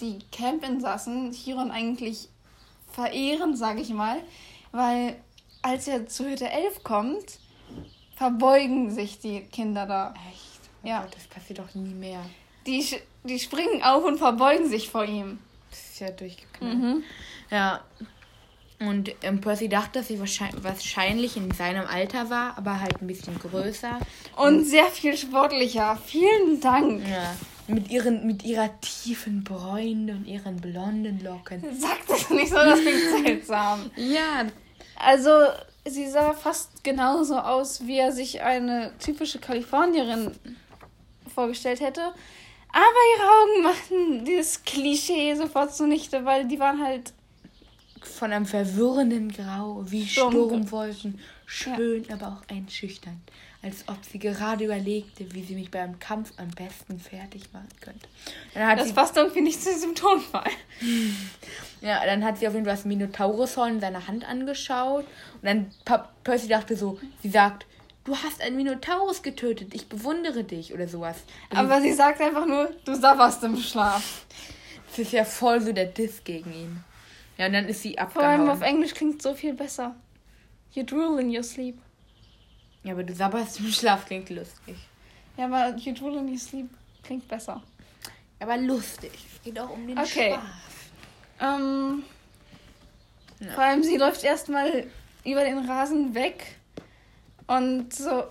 die 0.00 0.18
Campinsassen 0.30 1.32
Chiron 1.32 1.70
eigentlich 1.70 2.28
verehren, 2.92 3.56
sage 3.56 3.80
ich 3.80 3.90
mal. 3.90 4.16
Weil 4.72 5.16
als 5.62 5.86
er 5.88 6.06
zu 6.08 6.24
Hütte 6.24 6.48
11 6.50 6.82
kommt, 6.82 7.38
verbeugen 8.16 8.90
sich 8.90 9.18
die 9.18 9.40
Kinder 9.42 9.86
da. 9.86 10.14
Echt? 10.30 10.60
Oh 10.82 10.88
Ja. 10.88 11.02
Gott, 11.02 11.14
das 11.14 11.24
passiert 11.24 11.58
doch 11.58 11.74
nie 11.74 11.94
mehr. 11.94 12.24
Die, 12.66 12.84
die 13.24 13.38
springen 13.38 13.82
auf 13.82 14.04
und 14.04 14.18
verbeugen 14.18 14.68
sich 14.68 14.88
vor 14.90 15.04
ihm. 15.04 15.38
Das 15.70 15.78
ist 15.80 16.00
ja 16.00 16.10
durchgeknallt. 16.10 16.74
Mhm. 16.78 17.02
Ja. 17.50 17.80
Und 18.88 19.14
ähm, 19.22 19.40
Percy 19.40 19.68
dachte, 19.68 20.00
dass 20.00 20.08
sie 20.08 20.18
wahrscheinlich, 20.18 20.64
wahrscheinlich 20.64 21.36
in 21.36 21.50
seinem 21.52 21.86
Alter 21.86 22.30
war, 22.30 22.58
aber 22.58 22.80
halt 22.80 23.00
ein 23.00 23.06
bisschen 23.06 23.38
größer. 23.38 23.98
Und 24.36 24.64
sehr 24.64 24.86
viel 24.86 25.16
sportlicher. 25.16 25.98
Vielen 26.04 26.60
Dank. 26.60 27.02
Ja. 27.08 27.34
Mit, 27.68 27.90
ihren, 27.90 28.26
mit 28.26 28.44
ihrer 28.44 28.68
tiefen 28.80 29.44
Bräune 29.44 30.12
und 30.12 30.26
ihren 30.26 30.56
blonden 30.56 31.22
Locken. 31.22 31.62
Sag 31.78 32.04
das 32.08 32.28
nicht 32.30 32.48
so, 32.48 32.56
das 32.56 32.80
klingt 32.80 33.02
seltsam. 33.24 33.90
Ja. 33.96 34.46
Also, 34.96 35.30
sie 35.84 36.08
sah 36.08 36.32
fast 36.32 36.82
genauso 36.82 37.38
aus, 37.38 37.86
wie 37.86 37.98
er 37.98 38.10
sich 38.10 38.42
eine 38.42 38.92
typische 38.98 39.38
Kalifornierin 39.38 40.32
vorgestellt 41.32 41.80
hätte. 41.80 42.00
Aber 42.72 43.00
ihre 43.16 43.28
Augen 43.28 43.62
machten 43.62 44.24
dieses 44.24 44.64
Klischee 44.64 45.34
sofort 45.34 45.74
zunichte, 45.74 46.24
weil 46.24 46.48
die 46.48 46.58
waren 46.58 46.82
halt 46.82 47.12
von 48.04 48.32
einem 48.32 48.46
verwirrenden 48.46 49.30
Grau, 49.32 49.84
wie 49.86 50.06
Sturm- 50.06 50.32
Sturmwolken, 50.32 51.18
schön, 51.46 52.04
aber 52.10 52.28
auch 52.28 52.54
einschüchternd, 52.54 53.18
als 53.62 53.84
ob 53.88 53.98
sie 54.04 54.18
gerade 54.18 54.64
überlegte, 54.64 55.32
wie 55.34 55.42
sie 55.42 55.54
mich 55.54 55.70
beim 55.70 55.98
Kampf 55.98 56.32
am 56.36 56.50
besten 56.50 56.98
fertig 56.98 57.52
machen 57.52 57.68
könnte. 57.80 58.08
Dann 58.54 58.66
hat 58.66 58.80
Das 58.80 58.92
passt 58.92 59.16
irgendwie 59.16 59.42
nicht 59.42 59.62
zu 59.62 59.72
diesem 59.72 59.94
Tonfall. 59.94 60.50
ja, 61.80 62.04
dann 62.04 62.24
hat 62.24 62.38
sie 62.38 62.48
auf 62.48 62.54
jeden 62.54 62.64
Fall 62.66 62.74
das 62.76 62.84
Minotaurushorn 62.84 63.74
in 63.74 63.80
seiner 63.80 64.06
Hand 64.06 64.28
angeschaut 64.28 65.04
und 65.40 65.44
dann 65.44 65.70
Percy 66.24 66.48
dachte 66.48 66.76
so, 66.76 66.98
sie 67.22 67.30
sagt, 67.30 67.66
du 68.04 68.16
hast 68.16 68.40
einen 68.40 68.56
Minotaurus 68.56 69.22
getötet, 69.22 69.74
ich 69.74 69.88
bewundere 69.88 70.44
dich 70.44 70.74
oder 70.74 70.88
sowas. 70.88 71.18
Aber 71.50 71.80
sie 71.80 71.92
sagt 71.92 72.20
einfach 72.20 72.46
nur, 72.46 72.70
du 72.84 72.94
sabberst 72.94 73.42
im 73.44 73.56
Schlaf. 73.56 74.26
das 74.90 74.98
ist 74.98 75.12
ja 75.12 75.24
voll 75.24 75.60
so 75.60 75.72
der 75.72 75.86
Diss 75.86 76.24
gegen 76.24 76.52
ihn. 76.52 76.84
Ja, 77.42 77.48
und 77.48 77.54
dann 77.54 77.66
ist 77.66 77.82
sie 77.82 77.96
Vor 78.12 78.22
allem 78.22 78.42
auf 78.42 78.50
abgehauen. 78.50 78.62
Englisch 78.76 78.94
klingt 78.94 79.20
so 79.20 79.34
viel 79.34 79.52
besser. 79.52 79.96
You 80.74 80.84
drool 80.84 81.18
in 81.18 81.34
your 81.36 81.42
sleep. 81.42 81.76
Ja, 82.84 82.92
aber 82.92 83.02
du 83.02 83.12
sabberst 83.12 83.58
im 83.58 83.66
Schlaf 83.72 84.06
klingt 84.06 84.30
lustig. 84.30 84.76
Ja, 85.36 85.46
aber 85.46 85.76
you 85.76 85.92
drool 85.92 86.18
in 86.18 86.28
your 86.28 86.38
sleep 86.38 86.70
klingt 87.02 87.26
besser. 87.26 87.60
Aber 88.38 88.56
lustig. 88.58 89.10
Es 89.34 89.42
geht 89.42 89.58
auch 89.58 89.70
um 89.70 89.84
den 89.88 89.98
Okay. 89.98 90.34
Spaß. 90.34 91.58
Ähm, 91.58 92.04
Ja. 93.40 93.50
Vor 93.54 93.64
allem, 93.64 93.82
sie 93.82 93.96
läuft 93.96 94.22
erstmal 94.22 94.86
über 95.24 95.42
den 95.42 95.68
Rasen 95.68 96.14
weg 96.14 96.44
und 97.48 97.92
so. 97.92 98.22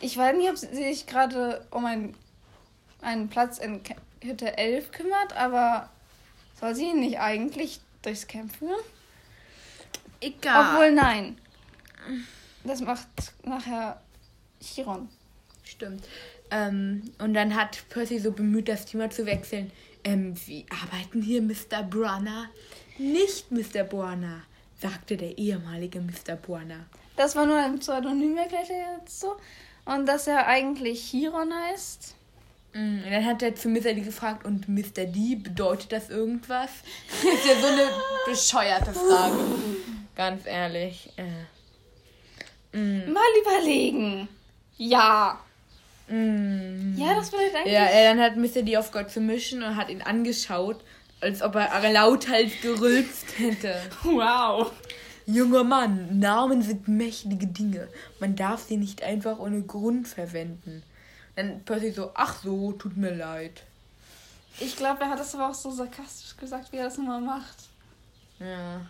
Ich 0.00 0.16
weiß 0.16 0.34
nicht, 0.34 0.48
ob 0.48 0.56
sie 0.56 0.74
sich 0.74 1.06
gerade 1.06 1.66
um 1.70 1.84
einen, 1.84 2.16
einen 3.02 3.28
Platz 3.28 3.58
in 3.58 3.82
Hütte 4.22 4.56
11 4.56 4.92
kümmert, 4.92 5.36
aber 5.36 5.90
soll 6.58 6.74
sie 6.74 6.90
ihn 6.90 7.00
nicht 7.00 7.18
eigentlich 7.18 7.80
durchs 8.02 8.26
Camp 8.26 8.54
führen? 8.54 8.84
Egal. 10.20 10.74
Obwohl, 10.74 10.92
nein. 10.92 11.38
Das 12.64 12.80
macht 12.80 13.08
nachher 13.44 14.00
Chiron. 14.60 15.08
Stimmt. 15.64 16.06
Ähm, 16.50 17.10
und 17.18 17.34
dann 17.34 17.54
hat 17.54 17.88
Percy 17.88 18.18
so 18.18 18.32
bemüht, 18.32 18.68
das 18.68 18.86
Thema 18.86 19.10
zu 19.10 19.26
wechseln. 19.26 19.70
Ähm, 20.04 20.36
Sie 20.36 20.64
arbeiten 20.70 21.22
hier, 21.22 21.42
Mr. 21.42 21.82
Brunner? 21.82 22.48
Nicht, 22.98 23.50
Mr. 23.50 23.84
Brunner, 23.84 24.42
sagte 24.80 25.16
der 25.16 25.36
ehemalige 25.36 26.00
Mr. 26.00 26.36
Brunner. 26.36 26.86
Das 27.16 27.34
war 27.34 27.46
nur 27.46 27.56
ein 27.56 27.78
Pseudonym, 27.78 28.36
erklärt 28.36 28.70
er 28.70 28.98
jetzt 28.98 29.20
so. 29.20 29.36
Und 29.84 30.06
dass 30.06 30.26
er 30.26 30.46
eigentlich 30.46 31.10
Chiron 31.10 31.52
heißt. 31.52 32.15
Mm, 32.76 33.04
Und 33.04 33.10
dann 33.10 33.24
hat 33.24 33.42
er 33.42 33.54
zu 33.54 33.68
Mr. 33.68 33.94
D 33.94 34.00
gefragt, 34.00 34.44
und 34.44 34.68
Mr. 34.68 35.06
D, 35.06 35.36
bedeutet 35.36 35.92
das 35.92 36.10
irgendwas? 36.10 36.70
Das 37.22 37.34
ist 37.34 37.46
ja 37.46 37.60
so 37.60 37.66
eine 37.68 37.88
bescheuerte 38.26 38.92
Frage. 38.92 39.36
Ganz 40.14 40.46
ehrlich. 40.46 41.10
Äh. 41.16 42.76
Mm, 42.76 43.12
Mal 43.12 43.22
überlegen. 43.42 44.28
Ja. 44.76 45.40
mm. 46.08 46.94
Ja, 46.98 47.14
das 47.14 47.30
bedeutet 47.30 47.54
eigentlich. 47.56 47.72
Ja, 47.72 47.84
er 47.84 48.14
dann 48.14 48.22
hat 48.22 48.36
Mr. 48.36 48.62
D 48.62 48.76
aufgehört 48.76 49.10
zu 49.10 49.20
mischen 49.20 49.62
und 49.62 49.76
hat 49.76 49.88
ihn 49.88 50.02
angeschaut, 50.02 50.82
als 51.20 51.40
ob 51.42 51.54
er 51.54 51.90
lauthals 51.92 52.52
gerülpst 52.60 53.38
hätte. 53.38 53.74
Wow. 54.02 54.70
Junger 55.28 55.64
Mann, 55.64 56.18
Namen 56.18 56.62
sind 56.62 56.86
mächtige 56.88 57.46
Dinge. 57.48 57.88
Man 58.20 58.36
darf 58.36 58.62
sie 58.68 58.76
nicht 58.76 59.02
einfach 59.02 59.38
ohne 59.40 59.62
Grund 59.62 60.06
verwenden. 60.06 60.82
Dann 61.36 61.62
Percy 61.64 61.92
so, 61.92 62.10
ach 62.14 62.42
so, 62.42 62.72
tut 62.72 62.96
mir 62.96 63.14
leid. 63.14 63.62
Ich 64.58 64.76
glaube, 64.76 65.02
er 65.02 65.10
hat 65.10 65.20
das 65.20 65.34
aber 65.34 65.50
auch 65.50 65.54
so 65.54 65.70
sarkastisch 65.70 66.36
gesagt, 66.36 66.72
wie 66.72 66.78
er 66.78 66.84
das 66.84 66.96
immer 66.96 67.20
macht. 67.20 67.56
Ja. 68.38 68.80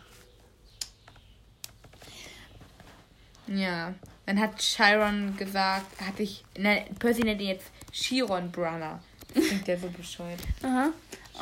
Ja. 3.49 3.95
Dann 4.27 4.41
hat 4.41 4.59
Chiron 4.59 5.37
gesagt, 5.37 6.01
hatte 6.01 6.23
ich. 6.23 6.45
Nein, 6.57 6.87
Percy 6.99 7.23
nennt 7.23 7.41
ihn 7.41 7.49
jetzt 7.49 7.67
Chiron 7.93 8.51
Brunner. 8.51 9.01
Klingt 9.33 9.69
ja 9.69 9.77
so 9.77 9.89
bescheuert. 9.91 10.41
Aha. 10.63 10.91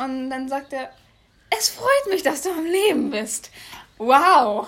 Und 0.02 0.30
dann 0.30 0.48
sagt 0.48 0.72
er, 0.72 0.90
es 1.50 1.68
freut 1.68 2.10
mich, 2.10 2.22
dass 2.22 2.42
du 2.42 2.50
am 2.50 2.64
Leben 2.64 3.10
bist. 3.10 3.50
Wow. 3.98 4.66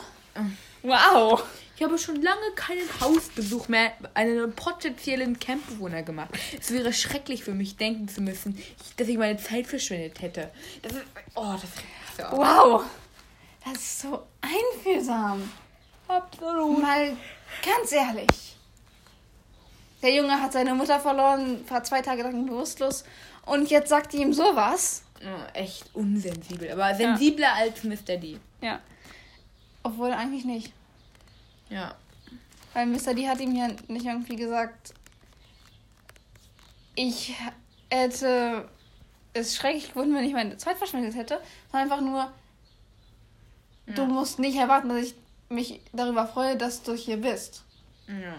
Wow. 0.82 1.42
Ich 1.76 1.82
habe 1.82 1.98
schon 1.98 2.22
lange 2.22 2.52
keinen 2.54 2.88
Hausbesuch 3.00 3.68
mehr 3.68 3.92
einen 4.14 4.52
potenziellen 4.54 5.38
Campbewohner 5.38 6.02
gemacht. 6.02 6.30
Es 6.58 6.70
wäre 6.70 6.90
schrecklich 6.92 7.44
für 7.44 7.52
mich, 7.52 7.76
denken 7.76 8.08
zu 8.08 8.22
müssen, 8.22 8.58
dass 8.96 9.08
ich 9.08 9.18
meine 9.18 9.36
Zeit 9.36 9.66
verschwendet 9.66 10.22
hätte. 10.22 10.50
Das 10.80 10.92
ist. 10.92 11.04
Oh, 11.34 11.52
das 11.52 11.64
mich 11.64 11.84
so. 12.16 12.36
Wow. 12.36 12.84
Das 13.62 13.74
ist 13.74 14.00
so 14.00 14.22
einfühlsam. 14.40 15.52
Absolut. 16.08 16.80
Mal 16.80 17.14
ganz 17.62 17.92
ehrlich. 17.92 18.56
Der 20.02 20.14
Junge 20.14 20.40
hat 20.40 20.52
seine 20.52 20.74
Mutter 20.74 20.98
verloren, 21.00 21.62
war 21.68 21.84
zwei 21.84 22.00
Tage 22.00 22.22
lang 22.22 22.46
bewusstlos. 22.46 23.04
Und 23.44 23.70
jetzt 23.70 23.90
sagt 23.90 24.14
die 24.14 24.18
ihm 24.18 24.32
sowas. 24.32 25.02
Echt 25.52 25.94
unsensibel. 25.94 26.70
Aber 26.70 26.94
sensibler 26.94 27.54
als 27.54 27.84
Mr. 27.84 28.16
D. 28.16 28.38
Ja. 28.62 28.80
Obwohl 29.82 30.12
eigentlich 30.12 30.44
nicht. 30.44 30.72
Ja. 31.68 31.94
Weil 32.74 32.86
Mr. 32.86 33.14
D 33.14 33.28
hat 33.28 33.40
ihm 33.40 33.54
ja 33.54 33.68
nicht 33.88 34.06
irgendwie 34.06 34.36
gesagt, 34.36 34.92
ich 36.94 37.34
hätte 37.90 38.68
es 39.34 39.54
schrecklich 39.56 39.86
gefunden, 39.88 40.14
wenn 40.14 40.24
ich 40.24 40.32
meine 40.32 40.56
Zeit 40.56 40.76
verschwendet 40.78 41.14
hätte, 41.14 41.40
sondern 41.70 41.90
einfach 41.90 42.00
nur, 42.04 42.32
du 43.86 44.02
Ja. 44.02 44.08
musst 44.08 44.38
nicht 44.38 44.56
erwarten, 44.56 44.88
dass 44.88 44.98
ich 45.06 45.14
mich 45.48 45.80
darüber 45.92 46.26
freue, 46.26 46.56
dass 46.56 46.82
du 46.82 46.94
hier 46.94 47.18
bist. 47.18 47.62
Ja. 48.08 48.34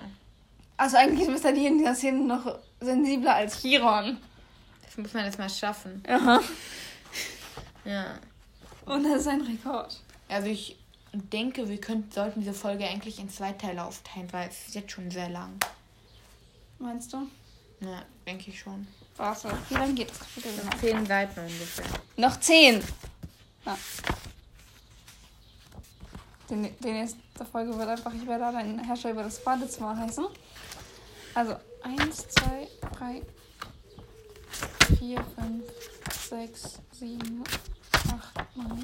Also 0.76 0.98
eigentlich 0.98 1.28
ist 1.28 1.44
Mr. 1.44 1.52
D 1.54 1.66
in 1.68 1.78
dieser 1.80 1.96
Szene 1.96 2.20
noch 2.20 2.60
sensibler 2.80 3.36
als 3.36 3.62
Chiron. 3.62 4.18
Das 4.86 4.98
muss 4.98 5.14
man 5.14 5.26
erst 5.26 5.40
mal 5.40 5.50
schaffen. 5.50 6.04
Aha. 6.08 6.40
Ja. 7.86 8.20
Und 8.86 9.04
das 9.04 9.22
ist 9.22 9.28
ein 9.28 9.42
Rekord. 9.42 10.00
Also 10.30 10.48
ich 10.48 10.78
denke, 11.14 11.70
wir 11.70 11.80
könnten, 11.80 12.12
sollten 12.12 12.42
diese 12.42 12.54
Folge 12.54 12.86
eigentlich 12.86 13.20
in 13.20 13.30
zwei 13.30 13.54
Teile 13.54 13.84
aufteilen, 13.84 14.32
weil 14.32 14.50
es 14.50 14.68
ist 14.68 14.76
jetzt 14.76 14.92
schon 14.92 15.10
sehr 15.10 15.30
lang. 15.30 15.58
Meinst 16.80 17.14
du? 17.14 17.28
Ja, 17.80 18.04
denke 18.26 18.50
ich 18.50 18.60
schon. 18.60 18.88
Warte, 19.18 19.52
wie 19.70 19.74
lange 19.76 19.94
geht 19.94 20.10
das 20.10 20.20
Kapitel 20.20 20.56
genau? 20.56 20.78
Zehn 20.78 21.06
Seiten 21.06 21.40
ungefähr. 21.40 21.86
Noch 22.18 22.40
zehn. 22.40 22.84
Ja. 23.66 23.78
Die, 26.50 26.72
die 26.80 26.92
nächste 26.92 27.20
Folge 27.52 27.78
wird 27.78 27.90
einfach, 27.90 28.14
ich 28.14 28.26
werde 28.26 28.52
da 28.52 28.58
ein 28.58 28.80
Herrscher 28.80 29.12
über 29.12 29.24
das 29.24 29.44
Badezimmer 29.44 29.98
heißen. 29.98 30.26
Also, 31.34 31.56
eins, 31.84 32.28
zwei, 32.30 32.68
drei, 32.98 33.22
vier, 34.98 35.24
fünf, 35.36 35.66
sechs, 36.30 36.80
sieben, 36.92 37.44
acht, 37.92 38.56
neun, 38.56 38.84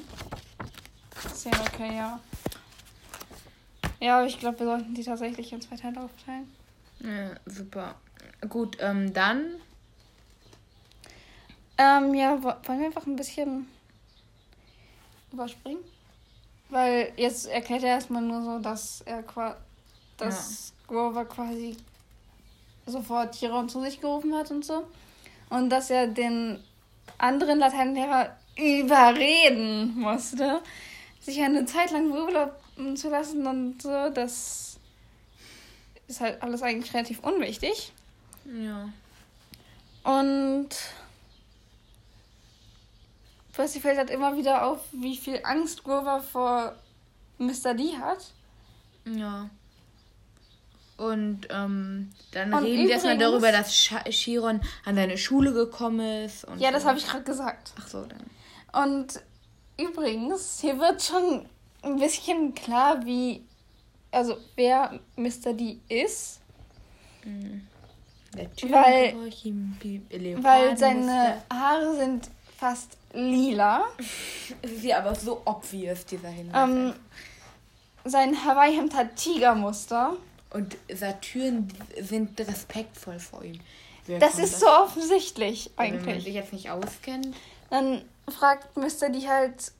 zehn, 1.32 1.52
okay, 1.54 1.96
ja. 1.96 2.20
Ja, 4.00 4.18
aber 4.18 4.26
ich 4.26 4.38
glaube, 4.38 4.58
wir 4.60 4.66
sollten 4.66 4.94
die 4.94 5.04
tatsächlich 5.04 5.52
in 5.52 5.60
zwei 5.62 5.76
Teile 5.76 6.00
aufteilen. 6.00 6.52
Ja, 7.00 7.30
super. 7.46 7.94
Gut, 8.48 8.76
ähm, 8.80 9.12
dann. 9.12 9.46
Ähm, 11.78 12.14
ja, 12.14 12.36
wo- 12.42 12.54
wollen 12.68 12.78
wir 12.80 12.86
einfach 12.86 13.06
ein 13.06 13.16
bisschen 13.16 13.66
überspringen? 15.32 15.80
Weil 16.70 17.12
jetzt 17.16 17.46
erklärt 17.46 17.82
er 17.82 17.90
erstmal 17.90 18.22
nur 18.22 18.42
so, 18.42 18.58
dass 18.58 19.02
er 19.02 19.22
qua 19.22 19.56
dass 20.16 20.72
Grover 20.86 21.24
quasi 21.24 21.76
sofort 22.86 23.34
Chiron 23.34 23.68
zu 23.68 23.80
sich 23.80 24.00
gerufen 24.00 24.34
hat 24.34 24.50
und 24.52 24.64
so. 24.64 24.86
Und 25.50 25.70
dass 25.70 25.90
er 25.90 26.06
den 26.06 26.62
anderen 27.18 27.58
Lateinlehrer 27.58 28.36
überreden 28.56 29.98
musste, 29.98 30.60
sich 31.24 31.40
eine 31.42 31.64
Zeit 31.66 31.90
lang 31.90 32.10
beurlauben 32.12 32.96
zu 32.96 33.08
lassen 33.10 33.46
und 33.46 33.82
so. 33.82 34.10
Das 34.10 34.76
ist 36.06 36.20
halt 36.20 36.42
alles 36.42 36.62
eigentlich 36.62 36.92
relativ 36.94 37.20
unwichtig. 37.20 37.92
Ja. 38.44 38.88
Und 40.04 40.68
Percy 43.52 43.80
fällt 43.80 43.98
halt 43.98 44.10
immer 44.10 44.36
wieder 44.36 44.66
auf, 44.66 44.80
wie 44.92 45.16
viel 45.16 45.40
Angst 45.44 45.84
Grover 45.84 46.20
vor 46.20 46.74
Mr. 47.38 47.74
D 47.74 47.96
hat. 47.96 48.32
Ja. 49.06 49.48
Und 50.96 51.48
ähm, 51.50 52.12
dann 52.32 52.52
Und 52.54 52.64
reden 52.64 52.84
wir 52.84 52.90
erstmal 52.92 53.14
übrigens- 53.14 53.30
darüber, 53.32 53.52
dass 53.52 53.72
Chiron 53.72 54.60
an 54.84 54.94
seine 54.94 55.18
Schule 55.18 55.52
gekommen 55.52 56.24
ist. 56.24 56.44
Und 56.44 56.60
Ja, 56.60 56.70
das 56.70 56.82
so. 56.82 56.88
habe 56.88 56.98
ich 56.98 57.06
gerade 57.06 57.24
gesagt. 57.24 57.72
Ach 57.80 57.88
so, 57.88 58.04
dann. 58.06 58.92
Und 58.92 59.20
übrigens, 59.78 60.60
hier 60.60 60.78
wird 60.78 61.02
schon 61.02 61.46
ein 61.82 61.96
bisschen 61.98 62.54
klar, 62.54 63.04
wie, 63.04 63.42
also 64.10 64.36
wer 64.56 64.98
Mr. 65.16 65.52
D 65.52 65.78
ist, 65.88 66.40
Typ, 68.56 68.72
Weil- 68.72 69.14
weil 70.42 70.76
seine. 70.76 71.40
Haare 71.52 71.96
sind 71.96 72.28
fast 72.58 72.96
lila. 73.12 73.84
Es 74.60 74.72
ist 74.72 74.84
ja 74.84 74.98
aber 74.98 75.14
so 75.14 75.40
obvious, 75.44 76.04
dieser 76.04 76.28
Hinweis. 76.30 76.68
Ähm, 76.68 76.94
sein 78.04 78.44
Hawaii-Hemd 78.44 78.94
hat 78.94 79.14
Tigermuster. 79.16 80.16
Und 80.50 80.76
Saturn 80.92 81.68
sind 82.00 82.38
respektvoll 82.40 83.18
vor 83.18 83.42
ihm. 83.44 83.60
Wer 84.06 84.18
Das 84.18 84.38
ist 84.38 84.60
so 84.60 84.66
offensichtlich 84.68 85.70
Wenn 85.76 85.94
man 85.94 85.98
eigentlich. 86.00 86.24
sich 86.24 86.34
jetzt 86.34 86.52
nicht 86.52 86.70
auskennt. 86.70 87.34
Dann 87.70 88.02
fragt 88.28 88.76
Mr. 88.76 89.10
die 89.10 89.28
halt, 89.28 89.72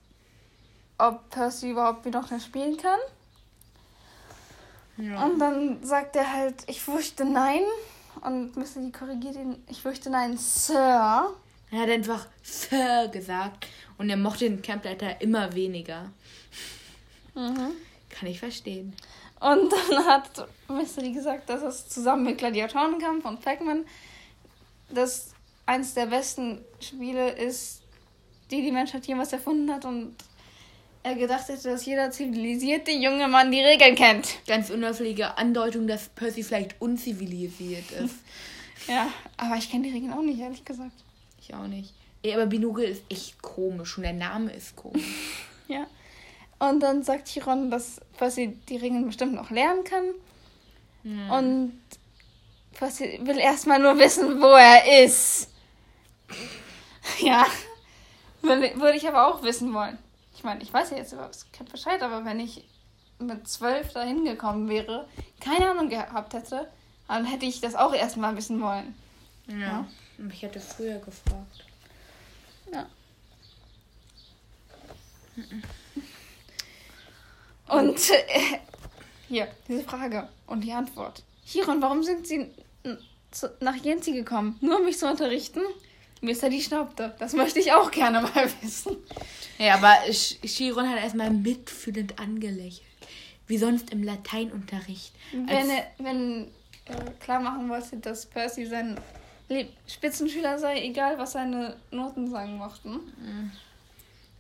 ob 0.99 1.31
Percy 1.31 1.71
überhaupt 1.71 2.05
wieder 2.05 2.21
noch 2.21 2.41
spielen 2.41 2.77
kann. 2.77 3.01
Ja. 4.97 5.25
Und 5.25 5.39
dann 5.39 5.85
sagt 5.85 6.17
er 6.17 6.33
halt, 6.33 6.55
ich 6.67 6.81
fürchte 6.81 7.25
nein. 7.25 7.63
Und 8.21 8.57
Mr. 8.57 8.81
die 8.81 8.93
korrigiert 8.93 9.35
ihn, 9.35 9.63
ich 9.69 9.83
fürchte 9.83 10.11
nein, 10.11 10.37
Sir. 10.39 11.35
Er 11.71 11.81
hat 11.81 11.91
einfach 11.91 12.27
Sir 12.43 13.09
gesagt. 13.09 13.67
Und 13.99 14.09
er 14.11 14.17
mochte 14.17 14.49
den 14.49 14.63
Campleiter 14.63 15.21
immer 15.21 15.53
weniger. 15.55 16.11
Mhm. 17.35 17.73
Kann 18.09 18.29
ich 18.29 18.39
verstehen. 18.39 18.95
Und 19.41 19.73
dann 19.73 20.07
hat 20.07 20.49
Mr. 20.69 21.03
die 21.03 21.13
gesagt, 21.13 21.51
dass 21.51 21.63
es 21.63 21.89
zusammen 21.89 22.25
mit 22.25 22.39
Gladiatorenkampf 22.39 23.25
und 23.25 23.41
Pac-Man 23.41 23.85
das 24.89 25.35
eins 25.67 25.95
der 25.95 26.07
besten 26.07 26.65
Spiele 26.81 27.31
ist, 27.31 27.83
die 28.51 28.63
die 28.63 28.73
Menschheit 28.73 29.07
jemals 29.07 29.33
erfunden 29.33 29.71
hat. 29.73 29.85
Und 29.85 30.15
er 31.03 31.15
gedacht 31.15 31.49
hätte, 31.49 31.69
dass 31.71 31.85
jeder 31.85 32.11
zivilisierte 32.11 32.91
junge 32.91 33.29
Mann 33.29 33.53
die 33.53 33.61
Regeln 33.61 33.95
kennt. 33.95 34.39
Ganz 34.47 34.71
unauffällige 34.71 35.37
Andeutung, 35.37 35.87
dass 35.87 36.09
Percy 36.09 36.43
vielleicht 36.43 36.81
unzivilisiert 36.81 37.91
ist. 37.93 38.17
Ja, 38.87 39.09
aber 39.39 39.55
ich 39.57 39.71
kenne 39.71 39.85
die 39.85 39.95
Regeln 39.95 40.13
auch 40.13 40.21
nicht, 40.21 40.39
ehrlich 40.41 40.63
gesagt. 40.63 40.93
ich 41.41 41.55
auch 41.55 41.67
nicht. 41.67 41.95
Ey, 42.23 42.35
aber 42.35 42.45
Binugel 42.45 42.85
ist 42.85 43.03
echt 43.09 43.41
komisch. 43.41 43.97
Und 43.97 44.03
der 44.03 44.13
Name 44.13 44.53
ist 44.53 44.77
komisch. 44.77 45.03
Ja. 45.69 45.87
Und 46.59 46.81
dann 46.81 47.03
sagt 47.03 47.29
Chiron, 47.29 47.71
dass 47.71 48.01
Percy 48.19 48.59
die 48.69 48.77
Regeln 48.77 49.07
bestimmt 49.07 49.33
noch 49.33 49.51
lernen 49.51 49.85
kann. 49.85 50.05
Ja. 51.05 51.39
Und 51.39 51.81
Percy 52.75 53.21
will 53.23 53.39
erstmal 53.39 53.79
nur 53.79 53.99
wissen, 53.99 54.41
wo 54.43 54.49
er 54.49 55.05
ist. 55.05 55.49
Ja. 57.21 57.47
Würde 58.45 58.97
ich 58.97 59.09
aber 59.09 59.27
auch 59.27 59.43
wissen 59.43 59.73
wollen. 59.75 59.99
Ich 60.35 60.45
meine, 60.45 60.63
ich 60.63 60.73
weiß 60.73 60.91
ja 60.91 60.97
jetzt 60.97 61.13
überhaupt 61.13 61.53
kein 61.53 61.67
Bescheid, 61.67 62.03
aber 62.03 62.25
wenn 62.25 62.41
ich 62.41 62.65
mit 63.19 63.49
zwölf 63.49 63.93
dahin 63.93 64.25
gekommen 64.25 64.69
wäre, 64.69 65.09
keine 65.41 65.71
Ahnung 65.71 65.89
gehabt 65.89 66.35
hätte, 66.35 66.69
dann 67.09 67.25
hätte 67.25 67.47
ich 67.47 67.61
das 67.61 67.75
auch 67.75 67.95
erstmal 67.95 68.37
wissen 68.37 68.61
wollen. 68.61 68.95
ja. 69.47 69.57
Ja. 69.57 69.87
Ich 70.31 70.43
hätte 70.43 70.61
früher 70.61 70.99
gefragt. 70.99 71.65
Ja. 72.73 72.87
Und 77.67 78.11
äh, 78.11 78.59
hier, 79.29 79.49
diese 79.67 79.83
Frage 79.83 80.29
und 80.47 80.61
die 80.63 80.73
Antwort. 80.73 81.25
Chiron, 81.45 81.83
warum 81.83 82.03
sind 82.03 82.27
Sie 82.27 82.49
nach 83.61 83.77
Jensi 83.77 84.13
gekommen? 84.13 84.57
Nur 84.61 84.79
um 84.79 84.85
mich 84.85 84.99
zu 84.99 85.09
unterrichten? 85.09 85.61
Mr. 86.25 86.49
die 86.49 86.61
schnaubte. 86.63 87.15
Das 87.19 87.33
möchte 87.35 87.59
ich 87.61 87.73
auch 87.73 87.91
gerne 87.91 88.21
mal 88.23 88.51
wissen. 88.63 88.97
Ja, 89.59 89.75
aber 89.75 89.95
Chiron 90.11 90.89
hat 90.89 90.99
erstmal 90.99 91.31
mitfühlend 91.31 92.19
angelächelt. 92.19 92.83
Wie 93.47 93.59
sonst 93.59 93.91
im 93.91 94.03
Lateinunterricht. 94.03 95.13
Wenn 95.33 95.71
er 95.71 95.87
wenn 95.99 96.49
er 96.87 97.11
klar 97.21 97.41
machen 97.41 97.69
wollte, 97.69 97.99
dass 97.99 98.25
Percy 98.27 98.67
sein 98.67 98.99
Lieb- 99.49 99.69
Spitzenschüler 99.87 100.59
sei, 100.59 100.81
egal 100.83 101.19
was 101.19 101.33
seine 101.33 101.77
Noten 101.91 102.31
sagen 102.31 102.57
mochten. 102.57 103.01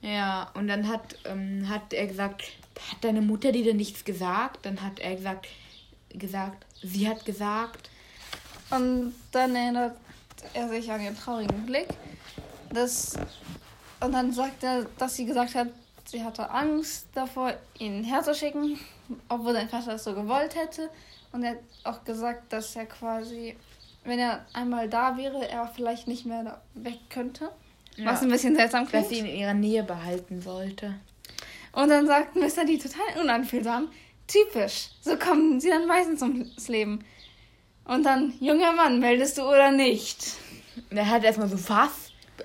Ja, 0.00 0.50
und 0.54 0.68
dann 0.68 0.88
hat, 0.88 1.16
ähm, 1.26 1.68
hat 1.68 1.92
er 1.92 2.06
gesagt, 2.06 2.42
hat 2.90 3.02
deine 3.02 3.20
Mutter 3.20 3.52
dir 3.52 3.64
denn 3.64 3.76
nichts 3.76 4.04
gesagt? 4.04 4.64
Dann 4.64 4.80
hat 4.82 4.98
er 5.00 5.14
gesagt, 5.16 5.46
gesagt, 6.10 6.64
sie 6.82 7.08
hat 7.08 7.24
gesagt. 7.26 7.90
Und 8.70 9.14
dann 9.32 9.54
erinnert 9.54 9.96
er 10.52 10.68
sich 10.68 10.90
an 10.90 11.00
ihren 11.00 11.16
traurigen 11.16 11.66
Blick. 11.66 11.88
Das, 12.72 13.14
und 14.00 14.12
dann 14.12 14.32
sagt 14.32 14.62
er, 14.62 14.86
dass 14.98 15.16
sie 15.16 15.24
gesagt 15.24 15.54
hat, 15.54 15.68
sie 16.04 16.22
hatte 16.22 16.50
Angst 16.50 17.08
davor, 17.14 17.54
ihn 17.78 18.04
herzuschicken, 18.04 18.78
obwohl 19.28 19.54
sein 19.54 19.68
Vater 19.68 19.92
das 19.92 20.04
so 20.04 20.14
gewollt 20.14 20.54
hätte. 20.54 20.90
Und 21.32 21.42
er 21.42 21.52
hat 21.52 21.58
auch 21.84 22.04
gesagt, 22.04 22.52
dass 22.52 22.76
er 22.76 22.86
quasi, 22.86 23.56
wenn 24.04 24.18
er 24.18 24.44
einmal 24.52 24.88
da 24.88 25.16
wäre, 25.16 25.48
er 25.48 25.66
vielleicht 25.68 26.06
nicht 26.06 26.26
mehr 26.26 26.60
weg 26.74 26.98
könnte. 27.10 27.50
Was 28.02 28.22
ein 28.22 28.28
bisschen 28.28 28.56
seltsam 28.56 28.88
dass 28.90 29.08
sie 29.08 29.16
klingt. 29.16 29.28
ihn 29.28 29.34
in 29.34 29.40
ihrer 29.40 29.54
Nähe 29.54 29.82
behalten 29.82 30.40
sollte. 30.40 30.94
Und 31.72 31.88
dann 31.88 32.06
sagt 32.06 32.36
Mr. 32.36 32.64
D 32.64 32.78
total 32.78 33.20
unanfühlsam, 33.20 33.88
typisch, 34.26 34.90
so 35.00 35.16
kommen 35.16 35.60
sie 35.60 35.70
dann 35.70 35.86
meistens 35.86 36.22
ums 36.22 36.68
Leben. 36.68 37.04
Und 37.84 38.04
dann, 38.04 38.32
junger 38.40 38.72
Mann, 38.72 38.98
meldest 38.98 39.38
du 39.38 39.42
oder 39.42 39.70
nicht? 39.70 40.36
Und 40.90 40.96
er 40.96 41.08
hat 41.08 41.22
erstmal 41.24 41.48
so, 41.48 41.68
was? 41.68 41.90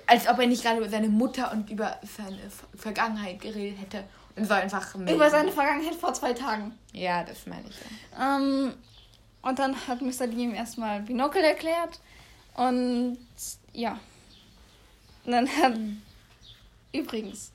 Als 0.05 0.27
ob 0.27 0.39
er 0.39 0.47
nicht 0.47 0.63
gerade 0.63 0.79
über 0.79 0.89
seine 0.89 1.07
Mutter 1.07 1.51
und 1.51 1.69
über 1.69 1.97
seine 2.03 2.37
Ver- 2.49 2.77
Vergangenheit 2.77 3.41
geredet 3.41 3.79
hätte. 3.79 4.03
Und 4.35 4.45
soll 4.45 4.57
einfach 4.57 4.95
melden. 4.95 5.15
Über 5.15 5.29
seine 5.29 5.51
Vergangenheit 5.51 5.95
vor 5.95 6.13
zwei 6.13 6.33
Tagen. 6.33 6.77
Ja, 6.93 7.23
das 7.23 7.45
meine 7.45 7.63
ich 7.69 7.75
ja. 7.75 8.37
Ähm, 8.37 8.73
und 9.41 9.59
dann 9.59 9.75
hat 9.87 10.01
Mr. 10.01 10.27
Ihm 10.27 10.53
erstmal 10.53 11.01
Binokel 11.01 11.43
erklärt. 11.43 11.99
Und 12.55 13.17
ja. 13.73 13.99
Und 15.25 15.31
dann 15.31 15.47
hat. 15.47 15.73
Übrigens. 16.93 17.51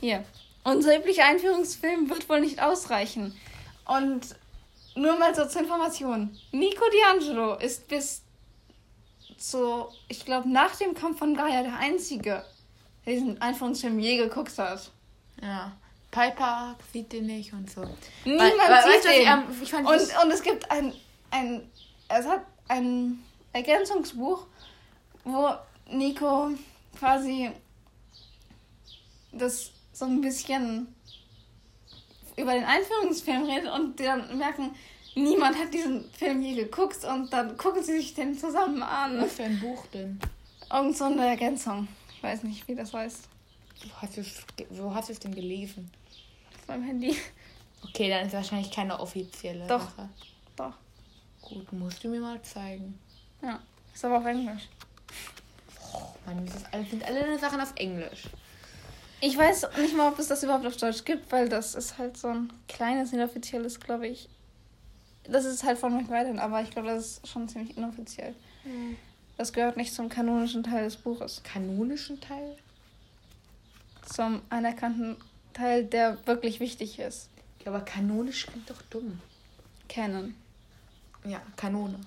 Hier. 0.00 0.24
Unser 0.64 0.98
üblicher 0.98 1.24
Einführungsfilm 1.24 2.10
wird 2.10 2.28
wohl 2.28 2.40
nicht 2.40 2.60
ausreichen. 2.60 3.34
Und 3.86 4.36
nur 4.96 5.16
mal 5.18 5.34
so 5.34 5.46
zur 5.46 5.62
Information. 5.62 6.36
Nico 6.52 6.84
D'Angelo 6.84 7.60
ist 7.60 7.86
bis 7.88 8.22
zu, 9.38 9.86
ich 10.08 10.24
glaube, 10.24 10.48
nach 10.48 10.74
dem 10.76 10.94
Kampf 10.94 11.18
von 11.18 11.34
Gaia 11.34 11.62
der 11.62 11.78
Einzige, 11.78 12.44
der 13.04 13.12
diesen 13.14 13.40
Einführungsfilm 13.40 13.98
je 13.98 14.16
geguckt 14.16 14.56
hat. 14.58 14.90
Ja. 15.42 15.72
Piper 16.10 16.76
sieht 16.92 17.12
den 17.12 17.26
nicht 17.26 17.52
und 17.52 17.70
so. 17.70 17.82
Niemand 18.24 18.40
Weil- 18.40 18.50
sieht 18.50 18.60
weißt 18.70 18.86
was 18.86 18.94
ich 19.12 19.18
den. 19.18 19.28
am- 19.28 19.62
ich 19.62 19.70
fand 19.70 19.86
und, 19.88 19.94
und 20.24 20.30
es 20.32 20.42
gibt 20.42 20.70
ein, 20.70 20.94
ein, 21.30 21.70
es 22.08 22.26
hat 22.26 22.42
ein 22.68 23.22
Ergänzungsbuch, 23.52 24.46
wo 25.24 25.50
Nico 25.90 26.50
quasi 26.98 27.50
das 29.32 29.70
so 29.92 30.06
ein 30.06 30.20
bisschen 30.20 30.94
über 32.36 32.52
den 32.52 32.64
Einführungsfilm 32.64 33.44
redet 33.44 33.70
und 33.72 33.98
die 33.98 34.04
dann 34.04 34.36
merken, 34.36 34.74
niemand 35.14 35.56
hat 35.58 35.72
diesen 35.72 36.10
Film 36.12 36.42
je 36.42 36.54
geguckt 36.54 37.04
und 37.04 37.32
dann 37.32 37.56
gucken 37.56 37.82
sie 37.82 37.98
sich 37.98 38.14
den 38.14 38.36
zusammen 38.36 38.82
an. 38.82 39.20
Was 39.20 39.34
für 39.34 39.44
ein 39.44 39.60
Buch 39.60 39.86
denn? 39.86 40.18
Irgend 40.72 40.96
so 40.96 41.04
eine 41.04 41.26
Ergänzung. 41.26 41.88
Ich 42.14 42.22
weiß 42.22 42.42
nicht, 42.42 42.66
wie 42.68 42.74
das 42.74 42.92
heißt. 42.92 43.28
Wo 43.84 44.02
hast 44.02 44.16
du 44.16 44.20
es, 44.20 44.44
wo 44.70 44.94
hast 44.94 45.08
du 45.08 45.12
es 45.12 45.20
denn 45.20 45.34
gelesen? 45.34 45.90
Auf 46.58 46.68
meinem 46.68 46.84
Handy. 46.84 47.16
Okay, 47.84 48.08
dann 48.08 48.26
ist 48.26 48.32
wahrscheinlich 48.32 48.70
keine 48.70 48.98
offizielle 48.98 49.66
Doch. 49.66 49.80
Sache. 49.80 50.08
Doch. 50.56 50.72
Gut, 51.42 51.72
musst 51.72 52.02
du 52.02 52.08
mir 52.08 52.20
mal 52.20 52.40
zeigen. 52.42 52.98
Ja. 53.42 53.60
Ist 53.94 54.04
aber 54.04 54.18
auf 54.18 54.26
Englisch. 54.26 54.68
Oh 55.94 56.02
Mann, 56.26 56.44
das 56.44 56.56
ist 56.56 56.66
alles, 56.72 56.90
sind 56.90 57.04
alle 57.04 57.38
Sachen 57.38 57.60
auf 57.60 57.72
Englisch. 57.76 58.24
Ich 59.20 59.36
weiß 59.36 59.68
nicht 59.78 59.96
mal, 59.96 60.12
ob 60.12 60.18
es 60.18 60.28
das 60.28 60.42
überhaupt 60.42 60.66
auf 60.66 60.76
Deutsch 60.76 61.04
gibt, 61.04 61.32
weil 61.32 61.48
das 61.48 61.74
ist 61.74 61.98
halt 61.98 62.16
so 62.16 62.28
ein 62.28 62.52
kleines, 62.68 63.12
inoffizielles, 63.12 63.80
glaube 63.80 64.08
ich. 64.08 64.28
Das 65.24 65.44
ist 65.44 65.64
halt 65.64 65.78
von 65.78 65.96
McWhiten, 65.96 66.38
aber 66.38 66.62
ich 66.62 66.70
glaube, 66.70 66.88
das 66.88 67.04
ist 67.04 67.28
schon 67.28 67.48
ziemlich 67.48 67.76
inoffiziell. 67.76 68.34
Das 69.36 69.52
gehört 69.52 69.76
nicht 69.76 69.94
zum 69.94 70.08
kanonischen 70.08 70.62
Teil 70.62 70.84
des 70.84 70.96
Buches. 70.96 71.42
Kanonischen 71.42 72.20
Teil? 72.20 72.56
Zum 74.04 74.42
anerkannten 74.50 75.16
Teil, 75.52 75.84
der 75.84 76.24
wirklich 76.26 76.60
wichtig 76.60 76.98
ist. 76.98 77.28
Ja, 77.64 77.72
aber 77.72 77.84
kanonisch 77.84 78.46
klingt 78.46 78.70
doch 78.70 78.82
dumm. 78.82 79.20
Canon. 79.88 80.34
Ja, 81.24 81.40
Kanone. 81.56 81.98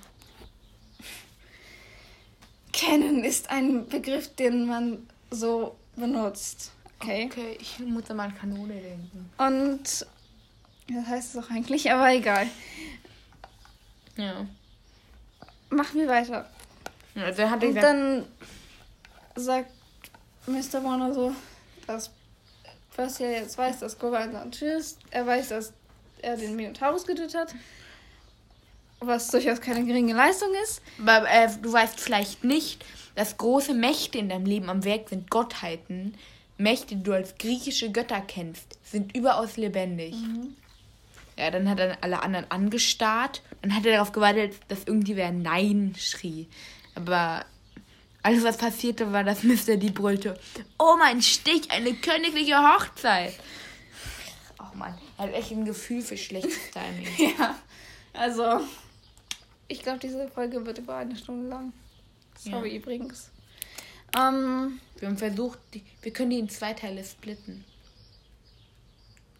Canon 2.72 3.24
ist 3.24 3.50
ein 3.50 3.88
Begriff, 3.88 4.34
den 4.36 4.68
man 4.68 5.08
so 5.32 5.76
benutzt. 5.96 6.72
Okay. 7.02 7.30
Okay, 7.32 7.58
ich 7.60 7.80
muss 7.80 8.10
immer 8.10 8.24
an 8.24 8.36
Kanone 8.36 8.74
denken. 8.74 9.30
Und 9.38 10.06
das 10.90 11.08
heißt 11.08 11.36
es 11.36 11.44
auch 11.44 11.50
eigentlich, 11.50 11.92
aber 11.92 12.12
egal. 12.12 12.48
Ja. 14.18 14.46
Machen 15.70 16.00
wir 16.00 16.08
weiter. 16.08 16.50
Also 17.16 17.42
er 17.42 17.50
hat 17.52 17.64
Und 17.64 17.68
gesagt, 17.74 17.84
dann 17.86 18.26
sagt 19.36 19.72
Mr. 20.48 20.84
Warner 20.84 21.14
so, 21.14 21.34
dass 21.88 22.12
ja 22.98 23.04
Tschüss. 23.08 23.20
Er 23.20 23.32
jetzt 23.32 23.58
weiß, 23.58 23.80
dass. 23.80 23.94
Er 23.94 24.00
er. 24.02 24.20
Er 24.20 24.28
er 24.28 24.34
er 24.34 24.42
ein 24.42 24.52
Tschüss. 24.52 24.98
Er 25.12 25.26
weiß, 25.28 25.50
dass 25.50 25.74
er 26.22 26.36
den 26.38 26.56
Minotaurus 26.56 27.06
getötet 27.06 27.36
hat. 27.36 27.56
was 29.00 29.30
durchaus 29.30 29.62
keine 29.62 29.86
geringe 29.86 30.14
Leistung 30.14 30.50
ist. 30.64 30.82
Aber 31.00 31.30
äh, 31.30 31.50
du 31.62 31.72
weißt 31.72 32.00
vielleicht 32.00 32.44
nicht, 32.44 32.84
dass 33.16 33.38
große 33.38 33.74
Mächte 33.74 34.18
in 34.18 34.28
deinem 34.30 34.46
Leben 34.46 34.70
am 34.70 34.84
Werk 34.84 35.10
sind 35.10 35.30
Gottheiten. 35.30 36.16
Mächte, 36.60 36.96
die 36.98 37.04
du 37.04 37.14
als 37.14 37.36
griechische 37.38 37.92
Götter 37.92 38.22
kennst, 38.22 38.78
sind 38.84 39.16
überaus 39.16 39.58
lebendig. 39.58 40.14
Ja, 41.38 41.52
dann 41.52 41.70
hat 41.70 41.80
er 41.80 41.98
alle 42.04 42.22
anderen 42.22 42.52
angestarrt. 42.52 43.42
Dann 43.62 43.74
hat 43.74 43.86
er 43.86 43.94
darauf 43.94 44.12
gewartet, 44.12 44.56
dass 44.68 44.84
irgendwer 44.84 45.32
Nein 45.32 45.96
schrie. 45.98 46.48
Aber 46.96 47.46
alles, 48.24 48.44
was 48.44 48.58
passierte, 48.58 49.14
war, 49.14 49.24
dass 49.24 49.44
Mr. 49.44 49.78
D 49.78 49.90
brüllte: 49.92 50.38
Oh 50.78 50.96
mein 51.00 51.22
Stich, 51.22 51.72
eine 51.72 51.94
königliche 51.94 52.58
Hochzeit! 52.58 53.34
Oh 54.60 54.76
Mann, 54.76 54.98
er 55.18 55.26
hat 55.28 55.34
echt 55.34 55.52
ein 55.52 55.64
Gefühl 55.64 56.02
für 56.02 56.18
schlechtes 56.18 56.60
Timing. 56.74 57.36
Ja. 57.40 57.56
Also, 58.14 58.60
ich 59.70 59.82
glaube, 59.82 60.00
diese 60.00 60.28
Folge 60.28 60.66
wird 60.66 60.80
über 60.80 60.98
eine 60.98 61.16
Stunde 61.16 61.48
lang. 61.48 61.72
Sorry 62.38 62.72
Ja. 62.72 62.80
übrigens. 62.80 63.30
Ähm, 64.18 64.80
Wir 65.00 65.08
haben 65.08 65.18
versucht, 65.18 65.60
die, 65.74 65.84
wir 66.02 66.12
können 66.14 66.30
die 66.32 66.40
in 66.40 66.50
zwei 66.50 66.74
Teile 66.74 67.04
splitten. 67.04 67.64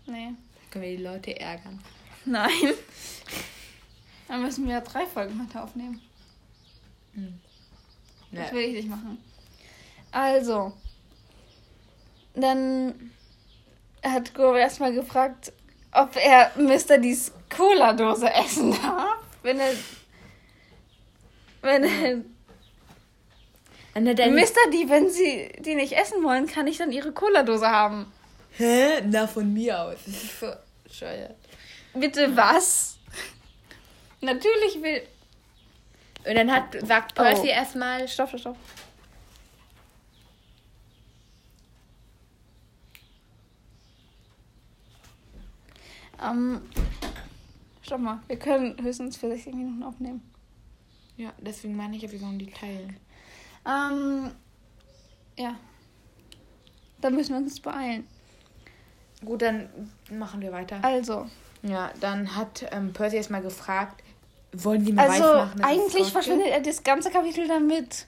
nee. 0.06 0.26
Dann 0.34 0.72
können 0.72 0.86
wir 0.86 0.98
die 0.98 1.04
Leute 1.04 1.40
ärgern. 1.40 1.82
Nein. 2.26 2.52
Dann 4.28 4.42
müssen 4.44 4.68
wir 4.68 4.82
drei 4.82 5.06
Folgen 5.08 5.42
heute 5.42 5.64
aufnehmen. 5.64 6.00
Das 8.32 8.50
Ja. 8.50 8.54
will 8.54 8.62
ich 8.62 8.74
nicht 8.76 8.90
machen. 8.90 9.18
Also, 10.12 10.74
dann 12.36 13.12
hat 14.04 14.34
Grover 14.36 14.60
erstmal 14.60 14.94
gefragt, 14.94 15.52
ob 15.92 16.16
er 16.16 16.52
Mr. 16.56 17.00
D's 17.00 17.32
Cola-Dose 17.50 18.32
essen 18.32 18.72
darf. 18.72 19.18
Wenn 19.42 19.60
er. 19.60 19.74
Wenn 21.62 21.84
er. 21.84 22.22
Er 23.94 24.02
Mr. 24.02 24.72
D, 24.72 24.88
wenn 24.88 25.10
sie 25.10 25.52
die 25.60 25.76
nicht 25.76 25.94
essen 25.94 26.24
wollen, 26.24 26.48
kann 26.48 26.68
ich 26.68 26.78
dann 26.78 26.92
ihre 26.92 27.12
Cola-Dose 27.12 27.68
haben. 27.70 28.12
Hä? 28.52 29.02
Na, 29.06 29.28
von 29.28 29.52
mir 29.54 29.80
aus. 29.82 29.98
Bescheuert. 30.84 31.36
Bitte 31.94 32.36
was? 32.36 32.98
Natürlich 34.22 34.82
will. 34.82 35.02
Und 36.28 36.36
dann 36.36 36.52
hat, 36.52 36.76
sagt 36.86 37.14
Oh. 37.18 37.24
Percy 37.24 37.48
erstmal, 37.48 38.08
Stopp, 38.08 38.30
stopp, 38.30 38.40
stopp. 38.42 38.58
Ähm, 46.22 46.62
stopp 47.82 48.02
mal. 48.02 48.20
Wir 48.28 48.38
können 48.38 48.76
höchstens 48.82 49.18
für 49.18 49.30
60 49.30 49.54
Minuten 49.54 49.84
aufnehmen. 49.84 50.22
ja, 51.18 51.34
deswegen 51.40 51.76
meine 51.76 51.96
ich 51.96 52.02
ja, 52.04 52.12
wir 52.12 52.20
sollen 52.20 52.40
die 52.40 52.52
teilen. 52.52 52.98
Ähm, 53.70 54.32
ja. 55.38 55.56
Dann 57.02 57.16
müssen 57.16 57.34
wir 57.34 57.38
uns 57.38 57.60
beeilen. 57.60 58.08
Gut, 59.24 59.42
dann 59.42 59.70
machen 60.12 60.42
wir 60.42 60.52
weiter. 60.52 60.80
Also, 60.82 61.28
Ja, 61.62 61.92
dann 62.00 62.36
hat 62.36 62.66
ähm, 62.72 62.94
Percy 62.94 63.18
erstmal 63.18 63.42
gefragt, 63.42 64.02
wollen 64.54 64.86
die 64.86 64.94
mir 64.94 65.02
also 65.02 65.24
weismachen, 65.24 65.62
dass 65.62 65.72
es 65.72 65.78
eigentlich 65.78 66.12
verschwindet 66.12 66.48
er 66.48 66.62
das 66.62 66.84
ganze 66.84 67.12
Kapitel 67.12 67.48
damit. 67.48 68.08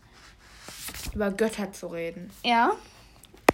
über 1.14 1.32
Götter 1.32 1.72
zu 1.72 1.88
reden. 1.88 2.32
Ja. 2.43 2.72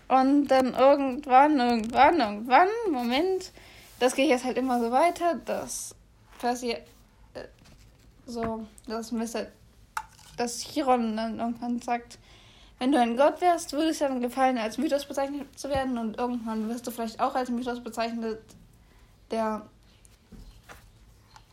Und 0.08 0.48
dann 0.48 0.74
irgendwann, 0.74 1.60
irgendwann, 1.60 2.20
irgendwann, 2.20 2.70
Moment, 2.92 3.52
das 4.00 4.16
geht 4.16 4.30
jetzt 4.30 4.46
halt 4.46 4.58
immer 4.58 4.80
so 4.80 4.92
weiter, 4.92 5.36
dass 5.46 5.96
Percy 6.40 6.72
äh, 6.72 6.84
so, 8.26 8.66
dass 8.88 9.12
Mr. 9.12 9.48
dass 10.38 10.62
Chiron 10.62 11.18
dann 11.18 11.40
irgendwann 11.40 11.82
sagt, 11.82 12.20
wenn 12.80 12.92
du 12.92 13.00
ein 13.00 13.18
Gott 13.18 13.42
wärst, 13.42 13.74
würde 13.74 13.90
es 13.90 13.98
dir 13.98 14.08
dann 14.08 14.22
gefallen, 14.22 14.58
als 14.58 14.78
Mythos 14.78 15.06
bezeichnet 15.06 15.48
zu 15.58 15.70
werden 15.70 15.98
und 15.98 16.18
irgendwann 16.18 16.70
wirst 16.70 16.86
du 16.86 16.92
vielleicht 16.92 17.20
auch 17.20 17.34
als 17.36 17.50
Mythos 17.50 17.84
bezeichnet, 17.84 18.40
der 19.32 19.66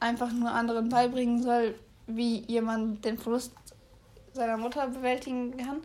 einfach 0.00 0.30
nur 0.32 0.50
anderen 0.50 0.90
beibringen 0.90 1.42
soll, 1.42 1.74
wie 2.06 2.40
jemand 2.40 3.04
den 3.04 3.16
Verlust 3.16 3.52
seiner 4.34 4.58
Mutter 4.58 4.86
bewältigen 4.88 5.56
kann. 5.56 5.80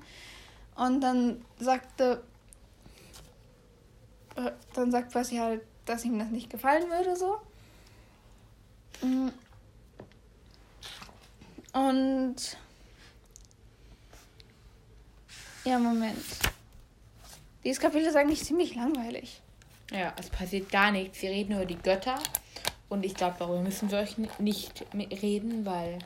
Und 0.75 1.01
dann 1.01 1.45
sagte, 1.57 2.21
äh, 4.35 4.51
dann 4.73 4.91
sagt 4.91 5.11
Percy 5.11 5.37
halt, 5.37 5.61
dass 5.85 6.03
ihm 6.03 6.19
das 6.19 6.29
nicht 6.29 6.49
gefallen 6.49 6.89
würde, 6.89 7.15
so. 7.15 7.37
Mm. 9.01 9.29
Und 11.71 12.57
ja, 15.69 15.79
Moment. 15.79 16.17
Dieses 17.63 17.79
Kapitel 17.79 18.07
ist 18.07 18.15
eigentlich 18.15 18.43
ziemlich 18.43 18.75
langweilig. 18.75 19.41
Ja, 19.91 20.13
es 20.19 20.29
passiert 20.29 20.71
gar 20.71 20.91
nichts. 20.91 21.19
Sie 21.19 21.27
reden 21.27 21.53
über 21.53 21.65
die 21.65 21.77
Götter. 21.77 22.15
Und 22.89 23.05
ich 23.05 23.13
glaube, 23.13 23.35
darüber 23.37 23.61
müssen 23.61 23.91
wir 23.91 23.99
euch 23.99 24.17
ni- 24.17 24.29
nicht 24.39 24.85
reden, 24.93 25.65
weil. 25.65 25.99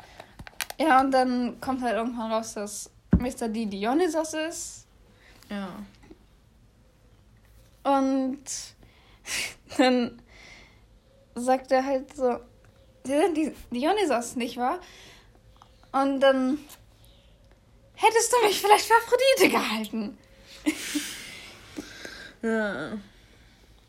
Ja, 0.80 1.00
und 1.02 1.12
dann 1.12 1.60
kommt 1.62 1.82
halt 1.82 1.96
irgendwann 1.96 2.32
raus, 2.32 2.54
dass 2.56 2.90
Mr. 3.18 3.48
D 3.48 3.66
Dionysos 3.68 4.34
ist. 4.34 4.86
Ja. 5.50 5.70
Und 7.84 8.44
dann 9.78 10.22
sagt 11.36 11.72
er 11.72 11.86
halt 11.86 12.16
so, 12.16 12.40
sie 13.04 13.18
sind 13.18 13.38
die 13.38 13.54
Dionysos, 13.72 14.36
nicht 14.36 14.58
wahr? 14.58 14.80
Und 15.92 16.20
dann 16.22 16.58
hättest 18.04 18.34
du 18.34 18.46
mich 18.46 18.60
vielleicht 18.60 18.86
für 18.86 18.94
Aphrodite 18.96 19.50
gehalten. 19.50 20.18
Ja. 22.44 22.98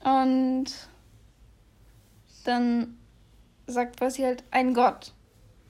Und 0.04 0.66
dann 2.44 2.96
sagt 3.66 3.96
Percy 3.96 4.22
halt 4.22 4.44
ein 4.50 4.74
Gott. 4.74 5.12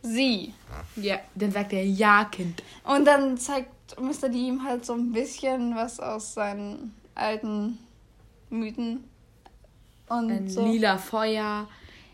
Sie. 0.03 0.53
Ja, 0.97 1.19
dann 1.35 1.51
sagt 1.51 1.73
er 1.73 1.83
ja, 1.85 2.27
Kind. 2.31 2.63
Und 2.85 3.07
dann 3.07 3.39
zeigt 3.39 3.99
Mr. 3.99 4.29
D 4.29 4.37
ihm 4.37 4.63
halt 4.65 4.85
so 4.85 4.93
ein 4.93 5.13
bisschen 5.13 5.75
was 5.75 5.99
aus 5.99 6.35
seinen 6.35 6.95
alten 7.15 7.79
Mythen. 8.51 9.05
Und 10.09 10.31
Ein 10.31 10.49
so. 10.49 10.67
lila 10.67 10.99
Feuer, 10.99 11.67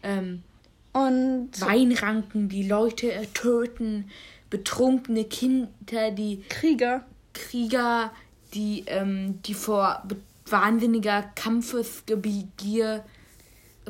ähm, 0.04 0.44
Und 0.92 1.50
Weinranken, 1.60 2.48
die 2.48 2.62
Leute 2.68 3.12
äh, 3.12 3.26
töten, 3.26 4.08
betrunkene 4.50 5.24
Kinder, 5.24 6.10
die 6.10 6.42
Krieger. 6.48 7.04
Krieger, 7.32 8.10
die, 8.54 8.84
ähm, 8.86 9.40
die 9.42 9.54
vor 9.54 10.02
wahnsinniger 10.46 11.22
Kampfesgebier 11.34 13.04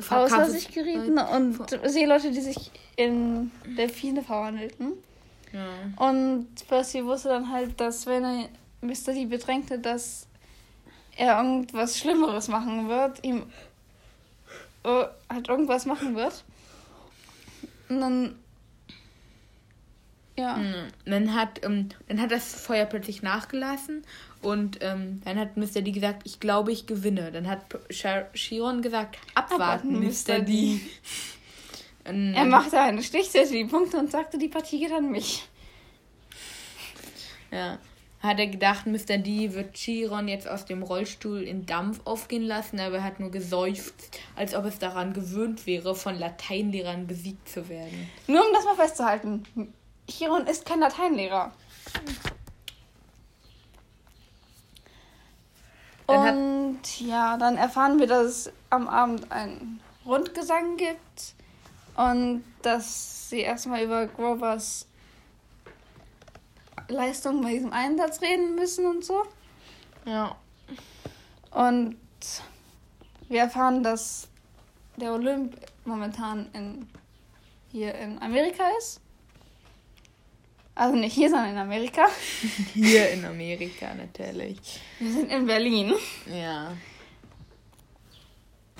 Außer 0.09 0.49
sich 0.49 0.71
gerieten 0.71 1.17
und 1.17 1.59
Seeleute, 1.85 2.31
die 2.31 2.41
sich 2.41 2.71
in 2.95 3.51
Delfine 3.77 4.23
verwandelten. 4.23 4.93
Ja. 5.51 6.07
Und 6.07 6.47
Percy 6.67 7.03
wusste 7.05 7.29
dann 7.29 7.51
halt, 7.51 7.79
dass 7.79 8.05
wenn 8.05 8.23
er 8.23 8.49
Mr. 8.81 9.13
D 9.13 9.25
bedrängte, 9.25 9.79
dass 9.79 10.27
er 11.17 11.37
irgendwas 11.37 11.97
Schlimmeres 11.99 12.47
machen 12.47 12.87
wird, 12.87 13.23
ihm 13.23 13.43
äh, 14.83 15.05
halt 15.29 15.49
irgendwas 15.49 15.85
machen 15.85 16.15
wird. 16.15 16.43
Und 17.89 18.01
dann. 18.01 18.35
Ja. 20.41 20.57
Mhm. 20.57 20.87
Dann 21.05 21.35
hat, 21.35 21.63
ähm, 21.63 21.89
dann 22.07 22.19
hat 22.19 22.31
das 22.31 22.55
Feuer 22.55 22.85
plötzlich 22.85 23.21
nachgelassen 23.21 24.01
und 24.41 24.79
ähm, 24.81 25.21
dann 25.23 25.37
hat 25.37 25.55
Mr. 25.55 25.81
D 25.81 25.91
gesagt, 25.91 26.23
ich 26.25 26.39
glaube, 26.39 26.71
ich 26.71 26.87
gewinne. 26.87 27.31
Dann 27.31 27.47
hat 27.47 27.65
Chiron 28.33 28.81
gesagt, 28.81 29.19
abwarten, 29.35 29.95
Abwarten, 29.95 29.99
Mr. 29.99 30.39
D. 30.39 30.79
D. 30.79 30.81
Er 32.03 32.45
machte 32.45 32.79
eine 32.79 33.03
Stichsätze 33.03 33.53
die 33.53 33.65
Punkte 33.65 33.97
und 33.97 34.09
sagte, 34.09 34.39
die 34.39 34.47
Partie 34.47 34.79
geht 34.79 34.91
an 34.91 35.11
mich. 35.11 35.47
Ja. 37.53 37.77
Hat 38.21 38.39
er 38.39 38.47
gedacht, 38.47 38.87
Mr. 38.87 39.17
D 39.17 39.53
wird 39.53 39.73
Chiron 39.73 40.29
jetzt 40.29 40.47
aus 40.47 40.63
dem 40.63 40.83
Rollstuhl 40.83 41.41
in 41.41 41.65
Dampf 41.65 41.99
aufgehen 42.05 42.43
lassen, 42.43 42.79
aber 42.79 42.97
er 42.97 43.03
hat 43.03 43.19
nur 43.19 43.29
geseufzt, 43.29 44.17
als 44.37 44.55
ob 44.55 44.63
es 44.63 44.79
daran 44.79 45.11
gewöhnt 45.11 45.65
wäre, 45.65 45.95
von 45.95 46.17
Lateinlehrern 46.17 47.07
besiegt 47.07 47.49
zu 47.49 47.67
werden. 47.67 48.09
Nur 48.27 48.39
um 48.39 48.53
das 48.53 48.63
mal 48.63 48.75
festzuhalten. 48.75 49.43
Chiron 50.11 50.47
ist 50.47 50.65
kein 50.65 50.79
Lateinlehrer. 50.79 51.51
Und 56.07 56.99
ja, 56.99 57.37
dann 57.37 57.57
erfahren 57.57 57.99
wir, 57.99 58.07
dass 58.07 58.25
es 58.25 58.51
am 58.69 58.87
Abend 58.87 59.31
einen 59.31 59.79
Rundgesang 60.05 60.77
gibt 60.77 61.35
und 61.95 62.43
dass 62.61 63.29
sie 63.29 63.39
erstmal 63.39 63.83
über 63.83 64.07
Grovers 64.07 64.87
Leistung 66.89 67.41
bei 67.41 67.53
diesem 67.53 67.71
Einsatz 67.71 68.21
reden 68.21 68.55
müssen 68.55 68.85
und 68.85 69.05
so. 69.05 69.23
Ja. 70.05 70.35
Und 71.51 71.97
wir 73.29 73.41
erfahren, 73.41 73.83
dass 73.83 74.27
der 74.97 75.13
Olymp 75.13 75.55
momentan 75.85 76.49
in 76.53 76.87
hier 77.71 77.95
in 77.95 78.21
Amerika 78.21 78.63
ist. 78.77 78.99
Also 80.73 80.95
nicht 80.95 81.13
hier, 81.13 81.29
sondern 81.29 81.51
in 81.51 81.57
Amerika. 81.57 82.05
Hier 82.73 83.09
in 83.11 83.25
Amerika 83.25 83.93
natürlich. 83.93 84.57
Wir 84.99 85.11
sind 85.11 85.29
in 85.31 85.45
Berlin. 85.45 85.93
Ja. 86.25 86.73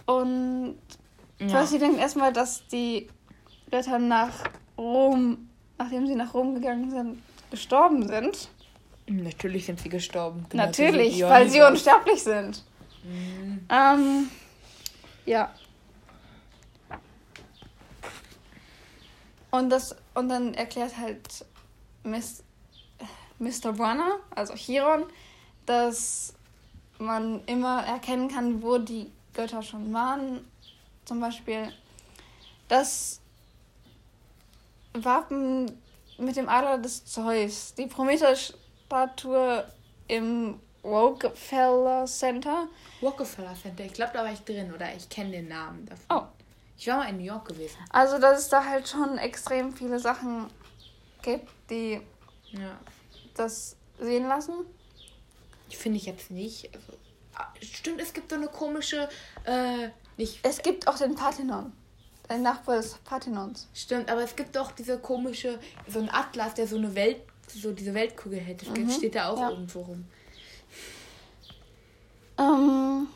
Und 0.06 0.78
Ja. 1.39 1.48
Percy 1.48 1.80
denkt 1.80 2.00
erstmal, 2.00 2.32
dass 2.32 2.66
die 2.68 3.08
Götter 3.70 4.00
nach 4.00 4.34
Rom, 4.78 5.50
nachdem 5.78 6.08
sie 6.08 6.16
nach 6.16 6.34
Rom 6.34 6.56
gegangen 6.56 6.89
sind, 6.89 7.22
gestorben 7.50 8.08
sind. 8.08 8.50
Natürlich 9.08 9.66
sind 9.66 9.80
sie 9.80 9.89
gestorben. 9.89 10.46
Genauso 10.50 10.68
Natürlich, 10.68 11.18
wie 11.18 11.24
weil 11.24 11.50
sie 11.50 11.62
unsterblich 11.62 12.24
sind. 12.24 12.64
Mhm. 13.04 13.66
Ähm, 13.70 14.30
ja. 15.26 15.54
Und 19.50 19.70
das 19.70 19.96
und 20.14 20.30
dann 20.30 20.54
erklärt 20.54 20.98
halt 20.98 21.46
Miss, 22.04 22.43
Mr. 23.39 23.74
Brunner, 23.74 24.20
also 24.36 24.54
Chiron, 24.56 25.06
dass 25.66 26.34
man 26.99 27.43
immer 27.45 27.84
erkennen 27.84 28.28
kann, 28.28 28.62
wo 28.62 28.78
die 28.78 29.12
Götter 29.34 29.62
schon 29.62 29.93
waren. 29.93 30.45
Zum 31.06 31.20
Beispiel 31.20 31.72
das 32.68 33.20
Wappen 34.93 35.72
mit 36.18 36.36
dem 36.36 36.47
Adler 36.47 36.78
des 36.78 37.06
Zeus, 37.06 37.74
die 37.76 37.88
Prometheus-Statue 37.88 39.66
im 40.08 40.60
Rockefeller 40.84 42.06
Center. 42.06 42.68
Rockefeller 43.02 43.56
Center. 43.56 43.86
Ich 43.86 43.93
glaube, 43.93 44.12
da 44.14 44.24
war 44.24 44.32
ich 44.32 44.41
drin 44.41 44.74
oder 44.74 44.93
ich 44.95 45.10
kenne 45.10 45.32
den 45.32 45.47
Namen 45.47 45.86
davon. 45.86 46.06
Oh. 46.10 46.28
Ich 46.78 46.88
war 46.88 46.97
mal 46.97 47.10
in 47.10 47.18
New 47.18 47.24
York 47.24 47.47
gewesen. 47.47 47.78
Also, 47.91 48.18
dass 48.18 48.39
es 48.39 48.49
da 48.49 48.66
halt 48.66 48.88
schon 48.88 49.20
extrem 49.20 49.72
viele 49.72 49.99
Sachen 49.99 50.47
gibt, 51.22 51.49
die 51.69 52.01
Ja. 52.51 52.80
das 53.36 53.76
sehen 53.99 54.28
lassen. 54.28 54.53
Finde 55.69 55.97
ich 55.97 56.05
jetzt 56.05 56.32
nicht. 56.32 56.69
Also, 56.76 56.93
ah, 57.36 57.47
stimmt, 57.61 58.01
es 58.01 58.13
gibt 58.13 58.30
so 58.30 58.36
eine 58.36 58.47
komische. 58.47 59.07
Äh, 59.45 59.89
nicht. 60.17 60.39
Es 60.43 60.61
gibt 60.61 60.88
auch 60.88 60.97
den 60.97 61.15
Parthenon. 61.15 61.72
Ein 62.28 62.43
Nachbar 62.43 62.78
des 62.78 62.95
Parthenons. 63.05 63.67
Stimmt, 63.74 64.09
aber 64.09 64.22
es 64.24 64.36
gibt 64.36 64.57
auch 64.57 64.72
diese 64.72 64.97
komische. 64.99 65.59
So 65.88 65.99
ein 65.99 66.09
Atlas, 66.09 66.53
der 66.55 66.67
so 66.67 66.78
eine 66.78 66.93
Welt. 66.95 67.22
So 67.47 67.72
diese 67.74 67.93
Weltkugel 67.93 68.39
hätte. 68.39 68.65
Das 68.65 68.78
Mhm, 68.78 68.89
steht 68.91 69.15
da 69.15 69.30
auch 69.30 69.39
ja. 69.39 69.49
irgendwo 69.49 69.82
rum. 69.82 70.05
Ähm, 72.38 73.07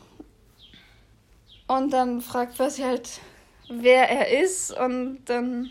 und 1.66 1.90
dann 1.90 2.20
fragt 2.20 2.56
Percy 2.56 2.82
halt, 2.82 3.20
wer 3.68 4.08
er 4.10 4.42
ist. 4.42 4.72
Und 4.72 5.24
dann 5.26 5.70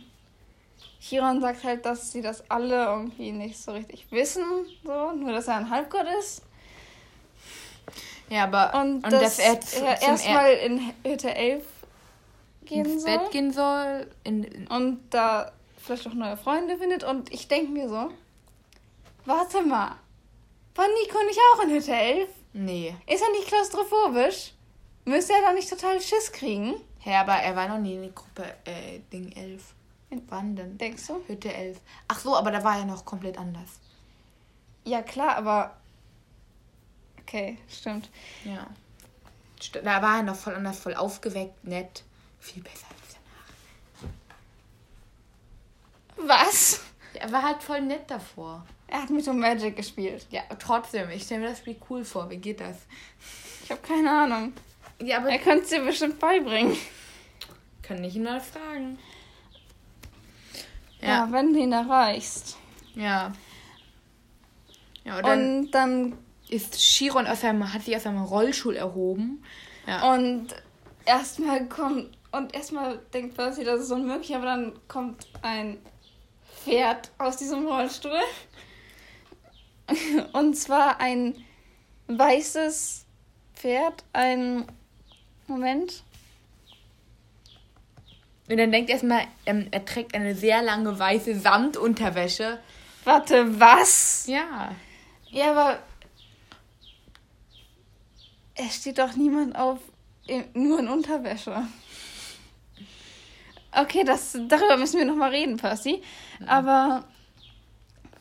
Chiron 1.08 1.39
sagt 1.41 1.64
halt, 1.64 1.86
dass 1.86 2.12
sie 2.12 2.22
das 2.22 2.49
alle 2.49 2.86
irgendwie 2.86 3.32
nicht 3.32 3.60
so 3.62 3.72
richtig 3.74 4.08
wissen. 4.12 4.43
So, 4.84 5.12
nur 5.12 5.32
dass 5.34 5.47
er 5.47 5.58
ein 5.58 5.70
Halbgott 5.70 6.08
ist. 6.20 6.41
Ja, 8.30 8.45
aber. 8.45 8.74
Und, 8.80 9.03
und 9.03 9.12
dass 9.14 9.38
er 9.39 9.62
zu- 9.62 9.86
er 9.86 10.01
erstmal 10.01 10.53
in 10.53 10.93
Hütte 11.06 11.34
11 11.36 11.64
gehen 12.66 12.86
ins 12.86 13.03
soll. 13.03 13.18
Bett 13.20 13.32
gehen 13.32 13.51
soll. 13.53 14.08
In, 14.24 14.43
in, 14.43 14.68
und 14.68 15.01
da 15.12 15.51
vielleicht 15.78 16.08
auch 16.08 16.14
neue 16.14 16.38
Freunde 16.38 16.78
findet. 16.78 17.03
Und 17.03 17.32
ich 17.32 17.47
denke 17.47 17.72
mir 17.72 17.88
so, 17.88 18.10
warte 19.26 19.62
mal, 19.62 19.95
war 20.74 20.88
Nico 20.88 21.24
nicht 21.28 21.39
auch 21.53 21.64
in 21.64 21.70
Hütte 21.70 21.93
11? 21.93 22.30
nee. 22.53 22.95
Ist 23.06 23.22
er 23.22 23.32
nicht 23.32 23.47
klaustrophobisch? 23.47 24.53
Müsste 25.06 25.34
er 25.34 25.41
da 25.41 25.53
nicht 25.53 25.70
total 25.70 26.01
Schiss 26.01 26.32
kriegen? 26.32 26.74
Hä, 26.99 27.16
aber 27.18 27.34
er 27.34 27.56
war 27.56 27.68
noch 27.68 27.78
nie 27.78 27.93
in 27.93 28.01
der 28.01 28.12
Gruppe 28.12 28.43
äh, 28.66 28.99
Ding 29.14 29.32
11. 29.34 29.74
Wann 30.28 30.55
denn? 30.55 30.78
Denkst 30.78 31.07
du? 31.07 31.22
Hütte 31.28 31.53
11. 31.53 31.80
Ach 32.07 32.20
so, 32.20 32.36
aber 32.36 32.51
da 32.51 32.63
war 32.63 32.78
er 32.80 32.86
noch 32.86 33.05
komplett 33.05 33.38
anders. 33.38 33.80
Ja, 34.84 35.01
klar, 35.01 35.36
aber... 35.38 35.76
Okay, 37.22 37.57
stimmt. 37.68 38.09
Ja. 38.43 38.68
Da 39.84 40.01
war 40.01 40.18
er 40.18 40.24
noch 40.24 40.36
voll 40.36 40.53
anders, 40.53 40.80
voll 40.80 40.93
aufgeweckt, 40.95 41.63
nett. 41.63 42.03
Viel 42.39 42.61
besser 42.61 42.86
als 42.89 43.18
danach. 46.18 46.30
Was? 46.45 46.82
Ja, 47.13 47.22
er 47.22 47.32
war 47.32 47.41
halt 47.43 47.63
voll 47.63 47.82
nett 47.82 48.09
davor. 48.11 48.66
Er 48.88 49.01
hat 49.01 49.09
Mytho 49.09 49.34
Magic 49.34 49.76
gespielt. 49.76 50.28
Ja, 50.30 50.41
trotzdem, 50.59 51.09
ich 51.09 51.24
stelle 51.24 51.41
mir 51.41 51.49
das 51.49 51.59
Spiel 51.59 51.78
cool 51.89 52.05
vor. 52.05 52.30
Wie 52.30 52.38
geht 52.38 52.59
das? 52.59 52.78
Ich 53.63 53.72
habe 53.72 53.82
keine 53.82 54.11
Ahnung. 54.11 54.53
Ja, 55.01 55.18
aber 55.18 55.30
Er 55.30 55.39
könnte 55.39 55.63
es 55.63 55.70
dir 55.72 55.84
bestimmt 55.84 56.20
beibringen. 56.20 56.78
kann 57.82 58.03
ich 58.03 58.16
ihn 58.16 58.24
mal 58.24 58.39
fragen. 58.39 58.99
Ja, 61.06 61.26
Ja, 61.26 61.32
wenn 61.32 61.53
du 61.53 61.60
ihn 61.60 61.72
erreichst. 61.72 62.58
ja. 62.95 63.32
Ja, 65.03 65.18
und 65.18 65.26
dann 65.28 65.60
Und 65.60 65.72
dann 65.72 66.18
ist 66.49 66.76
Chiron 66.78 67.28
aus 67.28 67.41
seinem, 67.41 67.72
hat 67.72 67.84
sich 67.84 67.95
aus 67.95 68.03
seinem 68.03 68.24
Rollstuhl 68.24 68.76
erhoben. 68.76 69.43
Ja. 69.86 70.14
Und 70.14 70.47
erstmal 71.06 71.68
kommt. 71.68 72.18
Und 72.32 72.56
erstmal 72.56 72.97
denkt 73.14 73.36
Percy, 73.38 73.64
das 73.64 73.82
ist 73.82 73.91
unmöglich, 73.91 74.36
aber 74.36 74.45
dann 74.45 74.74
kommt 74.88 75.28
ein 75.43 75.78
Pferd 76.64 77.12
aus 77.20 77.38
diesem 77.38 77.68
Rollstuhl. 77.68 78.20
Und 80.34 80.56
zwar 80.58 80.99
ein 80.99 81.36
weißes 82.08 83.06
Pferd, 83.53 84.03
ein. 84.14 84.66
Moment. 85.47 86.03
Und 88.47 88.57
dann 88.57 88.71
denkt 88.71 88.89
erstmal, 88.89 89.25
ähm, 89.45 89.67
er 89.71 89.85
trägt 89.85 90.13
eine 90.13 90.35
sehr 90.35 90.61
lange 90.61 90.97
weiße 90.97 91.39
Samtunterwäsche. 91.39 92.59
Warte, 93.03 93.59
was? 93.59 94.25
Ja. 94.27 94.71
Ja, 95.29 95.51
aber. 95.51 95.79
Es 98.55 98.75
steht 98.75 98.99
doch 98.99 99.15
niemand 99.15 99.55
auf. 99.55 99.79
Nur 100.53 100.79
in 100.79 100.87
Unterwäsche. 100.87 101.67
Okay, 103.71 104.03
das, 104.05 104.37
darüber 104.47 104.77
müssen 104.77 104.97
wir 104.97 105.05
nochmal 105.05 105.31
reden, 105.31 105.57
Percy. 105.57 106.01
Aber. 106.47 107.03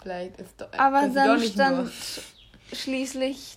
Vielleicht 0.02 0.38
ist 0.38 0.60
doch. 0.60 0.72
Aber 0.76 1.08
dann 1.08 1.40
stand 1.40 1.90
schließlich 2.72 3.56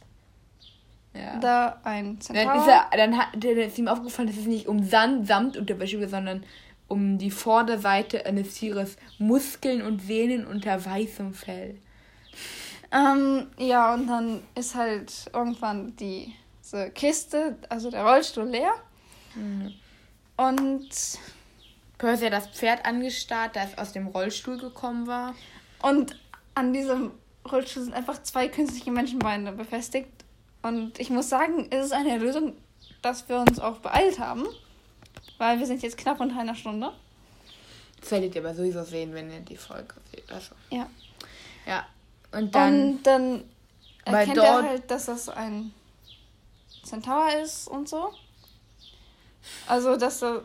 Ja. 1.18 1.40
da 1.40 1.80
ein 1.84 2.20
Dann 2.20 2.22
Zentaur. 2.22 2.56
ist, 2.56 2.68
er, 2.68 2.88
dann 2.98 3.18
hat, 3.18 3.28
dann 3.34 3.58
ist 3.58 3.78
ihm 3.78 3.88
aufgefallen, 3.88 4.28
dass 4.28 4.38
es 4.38 4.46
nicht 4.46 4.68
um 4.68 4.84
Sand, 4.84 5.28
Samtunterwäsche 5.28 5.98
geht, 6.00 6.10
sondern 6.10 6.44
um 6.88 7.18
die 7.18 7.32
Vorderseite 7.32 8.26
eines 8.26 8.54
Tieres 8.54 8.98
Muskeln 9.18 9.82
und 9.82 10.02
Sehnen 10.02 10.46
unter 10.46 10.86
weißem 10.86 11.34
Fell. 11.34 11.78
ähm, 12.92 13.48
ja, 13.58 13.94
und 13.94 14.08
dann 14.08 14.42
ist 14.56 14.76
halt 14.76 15.12
irgendwann 15.34 15.96
die 15.98 16.34
diese 16.64 16.90
Kiste, 16.92 17.58
also 17.70 17.90
der 17.90 18.04
Rollstuhl 18.04 18.46
leer. 18.46 18.74
Mhm. 19.36 19.74
Und, 20.36 20.90
Percy 21.98 22.26
hat 22.26 22.34
das 22.34 22.48
Pferd 22.50 22.86
angestarrt, 22.86 23.56
das 23.56 23.78
aus 23.78 23.92
dem 23.94 24.08
Rollstuhl 24.08 24.58
gekommen 24.58 25.08
war. 25.08 25.34
und 25.82 26.20
an 26.56 26.74
diesem 26.74 27.12
Rollstuhl 27.50 27.84
sind 27.84 27.94
einfach 27.94 28.22
zwei 28.24 28.48
künstliche 28.48 28.92
Menschenbeine 28.92 29.52
befestigt. 29.52 30.17
Und 30.68 31.00
ich 31.00 31.10
muss 31.10 31.30
sagen, 31.30 31.68
es 31.72 31.86
ist 31.88 31.94
eine 31.94 32.18
Lösung, 32.18 32.54
dass 33.02 33.28
wir 33.30 33.40
uns 33.40 33.60
auch 33.60 33.78
beeilt 33.78 34.20
haben. 34.20 34.46
Weil 35.38 35.60
wir 35.60 35.66
sind 35.66 35.82
jetzt 35.84 35.98
knapp 35.98 36.20
unter 36.20 36.40
einer 36.40 36.56
Stunde. 36.56 36.92
Das 38.02 38.12
werdet 38.12 38.36
ihr 38.36 38.42
aber 38.44 38.56
sowieso 38.56 38.84
sehen, 38.84 39.14
wenn 39.14 39.32
ihr 39.32 39.40
die 39.42 39.58
Folge 39.58 39.94
seht. 40.12 40.32
Also, 40.32 40.56
Ja. 40.72 40.88
ja. 41.66 41.86
Und 42.32 42.54
dann. 42.56 42.82
und 42.98 43.04
dann 43.04 43.44
weil 44.06 44.16
erkennt 44.16 44.38
dort- 44.38 44.48
er 44.48 44.64
halt, 44.64 44.92
dass 44.92 45.06
das 45.06 45.30
ein 45.30 45.74
Centaur 46.84 47.30
ist 47.42 47.68
und 47.68 47.88
so. 47.88 48.12
Also, 49.68 49.96
dass 49.96 50.22
er. 50.24 50.44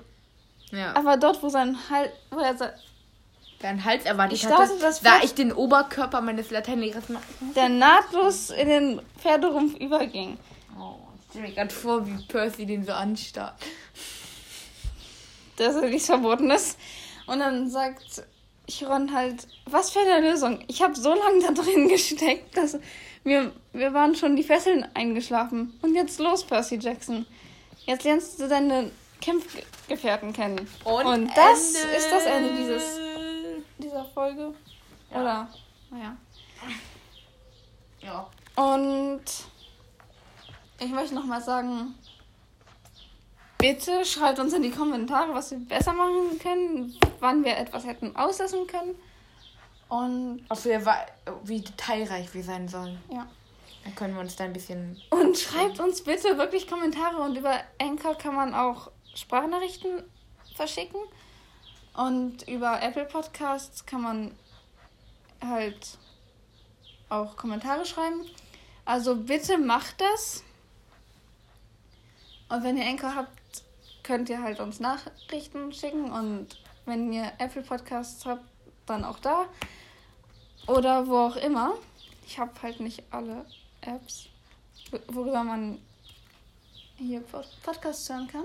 ja. 0.71 0.95
Aber 0.95 1.17
dort, 1.17 1.43
wo 1.43 1.49
sein 1.49 1.77
Hals. 1.91 2.11
Wo 2.31 2.39
er 2.41 2.75
deinen 3.63 3.85
Hals 3.85 4.05
erwartet 4.05 4.39
Ich 4.39 4.47
hatte, 4.47 4.69
dachte, 4.69 4.79
das 4.81 5.01
da 5.01 5.21
ich 5.23 5.35
den 5.35 5.53
Oberkörper 5.53 6.21
meines 6.21 6.51
Lateinlehrers 6.51 7.05
der 7.55 7.69
nahtlos 7.69 8.51
in 8.51 8.69
den 8.69 9.03
Pferderumpf 9.19 9.77
überging. 9.79 10.37
Oh, 10.79 10.97
ich 11.21 11.31
stelle 11.31 11.49
mir 11.49 11.55
gerade 11.55 11.75
vor, 11.75 12.07
wie 12.07 12.23
Percy 12.27 12.67
den 12.67 12.85
so 12.85 12.93
anstarrt. 12.93 13.55
dass 15.57 15.77
er 15.77 15.89
nichts 15.89 16.07
Verbotenes. 16.07 16.77
Und 17.27 17.39
dann 17.39 17.71
sagt 17.71 18.25
Chiron 18.69 19.13
halt, 19.13 19.47
was 19.67 19.91
für 19.91 20.01
eine 20.01 20.29
Lösung. 20.29 20.61
Ich 20.67 20.83
habe 20.83 20.95
so 20.95 21.11
lange 21.11 21.43
da 21.47 21.53
drin 21.53 21.89
gesteckt, 21.89 22.57
dass 22.57 22.79
wir, 23.25 23.53
wir 23.73 23.95
waren 23.95 24.15
schon 24.15 24.37
die 24.37 24.43
Fesseln 24.43 24.87
eingeschlafen. 24.95 25.79
Und 25.83 25.95
jetzt 25.95 26.19
los, 26.19 26.45
Percy 26.45 26.77
Jackson. 26.77 27.27
Jetzt 27.87 28.05
lernst 28.05 28.41
du 28.41 28.49
deine 28.49 28.91
Kämpfgefährten 29.21 30.33
kennen. 30.33 30.69
Und, 30.85 31.31
das 31.37 31.75
Ende. 31.75 31.97
ist 31.97 32.11
das 32.11 32.25
Ende 32.25 32.51
dieses, 32.57 32.83
dieser 34.03 34.13
Folge. 34.13 34.55
Oder, 35.11 35.49
naja. 35.91 36.17
Ja. 38.01 38.29
Und 38.57 39.23
ich 40.79 40.91
möchte 40.91 41.15
nochmal 41.15 41.43
sagen, 41.43 41.95
bitte 43.59 44.05
schreibt 44.05 44.39
uns 44.39 44.53
in 44.53 44.63
die 44.63 44.71
Kommentare, 44.71 45.35
was 45.35 45.51
wir 45.51 45.59
besser 45.59 45.93
machen 45.93 46.39
können, 46.39 46.97
wann 47.21 47.45
wir 47.45 47.57
etwas 47.57 47.87
hätten 47.87 48.17
auslassen 48.17 48.67
können. 48.67 48.95
Und 49.89 50.45
Ob 50.49 50.65
wir, 50.65 50.85
wie 51.45 51.61
detailreich 51.61 52.33
wir 52.35 52.43
sein 52.43 52.67
sollen. 52.67 52.99
Ja. 53.11 53.27
Dann 53.85 53.95
können 53.95 54.15
wir 54.15 54.21
uns 54.21 54.37
da 54.37 54.45
ein 54.45 54.53
bisschen. 54.53 55.01
Und 55.11 55.37
schreibt 55.37 55.81
uns 55.81 56.03
bitte 56.03 56.39
wirklich 56.39 56.67
Kommentare 56.67 57.21
und 57.21 57.37
über 57.37 57.61
Anchor 57.81 58.15
kann 58.15 58.35
man 58.35 58.55
auch 58.55 58.91
Sprachnachrichten 59.15 60.03
verschicken. 60.55 61.01
Und 61.95 62.49
über 62.49 62.83
Apple 62.83 63.05
Podcasts 63.05 63.85
kann 63.85 64.03
man 64.03 64.35
halt 65.41 65.99
auch 67.09 67.37
Kommentare 67.37 67.85
schreiben. 67.85 68.25
Also 68.85 69.17
bitte 69.17 69.59
macht 69.59 70.01
das. 70.01 70.43
Und 72.49 72.65
wenn 72.65 72.77
ihr 72.77 72.87
Anchor 72.87 73.15
habt, 73.15 73.63
könnt 74.03 74.29
ihr 74.29 74.43
halt 74.43 74.61
uns 74.61 74.81
Nachrichten 74.81 75.73
schicken. 75.73 76.11
Und 76.11 76.59
wenn 76.87 77.13
ihr 77.13 77.33
Apple 77.39 77.63
Podcasts 77.63 78.25
habt, 78.25 78.45
dann 78.87 79.05
auch 79.05 79.19
da. 79.19 79.47
Oder 80.67 81.07
wo 81.07 81.19
auch 81.19 81.37
immer. 81.37 81.75
Ich 82.27 82.39
habe 82.39 82.51
halt 82.63 82.81
nicht 82.81 83.03
alle 83.11 83.45
Apps, 83.83 84.29
worüber 85.09 85.45
man 85.45 85.79
hier 86.97 87.21
Podcasts 87.63 88.09
hören 88.09 88.29
kann. 88.29 88.45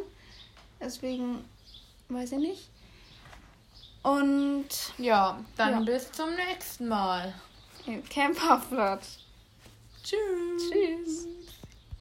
Deswegen 0.80 1.45
weiß 2.10 2.34
ich 2.34 2.39
nicht. 2.39 2.70
Und 4.08 4.70
Ja, 4.97 5.38
dann 5.58 5.72
Ja. 5.72 5.80
bis 5.82 6.12
zum 6.14 6.30
nächsten 6.36 6.88
Mal. 6.88 7.34
Camp 8.10 8.39
Half-Blood. 8.39 8.99
Tschüss. 10.03 10.72
Tschüss. 10.72 11.28